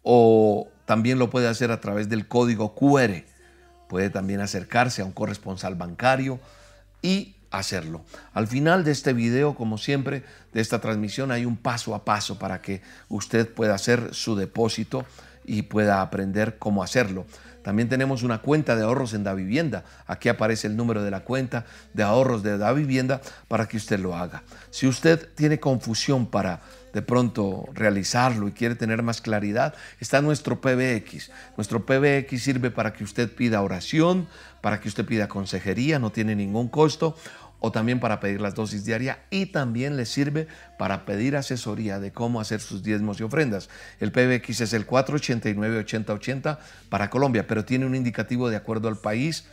o 0.03 0.68
también 0.86 1.18
lo 1.18 1.28
puede 1.28 1.49
hacer 1.49 1.70
a 1.70 1.80
través 1.80 2.09
del 2.09 2.26
código 2.26 2.74
QR 2.74 3.24
Puede 3.88 4.11
también 4.11 4.40
acercarse 4.40 5.03
a 5.03 5.07
un 5.07 5.12
corresponsal 5.12 5.74
bancario 5.74 6.38
y 7.03 7.34
hacerlo. 7.51 8.05
Al 8.32 8.46
final 8.46 8.84
de 8.84 8.92
este 8.92 9.12
video, 9.12 9.55
como 9.55 9.78
siempre, 9.78 10.24
de 10.53 10.61
esta 10.61 10.80
transmisión, 10.80 11.30
hay 11.30 11.44
un 11.44 11.57
paso 11.57 11.94
a 11.94 12.05
paso 12.05 12.38
para 12.38 12.61
que 12.61 12.82
usted 13.09 13.49
pueda 13.49 13.74
hacer 13.74 14.14
su 14.14 14.36
depósito 14.36 15.05
y 15.44 15.62
pueda 15.62 16.03
aprender 16.03 16.59
cómo 16.59 16.82
hacerlo. 16.82 17.26
También 17.69 17.91
tenemos 17.91 18.23
una 18.23 18.39
cuenta 18.39 18.77
de 18.77 18.83
ahorros 18.83 19.12
en 19.12 19.25
Da 19.25 19.35
Vivienda. 19.35 19.85
Aquí 20.07 20.31
aparece 20.31 20.66
el 20.69 20.75
número 20.75 21.03
de 21.03 21.11
la 21.11 21.21
cuenta 21.21 21.66
de 21.93 22.03
ahorros 22.03 22.43
de 22.43 22.57
Da 22.57 22.73
Vivienda 22.73 23.21
para 23.47 23.69
que 23.69 23.77
usted 23.77 24.01
lo 24.01 24.16
haga. 24.16 24.43
Si 24.71 24.87
usted 24.87 25.29
tiene 25.35 25.61
confusión 25.61 26.25
para 26.25 26.62
de 26.95 27.03
pronto 27.03 27.69
realizarlo 27.75 28.49
y 28.49 28.53
quiere 28.53 28.75
tener 28.75 29.03
más 29.03 29.21
claridad, 29.21 29.75
está 30.01 30.23
nuestro 30.23 30.62
PBX. 30.62 31.31
Nuestro 31.59 31.85
PBX 31.85 32.43
sirve 32.43 32.71
para 32.71 32.95
que 32.95 33.05
usted 33.05 33.31
pida 33.31 33.61
oración, 33.61 34.29
para 34.62 34.81
que 34.81 34.89
usted 34.89 35.05
pida 35.05 35.29
consejería, 35.29 35.99
no 35.99 36.11
tiene 36.11 36.35
ningún 36.35 36.69
costo, 36.69 37.19
o 37.61 37.73
también 37.73 38.01
para 38.01 38.21
pedir 38.21 38.41
las 38.41 38.55
dosis 38.55 38.85
diarias 38.85 39.19
y 39.31 39.47
también 39.47 39.97
le 39.97 40.07
sirve 40.07 40.47
para 40.79 41.05
pedir 41.05 41.37
asesoría 41.37 41.99
de 41.99 42.13
cómo 42.13 42.41
hacer 42.41 42.61
sus 42.61 42.83
diezmos 42.83 43.21
y 43.21 43.25
ofrendas. 43.25 43.69
El 44.01 44.13
PBX 44.13 44.61
es 44.61 44.73
el 44.73 44.87
489-8080 44.87 46.59
para 46.89 47.11
Colombia, 47.11 47.47
pero 47.47 47.65
tiene 47.65 47.87
un 47.87 47.95
indicativo 47.95 48.49
de 48.49 48.57
acuerdo 48.57 48.89
al 48.89 48.99
país. 48.99 49.47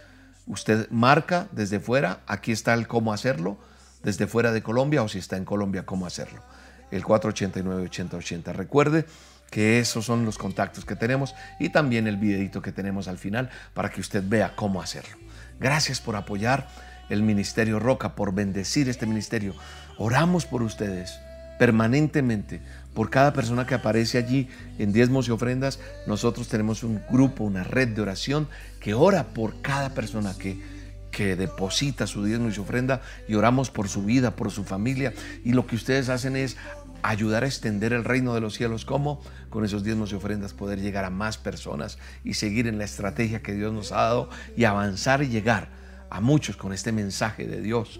Usted 0.47 0.89
marca 0.91 1.47
desde 1.51 1.79
fuera, 1.79 2.19
aquí 2.27 2.51
está 2.51 2.73
el 2.73 2.87
cómo 2.87 3.13
hacerlo, 3.13 3.57
desde 4.03 4.27
fuera 4.27 4.51
de 4.51 4.61
Colombia 4.61 5.01
o 5.01 5.07
si 5.07 5.17
está 5.17 5.37
en 5.37 5.45
Colombia, 5.45 5.85
cómo 5.85 6.05
hacerlo 6.05 6.43
el 6.91 7.03
489-8080. 7.03 8.53
Recuerde 8.53 9.05
que 9.49 9.79
esos 9.79 10.05
son 10.05 10.25
los 10.25 10.37
contactos 10.37 10.85
que 10.85 10.95
tenemos 10.95 11.35
y 11.59 11.69
también 11.69 12.07
el 12.07 12.17
videito 12.17 12.61
que 12.61 12.71
tenemos 12.71 13.07
al 13.07 13.17
final 13.17 13.49
para 13.73 13.89
que 13.89 14.01
usted 14.01 14.23
vea 14.25 14.55
cómo 14.55 14.81
hacerlo. 14.81 15.17
Gracias 15.59 16.01
por 16.01 16.15
apoyar 16.15 16.67
el 17.09 17.23
Ministerio 17.23 17.79
Roca, 17.79 18.15
por 18.15 18.33
bendecir 18.33 18.89
este 18.89 19.05
ministerio. 19.05 19.53
Oramos 19.97 20.45
por 20.45 20.61
ustedes 20.61 21.19
permanentemente, 21.57 22.61
por 22.93 23.09
cada 23.09 23.31
persona 23.33 23.65
que 23.65 23.75
aparece 23.75 24.17
allí 24.17 24.49
en 24.77 24.91
diezmos 24.91 25.27
y 25.27 25.31
ofrendas. 25.31 25.79
Nosotros 26.05 26.47
tenemos 26.47 26.83
un 26.83 27.01
grupo, 27.09 27.43
una 27.43 27.63
red 27.63 27.89
de 27.89 28.01
oración 28.01 28.47
que 28.79 28.93
ora 28.93 29.25
por 29.25 29.61
cada 29.61 29.89
persona 29.91 30.33
que 30.37 30.75
que 31.15 31.37
deposita 31.37 32.07
su 32.07 32.25
diezmo 32.25 32.49
y 32.49 32.51
su 32.51 32.63
ofrenda 32.63 33.01
y 33.25 33.35
oramos 33.35 33.71
por 33.71 33.87
su 33.87 34.03
vida, 34.03 34.35
por 34.35 34.51
su 34.51 34.65
familia. 34.65 35.13
Y 35.45 35.53
lo 35.53 35.65
que 35.65 35.77
ustedes 35.77 36.09
hacen 36.09 36.35
es 36.35 36.57
ayudar 37.03 37.45
a 37.45 37.47
extender 37.47 37.93
el 37.93 38.03
reino 38.03 38.33
de 38.33 38.41
los 38.41 38.55
cielos. 38.55 38.83
¿Cómo? 38.83 39.21
Con 39.49 39.63
esos 39.63 39.85
diezmos 39.85 40.11
y 40.11 40.15
ofrendas 40.15 40.53
poder 40.53 40.81
llegar 40.81 41.05
a 41.05 41.09
más 41.09 41.37
personas 41.37 41.99
y 42.25 42.33
seguir 42.33 42.67
en 42.67 42.77
la 42.77 42.83
estrategia 42.83 43.41
que 43.41 43.53
Dios 43.53 43.71
nos 43.71 43.93
ha 43.93 44.01
dado 44.01 44.29
y 44.57 44.65
avanzar 44.65 45.23
y 45.23 45.29
llegar 45.29 45.69
a 46.09 46.21
muchos 46.21 46.57
con 46.57 46.73
este 46.73 46.91
mensaje 46.91 47.47
de 47.47 47.61
Dios 47.61 47.99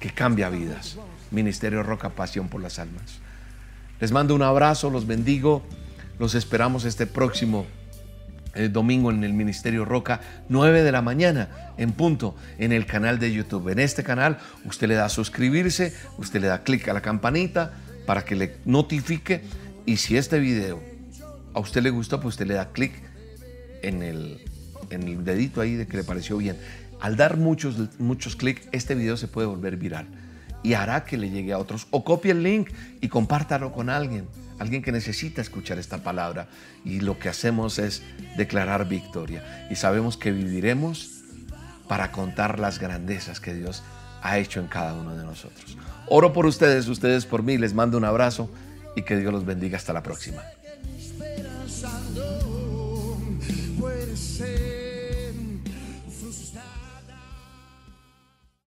que 0.00 0.10
cambia 0.10 0.48
vidas. 0.50 0.98
Ministerio 1.30 1.82
Roca 1.82 2.10
Pasión 2.10 2.48
por 2.48 2.62
las 2.62 2.78
Almas. 2.78 3.18
Les 4.00 4.12
mando 4.12 4.34
un 4.34 4.42
abrazo, 4.42 4.90
los 4.90 5.06
bendigo, 5.06 5.62
los 6.18 6.34
esperamos 6.34 6.84
este 6.84 7.06
próximo 7.06 7.66
el 8.56 8.72
domingo 8.72 9.10
en 9.10 9.22
el 9.22 9.32
Ministerio 9.32 9.84
Roca, 9.84 10.20
9 10.48 10.82
de 10.82 10.92
la 10.92 11.02
mañana 11.02 11.72
en 11.76 11.92
punto 11.92 12.34
en 12.58 12.72
el 12.72 12.86
canal 12.86 13.18
de 13.18 13.32
YouTube. 13.32 13.68
En 13.68 13.78
este 13.78 14.02
canal 14.02 14.38
usted 14.64 14.88
le 14.88 14.94
da 14.94 15.06
a 15.06 15.08
suscribirse, 15.08 15.94
usted 16.18 16.40
le 16.40 16.48
da 16.48 16.62
clic 16.62 16.88
a 16.88 16.94
la 16.94 17.02
campanita 17.02 17.72
para 18.06 18.24
que 18.24 18.34
le 18.34 18.56
notifique 18.64 19.42
y 19.84 19.98
si 19.98 20.16
este 20.16 20.38
video 20.38 20.82
a 21.54 21.60
usted 21.60 21.82
le 21.82 21.90
gustó, 21.90 22.20
pues 22.20 22.34
usted 22.34 22.46
le 22.46 22.54
da 22.54 22.72
clic 22.72 22.92
en 23.82 24.02
el, 24.02 24.40
en 24.90 25.02
el 25.02 25.24
dedito 25.24 25.60
ahí 25.60 25.74
de 25.74 25.86
que 25.86 25.98
le 25.98 26.04
pareció 26.04 26.36
bien. 26.36 26.56
Al 27.00 27.16
dar 27.16 27.36
muchos, 27.36 27.76
muchos 27.98 28.36
clics, 28.36 28.68
este 28.72 28.94
video 28.94 29.16
se 29.16 29.28
puede 29.28 29.46
volver 29.46 29.76
viral 29.76 30.06
y 30.62 30.74
hará 30.74 31.04
que 31.04 31.16
le 31.16 31.30
llegue 31.30 31.52
a 31.52 31.58
otros. 31.58 31.86
O 31.90 32.04
copie 32.04 32.32
el 32.32 32.42
link 32.42 32.70
y 33.00 33.08
compártalo 33.08 33.72
con 33.72 33.90
alguien 33.90 34.26
alguien 34.58 34.82
que 34.82 34.92
necesita 34.92 35.40
escuchar 35.40 35.78
esta 35.78 35.98
palabra 35.98 36.48
y 36.84 37.00
lo 37.00 37.18
que 37.18 37.28
hacemos 37.28 37.78
es 37.78 38.02
declarar 38.36 38.88
victoria 38.88 39.66
y 39.70 39.76
sabemos 39.76 40.16
que 40.16 40.32
viviremos 40.32 41.22
para 41.88 42.10
contar 42.12 42.58
las 42.58 42.78
grandezas 42.78 43.40
que 43.40 43.54
Dios 43.54 43.82
ha 44.22 44.38
hecho 44.38 44.60
en 44.60 44.66
cada 44.66 44.94
uno 44.94 45.16
de 45.16 45.24
nosotros. 45.24 45.76
Oro 46.08 46.32
por 46.32 46.46
ustedes, 46.46 46.88
ustedes 46.88 47.26
por 47.26 47.42
mí, 47.42 47.58
les 47.58 47.74
mando 47.74 47.98
un 47.98 48.04
abrazo 48.04 48.50
y 48.96 49.02
que 49.02 49.16
Dios 49.16 49.32
los 49.32 49.44
bendiga 49.44 49.76
hasta 49.76 49.92
la 49.92 50.02
próxima. 50.02 50.42